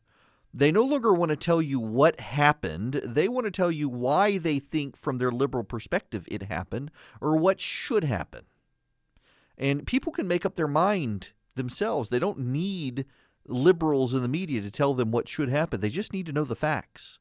They 0.52 0.72
no 0.72 0.82
longer 0.82 1.12
want 1.14 1.30
to 1.30 1.36
tell 1.36 1.62
you 1.62 1.78
what 1.78 2.18
happened. 2.18 3.00
They 3.04 3.28
want 3.28 3.44
to 3.44 3.50
tell 3.50 3.70
you 3.70 3.88
why 3.88 4.38
they 4.38 4.58
think, 4.58 4.96
from 4.96 5.18
their 5.18 5.30
liberal 5.30 5.64
perspective, 5.64 6.26
it 6.28 6.42
happened 6.44 6.90
or 7.20 7.36
what 7.36 7.60
should 7.60 8.04
happen. 8.04 8.44
And 9.56 9.86
people 9.86 10.12
can 10.12 10.26
make 10.26 10.44
up 10.44 10.56
their 10.56 10.68
mind 10.68 11.30
themselves. 11.54 12.10
They 12.10 12.18
don't 12.18 12.38
need 12.38 13.06
liberals 13.48 14.14
in 14.14 14.22
the 14.22 14.28
media 14.28 14.60
to 14.62 14.70
tell 14.70 14.94
them 14.94 15.10
what 15.10 15.28
should 15.28 15.48
happen. 15.48 15.80
They 15.80 15.88
just 15.88 16.12
need 16.12 16.26
to 16.26 16.32
know 16.32 16.44
the 16.44 16.56
facts. 16.56 17.18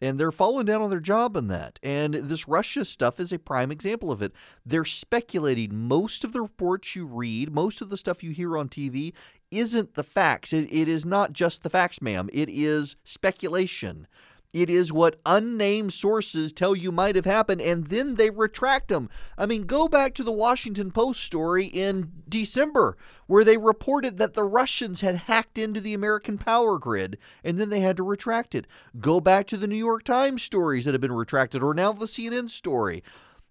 And 0.00 0.20
they're 0.20 0.32
falling 0.32 0.66
down 0.66 0.82
on 0.82 0.90
their 0.90 1.00
job 1.00 1.36
in 1.36 1.48
that. 1.48 1.78
And 1.82 2.14
this 2.14 2.46
Russia 2.46 2.84
stuff 2.84 3.18
is 3.18 3.32
a 3.32 3.38
prime 3.38 3.72
example 3.72 4.12
of 4.12 4.20
it. 4.20 4.32
They're 4.64 4.84
speculating. 4.84 5.74
Most 5.88 6.22
of 6.22 6.34
the 6.34 6.42
reports 6.42 6.94
you 6.94 7.06
read, 7.06 7.54
most 7.54 7.80
of 7.80 7.88
the 7.88 7.96
stuff 7.96 8.22
you 8.22 8.32
hear 8.32 8.58
on 8.58 8.68
TV 8.68 9.14
isn't 9.50 9.94
the 9.94 10.02
facts. 10.02 10.52
it, 10.52 10.68
it 10.70 10.88
is 10.88 11.06
not 11.06 11.32
just 11.32 11.62
the 11.62 11.70
facts, 11.70 12.02
ma'am. 12.02 12.28
It 12.32 12.50
is 12.50 12.96
speculation. 13.04 14.06
It 14.52 14.70
is 14.70 14.92
what 14.92 15.20
unnamed 15.26 15.92
sources 15.92 16.52
tell 16.52 16.74
you 16.74 16.92
might 16.92 17.16
have 17.16 17.24
happened, 17.24 17.60
and 17.60 17.88
then 17.88 18.14
they 18.14 18.30
retract 18.30 18.88
them. 18.88 19.10
I 19.36 19.46
mean, 19.46 19.64
go 19.64 19.88
back 19.88 20.14
to 20.14 20.22
the 20.22 20.32
Washington 20.32 20.90
Post 20.90 21.22
story 21.22 21.66
in 21.66 22.12
December, 22.28 22.96
where 23.26 23.44
they 23.44 23.58
reported 23.58 24.18
that 24.18 24.34
the 24.34 24.44
Russians 24.44 25.00
had 25.00 25.16
hacked 25.16 25.58
into 25.58 25.80
the 25.80 25.94
American 25.94 26.38
power 26.38 26.78
grid, 26.78 27.18
and 27.44 27.58
then 27.58 27.70
they 27.70 27.80
had 27.80 27.96
to 27.98 28.02
retract 28.02 28.54
it. 28.54 28.66
Go 29.00 29.20
back 29.20 29.46
to 29.48 29.56
the 29.56 29.66
New 29.66 29.76
York 29.76 30.04
Times 30.04 30.42
stories 30.42 30.84
that 30.84 30.94
have 30.94 31.00
been 31.00 31.12
retracted, 31.12 31.62
or 31.62 31.74
now 31.74 31.92
the 31.92 32.06
CNN 32.06 32.48
story. 32.48 33.02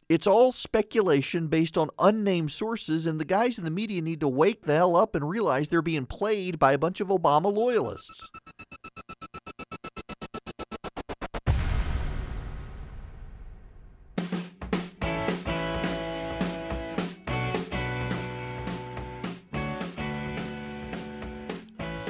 It's 0.08 0.28
all 0.28 0.52
speculation 0.52 1.48
based 1.48 1.80
on 1.80 1.90
unnamed 1.98 2.52
sources, 2.52 3.08
and 3.08 3.20
the 3.20 3.26
guys 3.26 3.58
in 3.58 3.66
the 3.66 3.72
media 3.72 4.02
need 4.02 4.20
to 4.20 4.28
wake 4.28 4.64
the 4.64 4.76
hell 4.76 4.96
up 4.96 5.16
and 5.16 5.28
realize 5.28 5.68
they're 5.68 5.82
being 5.82 6.06
played 6.06 6.60
by 6.60 6.74
a 6.74 6.78
bunch 6.78 7.02
of 7.02 7.08
Obama 7.08 7.52
loyalists. 7.52 8.30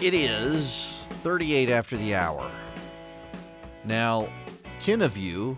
It 0.05 0.13
is 0.13 0.99
38 1.23 1.71
after 1.71 1.97
the 1.97 2.13
hour. 2.13 2.51
Now, 3.85 4.31
10 4.79 5.01
of 5.01 5.17
you 5.17 5.57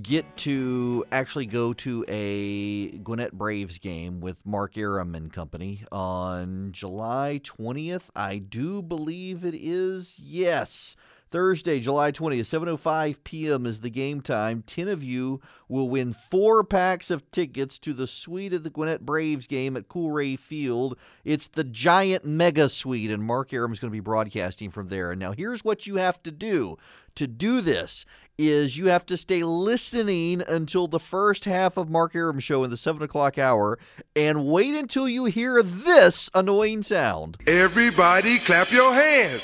get 0.00 0.24
to 0.38 1.04
actually 1.12 1.44
go 1.44 1.74
to 1.74 2.02
a 2.08 2.92
Gwinnett 2.92 3.34
Braves 3.34 3.76
game 3.76 4.22
with 4.22 4.46
Mark 4.46 4.78
Arum 4.78 5.14
and 5.14 5.30
company 5.30 5.84
on 5.92 6.72
July 6.72 7.42
20th. 7.44 8.04
I 8.16 8.38
do 8.38 8.80
believe 8.80 9.44
it 9.44 9.54
is. 9.54 10.18
Yes. 10.18 10.96
Thursday, 11.30 11.78
July 11.80 12.10
20th, 12.10 12.40
7:05 12.40 13.16
p.m. 13.22 13.66
is 13.66 13.80
the 13.80 13.90
game 13.90 14.20
time. 14.20 14.62
10 14.66 14.88
of 14.88 15.02
you 15.02 15.40
will 15.68 15.90
win 15.90 16.12
4 16.12 16.64
packs 16.64 17.10
of 17.10 17.30
tickets 17.30 17.78
to 17.80 17.92
the 17.92 18.06
suite 18.06 18.52
of 18.52 18.62
the 18.62 18.70
Gwinnett 18.70 19.04
Braves 19.04 19.46
game 19.46 19.76
at 19.76 19.88
Coolray 19.88 20.38
Field. 20.38 20.96
It's 21.24 21.48
the 21.48 21.64
giant 21.64 22.24
mega 22.24 22.68
suite 22.68 23.10
and 23.10 23.22
Mark 23.22 23.52
Arum 23.52 23.72
is 23.72 23.78
going 23.78 23.90
to 23.90 23.96
be 23.96 24.00
broadcasting 24.00 24.70
from 24.70 24.88
there. 24.88 25.14
Now, 25.14 25.32
here's 25.32 25.64
what 25.64 25.86
you 25.86 25.96
have 25.96 26.22
to 26.22 26.30
do. 26.30 26.78
To 27.16 27.26
do 27.26 27.60
this 27.60 28.06
is 28.38 28.76
you 28.76 28.86
have 28.86 29.04
to 29.04 29.16
stay 29.16 29.42
listening 29.42 30.40
until 30.46 30.86
the 30.86 31.00
first 31.00 31.44
half 31.44 31.76
of 31.76 31.90
Mark 31.90 32.14
Arum's 32.14 32.44
show 32.44 32.62
in 32.62 32.70
the 32.70 32.76
7 32.76 33.02
o'clock 33.02 33.36
hour 33.36 33.78
and 34.14 34.46
wait 34.46 34.74
until 34.74 35.08
you 35.08 35.24
hear 35.24 35.62
this 35.62 36.30
annoying 36.34 36.84
sound. 36.84 37.36
Everybody 37.48 38.38
clap 38.38 38.70
your 38.70 38.94
hands. 38.94 39.42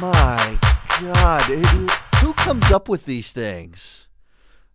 My 0.00 0.58
God. 1.00 1.42
Who 2.20 2.32
comes 2.34 2.70
up 2.70 2.88
with 2.88 3.06
these 3.06 3.32
things? 3.32 4.08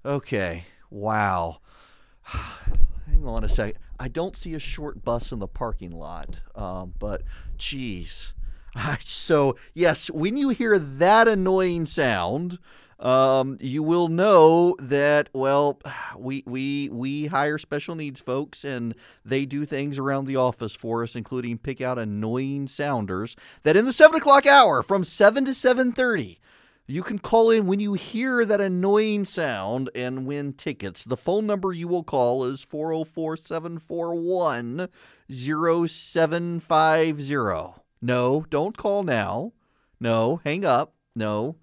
Okay. 0.03 0.65
Wow. 0.89 1.59
Hang 2.23 3.25
on 3.25 3.43
a 3.43 3.49
second. 3.49 3.77
I 3.99 4.07
don't 4.07 4.35
see 4.35 4.55
a 4.55 4.59
short 4.59 5.03
bus 5.03 5.31
in 5.31 5.37
the 5.37 5.47
parking 5.47 5.91
lot, 5.91 6.39
um, 6.55 6.93
but 6.97 7.21
geez. 7.57 8.33
So, 9.01 9.57
yes, 9.73 10.09
when 10.09 10.37
you 10.37 10.49
hear 10.49 10.79
that 10.79 11.27
annoying 11.27 11.85
sound, 11.85 12.57
um, 13.01 13.57
you 13.59 13.83
will 13.83 14.07
know 14.07 14.75
that 14.79 15.29
well, 15.33 15.81
we 16.17 16.43
we 16.45 16.89
we 16.89 17.25
hire 17.25 17.57
special 17.57 17.95
needs 17.95 18.21
folks, 18.21 18.63
and 18.63 18.95
they 19.25 19.45
do 19.45 19.65
things 19.65 19.99
around 19.99 20.25
the 20.25 20.37
office 20.37 20.75
for 20.75 21.03
us, 21.03 21.15
including 21.15 21.57
pick 21.57 21.81
out 21.81 21.97
annoying 21.97 22.67
sounders. 22.67 23.35
That 23.63 23.75
in 23.75 23.85
the 23.85 23.93
seven 23.93 24.17
o'clock 24.17 24.45
hour, 24.45 24.83
from 24.83 25.03
seven 25.03 25.45
to 25.45 25.53
seven 25.53 25.91
thirty, 25.91 26.39
you 26.87 27.03
can 27.03 27.19
call 27.19 27.51
in 27.51 27.67
when 27.67 27.79
you 27.79 27.93
hear 27.93 28.45
that 28.45 28.61
annoying 28.61 29.25
sound 29.25 29.89
and 29.95 30.25
win 30.25 30.53
tickets. 30.53 31.05
The 31.05 31.17
phone 31.17 31.47
number 31.47 31.73
you 31.73 31.87
will 31.87 32.03
call 32.03 32.43
is 32.43 32.63
404 32.63 33.37
741 33.37 34.89
0750. 35.29 37.81
No, 38.01 38.45
don't 38.49 38.75
call 38.75 39.03
now. 39.03 39.53
No, 39.99 40.41
hang 40.43 40.65
up. 40.65 40.95
No, 41.15 41.55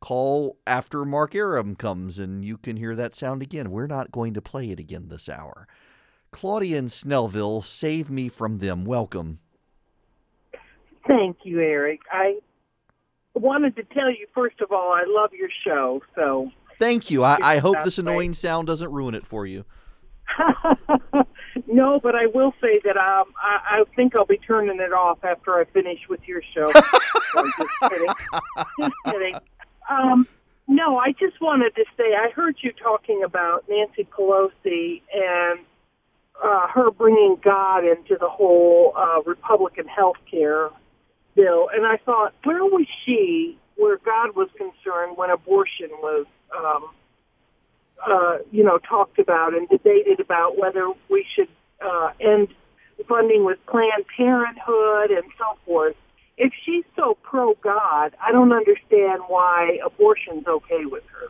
call 0.00 0.58
after 0.66 1.04
Mark 1.04 1.34
Arum 1.34 1.76
comes 1.76 2.18
and 2.18 2.44
you 2.44 2.56
can 2.58 2.76
hear 2.76 2.94
that 2.96 3.14
sound 3.14 3.42
again. 3.42 3.70
We're 3.70 3.86
not 3.86 4.12
going 4.12 4.34
to 4.34 4.42
play 4.42 4.70
it 4.70 4.80
again 4.80 5.08
this 5.08 5.28
hour. 5.28 5.66
Claudia 6.30 6.78
and 6.78 6.88
Snellville, 6.88 7.64
save 7.64 8.10
me 8.10 8.28
from 8.28 8.58
them. 8.58 8.84
Welcome. 8.84 9.38
Thank 11.06 11.38
you, 11.44 11.60
Erick. 11.60 12.00
I 12.10 12.38
wanted 13.34 13.76
to 13.76 13.84
tell 13.84 14.10
you, 14.10 14.26
first 14.34 14.60
of 14.60 14.72
all, 14.72 14.92
I 14.92 15.04
love 15.06 15.30
your 15.32 15.48
show. 15.64 16.02
So 16.14 16.50
Thank 16.78 17.10
you. 17.10 17.24
I, 17.24 17.38
I 17.42 17.58
hope 17.58 17.76
this 17.84 17.98
annoying 17.98 18.34
sound 18.34 18.66
doesn't 18.66 18.90
ruin 18.90 19.14
it 19.14 19.26
for 19.26 19.46
you. 19.46 19.64
no, 21.66 22.00
but 22.02 22.14
I 22.14 22.26
will 22.26 22.52
say 22.60 22.80
that 22.84 22.96
um, 22.96 23.32
I, 23.42 23.80
I 23.80 23.84
think 23.94 24.14
I'll 24.14 24.26
be 24.26 24.38
turning 24.38 24.80
it 24.80 24.92
off 24.92 25.18
after 25.24 25.54
I 25.54 25.64
finish 25.64 26.00
with 26.08 26.20
your 26.26 26.42
show. 26.54 26.70
so, 27.32 27.50
just 27.58 27.70
kidding. 27.88 28.08
Just 28.80 28.92
kidding. 29.06 29.34
Um, 29.88 30.26
no, 30.68 30.98
I 30.98 31.12
just 31.12 31.40
wanted 31.40 31.74
to 31.76 31.84
say 31.96 32.14
I 32.14 32.30
heard 32.30 32.56
you 32.60 32.72
talking 32.72 33.22
about 33.22 33.64
Nancy 33.68 34.04
Pelosi 34.04 35.00
and 35.14 35.60
uh, 36.42 36.68
her 36.68 36.90
bringing 36.90 37.36
God 37.42 37.84
into 37.84 38.16
the 38.18 38.28
whole 38.28 38.92
uh, 38.96 39.22
Republican 39.24 39.86
health 39.86 40.16
care 40.30 40.70
bill, 41.34 41.68
and 41.72 41.86
I 41.86 41.98
thought, 41.98 42.34
where 42.44 42.64
was 42.64 42.86
she 43.04 43.58
where 43.76 43.98
God 43.98 44.34
was 44.34 44.48
concerned 44.56 45.16
when 45.16 45.30
abortion 45.30 45.90
was, 46.02 46.26
um, 46.56 46.90
uh, 48.06 48.38
you 48.50 48.64
know, 48.64 48.78
talked 48.78 49.18
about 49.18 49.54
and 49.54 49.68
debated 49.68 50.18
about 50.18 50.58
whether 50.58 50.90
we 51.08 51.26
should 51.28 51.48
uh, 51.80 52.10
end 52.18 52.48
funding 53.06 53.44
with 53.44 53.58
Planned 53.66 54.06
Parenthood 54.16 55.10
and 55.10 55.24
so 55.38 55.58
forth 55.66 55.96
if 56.36 56.52
she's 56.64 56.84
so 56.94 57.16
pro 57.22 57.54
God, 57.62 58.14
I 58.24 58.32
don't 58.32 58.52
understand 58.52 59.22
why 59.28 59.78
abortion's 59.84 60.46
okay 60.46 60.84
with 60.84 61.04
her. 61.06 61.28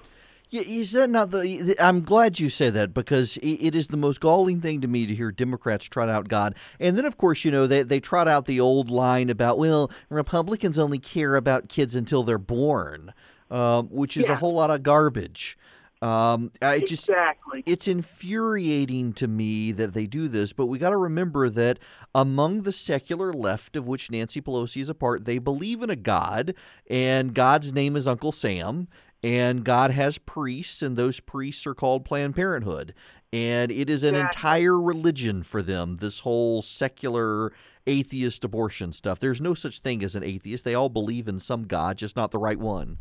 Yeah, 0.49 0.63
is 0.63 0.93
that 0.93 1.11
not 1.11 1.33
the? 1.33 1.75
I'm 1.81 2.03
glad 2.03 2.39
you 2.39 2.49
say 2.49 2.71
that 2.71 2.95
because 2.95 3.37
it 3.43 3.75
is 3.75 3.89
the 3.89 3.97
most 3.97 4.21
galling 4.21 4.61
thing 4.61 4.81
to 4.81 4.89
me 4.89 5.05
to 5.05 5.15
hear 5.15 5.33
Democrats 5.33 5.87
trot 5.87 6.09
out 6.09 6.29
God, 6.29 6.55
and 6.79 6.97
then 6.97 7.05
of 7.05 7.19
course 7.19 7.45
you 7.45 7.51
know 7.51 7.67
they 7.67 7.83
they 7.83 7.99
trot 7.99 8.29
out 8.29 8.47
the 8.47 8.61
old 8.61 8.89
line 8.89 9.29
about 9.29 9.59
well 9.59 9.91
Republicans 10.09 10.79
only 10.79 11.01
care 11.01 11.35
about 11.35 11.69
kids 11.69 11.97
until 11.97 12.23
they're 12.23 12.39
born, 12.39 13.13
um, 13.51 13.89
which 13.89 14.17
is 14.17 14.27
yeah. 14.27 14.33
a 14.33 14.37
whole 14.37 14.55
lot 14.55 14.71
of 14.71 14.85
garbage. 14.85 15.59
Um, 16.03 16.53
I 16.61 16.80
just 16.80 17.09
exactly. 17.09 17.62
it's 17.64 17.88
infuriating 17.88 19.14
to 19.14 19.26
me 19.26 19.72
that 19.72 19.94
they 19.94 20.07
do 20.07 20.28
this, 20.28 20.53
but 20.53 20.66
we 20.66 20.78
got 20.78 20.90
to 20.90 20.97
remember 20.97 21.49
that 21.49 21.78
among 22.14 22.62
the 22.62 22.72
secular 22.72 23.32
left, 23.32 23.76
of 23.76 23.86
which 23.86 24.11
Nancy 24.11 24.42
Pelosi 24.42 24.82
is 24.82 24.90
a 24.90 24.94
part, 24.94 25.24
they 25.24 25.38
believe 25.38 25.82
in 25.82 25.88
a 25.88 25.97
God, 25.97 26.55
and 26.90 27.32
God's 27.32 27.72
name 27.72 27.97
is 27.97 28.07
Uncle 28.07 28.32
Sam, 28.32 28.88
and 29.22 29.64
God 29.64 29.90
has 29.90 30.18
priests, 30.18 30.82
and 30.82 30.97
those 30.97 31.18
priests 31.18 31.66
are 31.66 31.74
called 31.74 32.05
Planned 32.05 32.36
Parenthood, 32.36 32.92
and 33.32 33.72
it 33.72 33.88
is 33.88 34.05
an 34.05 34.14
exactly. 34.14 34.38
entire 34.38 34.78
religion 34.78 35.42
for 35.42 35.62
them. 35.62 35.97
This 35.97 36.20
whole 36.20 36.61
secular 36.61 37.53
atheist 37.86 38.44
abortion 38.44 38.92
stuff. 38.92 39.18
There's 39.18 39.40
no 39.40 39.55
such 39.55 39.80
thing 39.80 40.05
as 40.05 40.14
an 40.14 40.24
atheist. 40.24 40.64
They 40.64 40.74
all 40.74 40.88
believe 40.90 41.26
in 41.26 41.40
some 41.40 41.64
God, 41.64 41.97
just 41.97 42.16
not 42.16 42.32
the 42.32 42.38
right 42.38 42.59
one. 42.59 42.99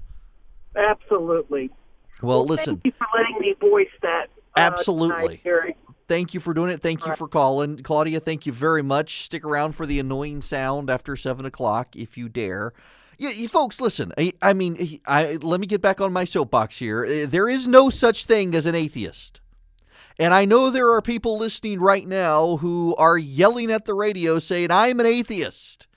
Absolutely. 0.76 1.72
Well, 2.22 2.40
well 2.40 2.46
listen. 2.46 2.78
Thank 2.78 2.86
you 2.86 2.92
for 2.98 3.08
letting 3.18 3.40
me 3.40 3.56
voice 3.60 3.88
that. 4.02 4.28
Uh, 4.56 4.60
Absolutely. 4.60 5.38
Tonight, 5.44 5.78
thank 6.08 6.34
you 6.34 6.40
for 6.40 6.54
doing 6.54 6.72
it. 6.72 6.82
Thank 6.82 7.02
All 7.02 7.08
you 7.08 7.12
right. 7.12 7.18
for 7.18 7.28
calling. 7.28 7.78
Claudia, 7.78 8.20
thank 8.20 8.46
you 8.46 8.52
very 8.52 8.82
much. 8.82 9.24
Stick 9.24 9.44
around 9.44 9.74
for 9.74 9.86
the 9.86 10.00
annoying 10.00 10.42
sound 10.42 10.90
after 10.90 11.16
7 11.16 11.46
o'clock 11.46 11.96
if 11.96 12.18
you 12.18 12.30
dare. 12.30 12.74
Yeah, 13.18 13.30
you 13.30 13.48
folks, 13.48 13.80
listen. 13.80 14.12
I, 14.18 14.34
I 14.42 14.54
mean, 14.54 15.00
I, 15.06 15.38
let 15.42 15.60
me 15.60 15.68
get 15.68 15.82
back 15.82 16.02
on 16.02 16.12
my 16.12 16.26
soapbox 16.26 16.78
here. 16.78 17.06
Uh, 17.06 17.26
there 17.28 17.48
is 17.48 17.68
no 17.68 17.90
such 17.90 18.26
thing 18.26 18.54
as 18.56 18.66
an 18.66 18.76
atheist. 18.76 19.42
And 20.18 20.34
I 20.34 20.46
know 20.46 20.70
there 20.70 20.92
are 20.92 21.02
people 21.02 21.38
listening 21.38 21.80
right 21.80 22.08
now 22.08 22.58
who 22.58 22.96
are 22.98 23.18
yelling 23.18 23.72
at 23.72 23.86
the 23.86 23.94
radio 23.94 24.40
saying, 24.40 24.72
I'm 24.72 25.00
an 25.00 25.06
atheist. 25.06 25.88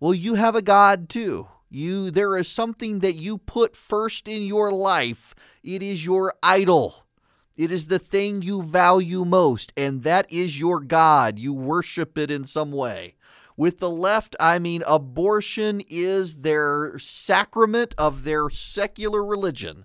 Well, 0.00 0.14
you 0.14 0.34
have 0.34 0.54
a 0.54 0.62
God 0.62 1.08
too. 1.08 1.48
You 1.70 2.10
there 2.10 2.36
is 2.36 2.48
something 2.48 3.00
that 3.00 3.14
you 3.14 3.38
put 3.38 3.76
first 3.76 4.28
in 4.28 4.42
your 4.42 4.72
life. 4.72 5.34
It 5.62 5.82
is 5.82 6.04
your 6.04 6.34
idol. 6.42 7.04
It 7.56 7.72
is 7.72 7.86
the 7.86 7.98
thing 7.98 8.42
you 8.42 8.62
value 8.62 9.24
most, 9.24 9.72
and 9.76 10.04
that 10.04 10.30
is 10.30 10.60
your 10.60 10.80
God. 10.80 11.38
You 11.38 11.52
worship 11.52 12.16
it 12.16 12.30
in 12.30 12.44
some 12.44 12.70
way. 12.70 13.16
With 13.56 13.78
the 13.80 13.90
left, 13.90 14.36
I 14.38 14.60
mean, 14.60 14.84
abortion 14.86 15.82
is 15.88 16.36
their 16.36 16.96
sacrament 16.98 17.96
of 17.98 18.22
their 18.22 18.48
secular 18.50 19.24
religion. 19.24 19.84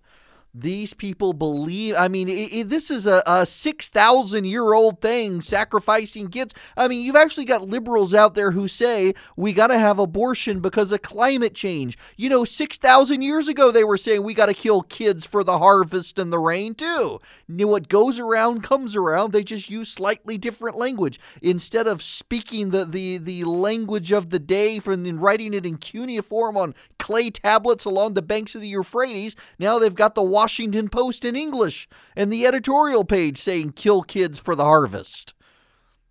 These 0.55 0.93
people 0.93 1.33
believe, 1.33 1.95
I 1.97 2.07
mean, 2.07 2.29
it, 2.29 2.53
it, 2.53 2.69
this 2.69 2.91
is 2.91 3.07
a, 3.07 3.23
a 3.25 3.45
6,000 3.45 4.45
year 4.45 4.73
old 4.73 5.01
thing, 5.01 5.41
sacrificing 5.41 6.29
kids. 6.29 6.53
I 6.77 6.87
mean, 6.87 7.01
you've 7.01 7.15
actually 7.15 7.45
got 7.45 7.67
liberals 7.69 8.13
out 8.13 8.35
there 8.35 8.51
who 8.51 8.67
say 8.67 9.13
we 9.35 9.53
got 9.53 9.67
to 9.67 9.79
have 9.79 9.99
abortion 9.99 10.59
because 10.59 10.91
of 10.91 11.01
climate 11.01 11.55
change. 11.55 11.97
You 12.17 12.29
know, 12.29 12.45
6,000 12.45 13.21
years 13.21 13.47
ago, 13.47 13.71
they 13.71 13.83
were 13.83 13.97
saying 13.97 14.23
we 14.23 14.33
got 14.33 14.45
to 14.45 14.53
kill 14.53 14.83
kids 14.83 15.25
for 15.25 15.43
the 15.43 15.57
harvest 15.57 16.19
and 16.19 16.31
the 16.31 16.39
rain, 16.39 16.75
too. 16.75 17.19
You 17.47 17.55
know, 17.55 17.67
what 17.67 17.89
goes 17.89 18.19
around 18.19 18.63
comes 18.63 18.95
around. 18.95 19.31
They 19.31 19.43
just 19.43 19.69
use 19.69 19.89
slightly 19.89 20.37
different 20.37 20.77
language. 20.77 21.19
Instead 21.41 21.87
of 21.87 22.01
speaking 22.01 22.69
the, 22.69 22.85
the, 22.85 23.17
the 23.17 23.43
language 23.43 24.11
of 24.11 24.29
the 24.29 24.39
day 24.39 24.79
from 24.79 25.03
and 25.05 25.21
writing 25.21 25.53
it 25.53 25.65
in 25.65 25.77
cuneiform 25.77 26.55
on 26.55 26.75
clay 26.99 27.29
tablets 27.29 27.85
along 27.85 28.13
the 28.13 28.21
banks 28.21 28.53
of 28.55 28.61
the 28.61 28.67
Euphrates, 28.67 29.35
now 29.57 29.79
they've 29.79 29.95
got 29.95 30.15
the 30.15 30.23
Washington 30.43 30.89
Post 30.89 31.23
in 31.23 31.37
English 31.37 31.87
and 32.17 32.29
the 32.29 32.45
editorial 32.45 33.05
page 33.05 33.37
saying 33.37 33.71
kill 33.71 34.01
kids 34.01 34.37
for 34.37 34.57
the 34.57 34.65
harvest. 34.65 35.33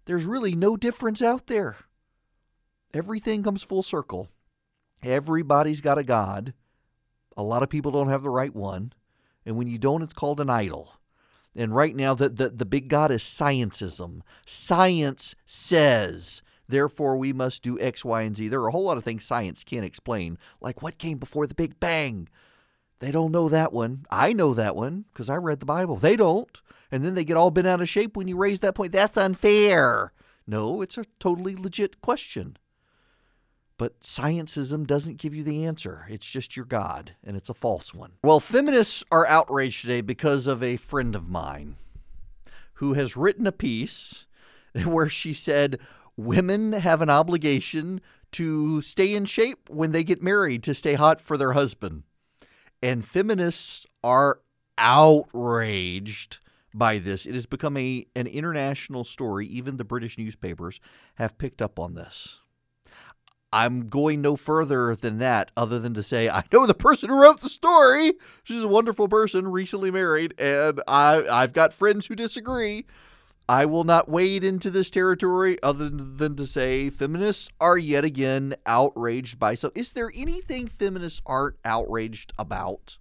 There's 0.07 0.24
really 0.24 0.55
no 0.57 0.74
difference 0.74 1.20
out 1.20 1.49
there. 1.49 1.76
Everything 2.95 3.43
comes 3.43 3.62
full 3.62 3.83
circle. 3.83 4.30
Everybody's 5.03 5.83
got 5.83 5.99
a 5.99 6.03
God. 6.03 6.55
A 7.37 7.43
lot 7.43 7.62
of 7.62 7.68
people 7.68 7.93
don't 7.93 8.09
have 8.09 8.22
the 8.22 8.30
right 8.30 8.57
one. 8.57 8.95
And 9.45 9.59
when 9.59 9.66
you 9.66 9.76
don't, 9.76 10.01
it's 10.01 10.14
called 10.14 10.41
an 10.41 10.49
idol. 10.49 10.95
And 11.55 11.76
right 11.76 11.95
now, 11.95 12.14
the, 12.14 12.30
the, 12.30 12.49
the 12.49 12.64
big 12.64 12.89
God 12.89 13.11
is 13.11 13.20
scientism. 13.20 14.22
Science 14.47 15.35
says, 15.45 16.41
therefore, 16.66 17.18
we 17.18 17.35
must 17.35 17.62
do 17.62 17.78
X, 17.78 18.03
Y, 18.03 18.22
and 18.22 18.35
Z. 18.35 18.49
There 18.49 18.62
are 18.62 18.68
a 18.68 18.72
whole 18.72 18.85
lot 18.85 18.97
of 18.97 19.05
things 19.05 19.26
science 19.26 19.62
can't 19.62 19.85
explain, 19.85 20.39
like 20.59 20.80
what 20.80 20.97
came 20.97 21.18
before 21.18 21.47
the 21.47 21.55
Big 21.55 21.78
Bang. 21.78 22.30
They 23.03 23.11
don't 23.11 23.33
know 23.33 23.49
that 23.49 23.73
one. 23.73 24.07
I 24.13 24.33
know 24.33 24.55
that 24.55 24.77
one 24.77 25.07
because 25.13 25.29
I 25.29 25.35
read 25.35 25.59
the 25.59 25.67
Bible. 25.67 25.97
They 25.97 26.15
don't. 26.15 26.63
And 26.93 27.03
then 27.03 27.17
they 27.17 27.25
get 27.25 27.37
all 27.37 27.51
bent 27.51 27.67
out 27.67 27.81
of 27.81 27.89
shape 27.89 28.17
when 28.17 28.29
you 28.29 28.37
raise 28.37 28.61
that 28.61 28.77
point. 28.77 28.93
That's 28.93 29.17
unfair. 29.17 30.13
No, 30.47 30.83
it's 30.83 30.97
a 30.97 31.05
totally 31.19 31.57
legit 31.57 32.01
question. 32.01 32.57
But 33.77 34.01
scientism 34.03 34.87
doesn't 34.87 35.17
give 35.17 35.35
you 35.35 35.43
the 35.43 35.65
answer. 35.65 36.07
It's 36.09 36.25
just 36.25 36.55
your 36.55 36.65
God, 36.65 37.17
and 37.25 37.37
it's 37.37 37.49
a 37.49 37.55
false 37.55 37.93
one. 37.93 38.13
Well, 38.23 38.39
feminists 38.39 39.03
are 39.11 39.27
outraged 39.27 39.81
today 39.81 40.01
because 40.01 40.47
of 40.47 40.63
a 40.63 40.77
friend 40.77 41.17
of 41.17 41.29
mine 41.29 41.75
who 42.75 42.93
has 42.93 43.17
written 43.17 43.49
a 43.49 43.53
piece 43.53 44.27
where 44.85 45.09
she 45.09 45.33
said 45.33 45.81
women 46.17 46.73
have 46.73 47.03
an 47.03 47.11
obligation 47.11 48.01
to 48.31 48.81
stay 48.81 49.13
in 49.13 49.25
shape 49.25 49.69
when 49.69 49.91
they 49.91 50.05
get 50.05 50.23
married 50.23 50.63
to 50.63 50.73
stay 50.73 50.95
hot 50.95 51.21
for 51.21 51.37
their 51.37 51.55
husband. 51.55 52.05
And 52.83 53.05
feminists 53.05 53.87
are 54.03 54.41
outraged 54.76 56.39
by 56.74 56.99
this. 56.99 57.26
It 57.26 57.35
has 57.35 57.47
become 57.47 57.76
a 57.76 58.07
an 58.16 58.26
international 58.26 59.05
story. 59.05 59.47
Even 59.47 59.76
the 59.76 59.85
British 59.85 60.18
newspapers 60.18 60.80
have 61.16 61.39
picked 61.39 61.62
up 61.62 61.78
on 61.78 61.95
this. 61.95 62.39
I'm 63.55 63.91
going 63.91 64.22
no 64.22 64.35
further 64.37 64.97
than 64.97 65.18
that, 65.18 65.53
other 65.57 65.78
than 65.78 65.93
to 65.95 66.03
say 66.03 66.28
I 66.28 66.43
know 66.53 66.66
the 66.66 66.74
person 66.74 67.11
who 67.11 67.20
wrote 67.20 67.41
the 67.41 67.49
story. 67.49 68.14
She's 68.45 68.64
a 68.64 68.68
wonderful 68.68 69.09
person, 69.09 69.47
recently 69.47 69.91
married, 69.91 70.35
and 70.41 70.80
I 70.89 71.24
I've 71.30 71.53
got 71.53 71.72
friends 71.74 72.07
who 72.07 72.14
disagree. 72.14 72.87
I 73.53 73.67
will 73.67 73.85
not 73.85 74.09
wade 74.09 74.45
into 74.45 74.71
this 74.71 74.89
territory 74.89 75.59
other 75.63 75.91
than 75.91 76.37
to 76.37 76.47
say 76.47 76.89
feminists 76.89 77.51
are 77.61 77.77
yet 77.77 78.03
again 78.03 78.55
outraged 78.65 79.39
by 79.39 79.57
so. 79.57 79.71
Is 79.75 79.93
there 79.93 80.11
anything 80.15 80.69
feminists 80.69 81.21
aren't 81.27 81.57
outraged 81.63 82.33
about? 82.39 82.97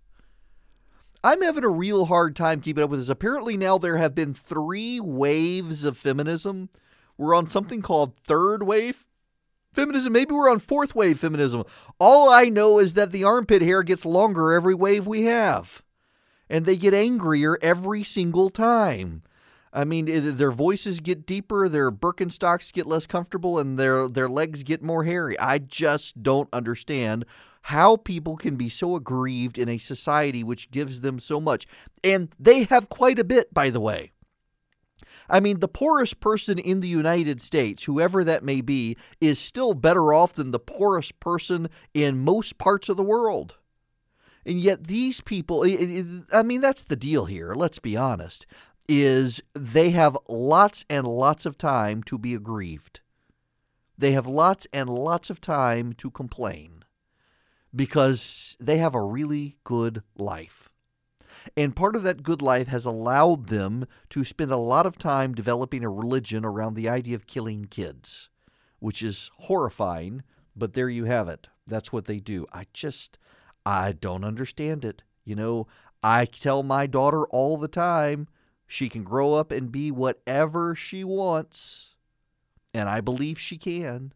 I'm 1.24 1.42
having 1.42 1.64
a 1.64 1.70
real 1.70 2.04
hard 2.04 2.36
time 2.36 2.60
keeping 2.60 2.84
up 2.84 2.90
with 2.90 3.00
this. 3.00 3.08
Apparently, 3.08 3.56
now 3.56 3.78
there 3.78 3.96
have 3.96 4.14
been 4.14 4.34
three 4.34 5.00
waves 5.00 5.86
of 5.86 5.98
feminism. 5.98 6.68
We're 7.18 7.34
on 7.34 7.48
something 7.48 7.82
called 7.82 8.18
third 8.18 8.62
wave 8.62 9.06
feminism. 9.72 10.12
Maybe 10.12 10.34
we're 10.34 10.52
on 10.52 10.60
fourth 10.60 10.94
wave 10.94 11.18
feminism. 11.18 11.64
All 11.98 12.28
I 12.30 12.50
know 12.50 12.78
is 12.78 12.96
that 12.96 13.14
the 13.14 13.24
armpit 13.24 13.62
hair 13.62 13.84
gets 13.84 14.04
longer 14.04 14.52
every 14.52 14.76
wave 14.76 15.08
we 15.08 15.22
have, 15.22 15.82
and 16.50 16.66
they 16.66 16.76
get 16.76 16.94
angrier 16.94 17.58
every 17.62 18.04
single 18.04 18.50
time. 18.50 19.24
I 19.74 19.86
mean, 19.86 20.06
their 20.36 20.52
voices 20.52 21.00
get 21.00 21.26
deeper, 21.26 21.70
their 21.70 21.92
Birkenstocks 21.92 22.74
get 22.74 22.88
less 22.88 23.08
comfortable, 23.08 23.58
and 23.58 23.80
their 23.80 24.08
their 24.08 24.28
legs 24.28 24.64
get 24.64 24.84
more 24.84 25.06
hairy. 25.06 25.40
I 25.40 25.60
just 25.60 26.22
don't 26.22 26.50
understand 26.52 27.26
how 27.64 27.96
people 27.96 28.36
can 28.36 28.56
be 28.56 28.70
so 28.70 28.96
aggrieved 28.96 29.58
in 29.58 29.70
a 29.70 29.78
society 29.78 30.44
which 30.44 30.72
gives 30.72 31.02
them 31.02 31.20
so 31.20 31.40
much, 31.40 31.68
and 32.04 32.34
they 32.40 32.64
have 32.66 32.90
quite 32.90 33.20
a 33.20 33.24
bit, 33.24 33.54
by 33.54 33.70
the 33.70 33.80
way. 33.80 34.12
I 35.30 35.40
mean, 35.40 35.60
the 35.60 35.70
poorest 35.70 36.20
person 36.20 36.60
in 36.60 36.82
the 36.82 36.90
United 36.90 37.42
States, 37.42 37.86
whoever 37.86 38.26
that 38.26 38.44
may 38.44 38.60
be, 38.60 38.98
is 39.22 39.40
still 39.40 39.74
better 39.74 40.14
off 40.14 40.34
than 40.34 40.52
the 40.52 40.60
poorest 40.60 41.22
person 41.22 41.70
in 41.94 42.20
most 42.20 42.58
parts 42.58 42.90
of 42.90 42.98
the 42.98 43.04
world. 43.04 43.56
And 44.44 44.60
yet, 44.60 44.88
these 44.88 45.22
people, 45.22 45.64
I 46.34 46.44
mean, 46.44 46.62
that's 46.62 46.84
the 46.84 46.96
deal 46.96 47.26
here. 47.26 47.54
Let's 47.54 47.80
be 47.80 47.96
honest 47.96 48.46
is 48.92 49.42
they 49.54 49.92
have 49.92 50.18
lots 50.28 50.84
and 50.90 51.08
lots 51.08 51.46
of 51.46 51.58
time 51.58 52.04
to 52.04 52.18
be 52.18 52.36
aggrieved. 52.36 53.00
They 53.98 54.12
have 54.12 54.28
lots 54.28 54.68
and 54.74 54.90
lots 54.90 55.30
of 55.30 55.40
time 55.40 55.94
to 55.94 56.10
complain 56.12 56.84
because 57.74 58.58
they 58.60 58.78
have 58.78 58.96
a 58.96 59.02
really 59.02 59.56
good 59.64 60.04
life. 60.18 60.70
And 61.56 61.76
part 61.76 61.96
of 61.96 62.04
that 62.04 62.24
good 62.24 62.42
life 62.42 62.68
has 62.68 62.86
allowed 62.86 63.48
them 63.48 63.86
to 64.10 64.24
spend 64.24 64.52
a 64.52 64.58
lot 64.58 64.86
of 64.86 64.98
time 64.98 65.34
developing 65.34 65.84
a 65.84 65.90
religion 65.90 66.44
around 66.46 66.76
the 66.76 66.90
idea 66.90 67.16
of 67.16 67.28
killing 67.28 67.66
kids, 67.66 68.30
which 68.80 69.02
is 69.02 69.32
horrifying, 69.38 70.24
but 70.56 70.74
there 70.74 70.90
you 70.90 71.06
have 71.06 71.30
it. 71.30 71.48
That's 71.66 71.94
what 71.94 72.06
they 72.06 72.20
do. 72.20 72.46
I 72.52 72.66
just, 72.74 73.18
I 73.66 73.94
don't 73.94 74.24
understand 74.24 74.84
it. 74.84 75.04
You 75.24 75.36
know, 75.36 75.68
I 76.04 76.26
tell 76.26 76.64
my 76.64 76.88
daughter 76.88 77.26
all 77.28 77.58
the 77.58 77.68
time, 77.68 78.28
she 78.72 78.88
can 78.88 79.04
grow 79.04 79.34
up 79.34 79.52
and 79.52 79.70
be 79.70 79.92
whatever 79.92 80.76
she 80.76 81.04
wants. 81.04 81.90
And 82.74 82.88
I 82.88 83.02
believe 83.02 83.38
she 83.38 83.58
can, 83.58 84.14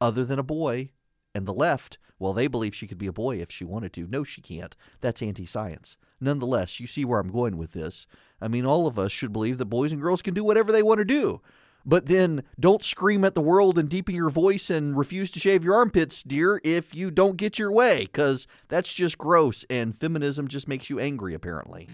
other 0.00 0.24
than 0.24 0.38
a 0.38 0.42
boy. 0.42 0.90
And 1.34 1.46
the 1.46 1.52
left, 1.52 1.98
well, 2.18 2.32
they 2.32 2.46
believe 2.46 2.74
she 2.74 2.86
could 2.86 2.96
be 2.96 3.06
a 3.06 3.12
boy 3.12 3.36
if 3.36 3.50
she 3.50 3.64
wanted 3.64 3.92
to. 3.94 4.06
No, 4.06 4.24
she 4.24 4.40
can't. 4.40 4.74
That's 5.02 5.20
anti 5.20 5.44
science. 5.44 5.98
Nonetheless, 6.20 6.80
you 6.80 6.86
see 6.86 7.04
where 7.04 7.20
I'm 7.20 7.30
going 7.30 7.58
with 7.58 7.72
this. 7.72 8.06
I 8.40 8.48
mean, 8.48 8.64
all 8.64 8.86
of 8.86 8.98
us 8.98 9.12
should 9.12 9.32
believe 9.32 9.58
that 9.58 9.66
boys 9.66 9.92
and 9.92 10.00
girls 10.00 10.22
can 10.22 10.32
do 10.32 10.44
whatever 10.44 10.72
they 10.72 10.82
want 10.82 10.98
to 10.98 11.04
do. 11.04 11.42
But 11.84 12.06
then 12.06 12.44
don't 12.58 12.82
scream 12.82 13.24
at 13.24 13.34
the 13.34 13.42
world 13.42 13.76
and 13.76 13.88
deepen 13.88 14.14
your 14.14 14.30
voice 14.30 14.70
and 14.70 14.96
refuse 14.96 15.30
to 15.32 15.40
shave 15.40 15.64
your 15.64 15.74
armpits, 15.74 16.22
dear, 16.22 16.60
if 16.64 16.94
you 16.94 17.10
don't 17.10 17.36
get 17.36 17.58
your 17.58 17.72
way, 17.72 18.02
because 18.02 18.46
that's 18.68 18.92
just 18.92 19.18
gross 19.18 19.64
and 19.68 19.98
feminism 19.98 20.48
just 20.48 20.68
makes 20.68 20.88
you 20.88 21.00
angry, 21.00 21.34
apparently. 21.34 21.88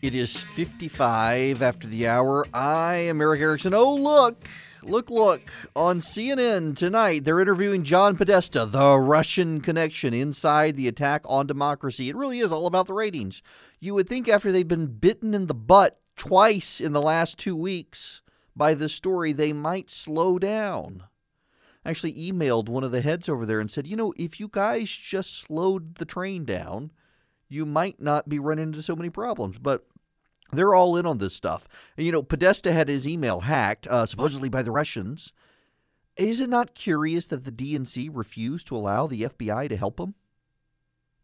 It 0.00 0.14
is 0.14 0.40
55 0.40 1.60
after 1.60 1.88
the 1.88 2.06
hour. 2.06 2.46
I 2.54 2.94
am 2.94 3.20
Erick 3.20 3.40
Erickson. 3.40 3.74
Oh, 3.74 3.96
look, 3.96 4.48
look, 4.84 5.10
look. 5.10 5.40
On 5.74 5.98
CNN 5.98 6.76
tonight, 6.76 7.24
they're 7.24 7.40
interviewing 7.40 7.82
John 7.82 8.16
Podesta, 8.16 8.64
the 8.64 8.96
Russian 8.96 9.60
connection 9.60 10.14
inside 10.14 10.76
the 10.76 10.86
attack 10.86 11.22
on 11.24 11.48
democracy. 11.48 12.08
It 12.08 12.14
really 12.14 12.38
is 12.38 12.52
all 12.52 12.68
about 12.68 12.86
the 12.86 12.94
ratings. 12.94 13.42
You 13.80 13.92
would 13.94 14.08
think 14.08 14.28
after 14.28 14.52
they've 14.52 14.68
been 14.68 14.86
bitten 14.86 15.34
in 15.34 15.48
the 15.48 15.54
butt 15.54 16.00
twice 16.16 16.80
in 16.80 16.92
the 16.92 17.02
last 17.02 17.36
two 17.36 17.56
weeks 17.56 18.22
by 18.54 18.74
this 18.74 18.94
story, 18.94 19.32
they 19.32 19.52
might 19.52 19.90
slow 19.90 20.38
down. 20.38 21.02
I 21.84 21.90
actually 21.90 22.14
emailed 22.14 22.68
one 22.68 22.84
of 22.84 22.92
the 22.92 23.00
heads 23.00 23.28
over 23.28 23.44
there 23.44 23.58
and 23.58 23.68
said, 23.68 23.88
you 23.88 23.96
know, 23.96 24.14
if 24.16 24.38
you 24.38 24.46
guys 24.46 24.90
just 24.90 25.40
slowed 25.40 25.96
the 25.96 26.04
train 26.04 26.44
down, 26.44 26.92
you 27.48 27.66
might 27.66 28.00
not 28.00 28.28
be 28.28 28.38
running 28.38 28.64
into 28.64 28.82
so 28.82 28.96
many 28.96 29.10
problems. 29.10 29.58
But 29.58 29.86
they're 30.52 30.74
all 30.74 30.96
in 30.96 31.06
on 31.06 31.18
this 31.18 31.34
stuff. 31.34 31.68
You 31.96 32.12
know, 32.12 32.22
Podesta 32.22 32.72
had 32.72 32.88
his 32.88 33.06
email 33.06 33.40
hacked, 33.40 33.86
uh, 33.86 34.06
supposedly 34.06 34.48
by 34.48 34.62
the 34.62 34.70
Russians. 34.70 35.32
Is 36.16 36.40
it 36.40 36.50
not 36.50 36.74
curious 36.74 37.26
that 37.28 37.44
the 37.44 37.52
DNC 37.52 38.10
refused 38.12 38.66
to 38.68 38.76
allow 38.76 39.06
the 39.06 39.22
FBI 39.22 39.68
to 39.68 39.76
help 39.76 40.00
him? 40.00 40.14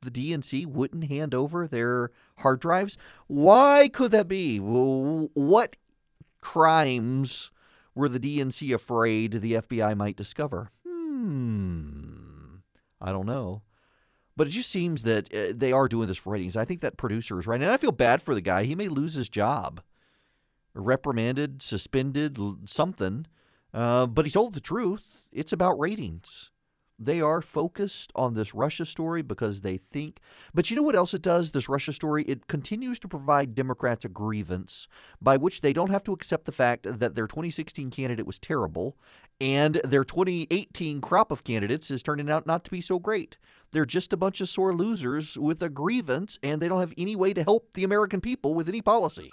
The 0.03 0.11
DNC 0.11 0.67
wouldn't 0.67 1.05
hand 1.05 1.35
over 1.35 1.67
their 1.67 2.11
hard 2.39 2.61
drives. 2.61 2.99
Why 3.27 3.89
could 3.89 4.11
that 4.11 4.29
be? 4.29 4.59
What 4.59 5.77
crimes 6.41 7.51
were 7.95 8.09
the 8.09 8.21
DNC 8.21 8.75
afraid 8.75 9.33
the 9.33 9.55
FBI 9.55 9.97
might 9.97 10.17
discover? 10.17 10.71
Hmm. 10.87 12.57
I 13.01 13.13
don't 13.13 13.27
know. 13.27 13.63
But 14.37 14.49
it 14.49 14.51
just 14.51 14.71
seems 14.71 15.03
that 15.03 15.33
uh, 15.33 15.53
they 15.55 15.73
are 15.73 15.89
doing 15.89 16.09
this 16.09 16.19
for 16.19 16.33
ratings. 16.33 16.57
I 16.57 16.65
think 16.65 16.81
that 16.81 16.97
producer 16.97 17.39
is 17.39 17.47
right. 17.47 17.61
And 17.61 17.71
I 17.71 17.77
feel 17.77 17.93
bad 17.93 18.21
for 18.21 18.35
the 18.35 18.41
guy. 18.41 18.65
He 18.65 18.75
may 18.75 18.89
lose 18.89 19.15
his 19.15 19.29
job, 19.29 19.81
reprimanded, 20.75 21.63
suspended, 21.63 22.39
something. 22.67 23.27
Uh, 23.73 24.07
but 24.07 24.25
he 24.25 24.31
told 24.31 24.55
the 24.55 24.61
truth. 24.61 25.29
It's 25.33 25.53
about 25.53 25.79
ratings. 25.79 26.51
They 26.99 27.21
are 27.21 27.41
focused 27.41 28.13
on 28.15 28.35
this 28.35 28.55
Russia 28.55 28.87
story 28.87 29.23
because 29.23 29.61
they 29.61 29.79
think. 29.79 30.21
But 30.53 30.71
you 30.71 30.77
know 30.77 30.83
what 30.83 30.95
else 30.95 31.13
it 31.13 31.23
does, 31.23 31.51
this 31.51 31.69
Russia 31.69 31.93
story? 31.93 32.23
It 32.25 32.47
continues 32.47 33.01
to 33.01 33.09
provide 33.09 33.55
Democrats 33.55 34.05
a 34.05 34.09
grievance 34.09 34.87
by 35.21 35.37
which 35.37 35.61
they 35.61 35.73
don't 35.73 35.91
have 35.91 36.05
to 36.05 36.13
accept 36.13 36.45
the 36.45 36.53
fact 36.53 36.87
that 36.87 37.17
their 37.17 37.27
2016 37.27 37.91
candidate 37.91 38.27
was 38.27 38.39
terrible 38.39 38.97
and 39.41 39.81
their 39.85 40.05
2018 40.05 41.01
crop 41.01 41.33
of 41.33 41.43
candidates 41.43 41.91
is 41.91 42.03
turning 42.03 42.31
out 42.31 42.47
not 42.47 42.65
to 42.65 42.71
be 42.71 42.81
so 42.81 43.01
great. 43.01 43.37
They're 43.75 43.85
just 43.85 44.13
a 44.13 44.17
bunch 44.17 44.41
of 44.41 44.49
sore 44.49 44.73
losers 44.73 45.37
with 45.37 45.61
a 45.61 45.69
grievance, 45.69 46.39
and 46.45 46.63
they 46.63 46.69
don't 46.69 46.79
have 46.79 46.95
any 46.97 47.17
way 47.17 47.35
to 47.35 47.43
help 47.43 47.73
the 47.75 47.83
American 47.83 48.21
people 48.21 48.55
with 48.55 48.69
any 48.69 48.81
policy. 48.81 49.33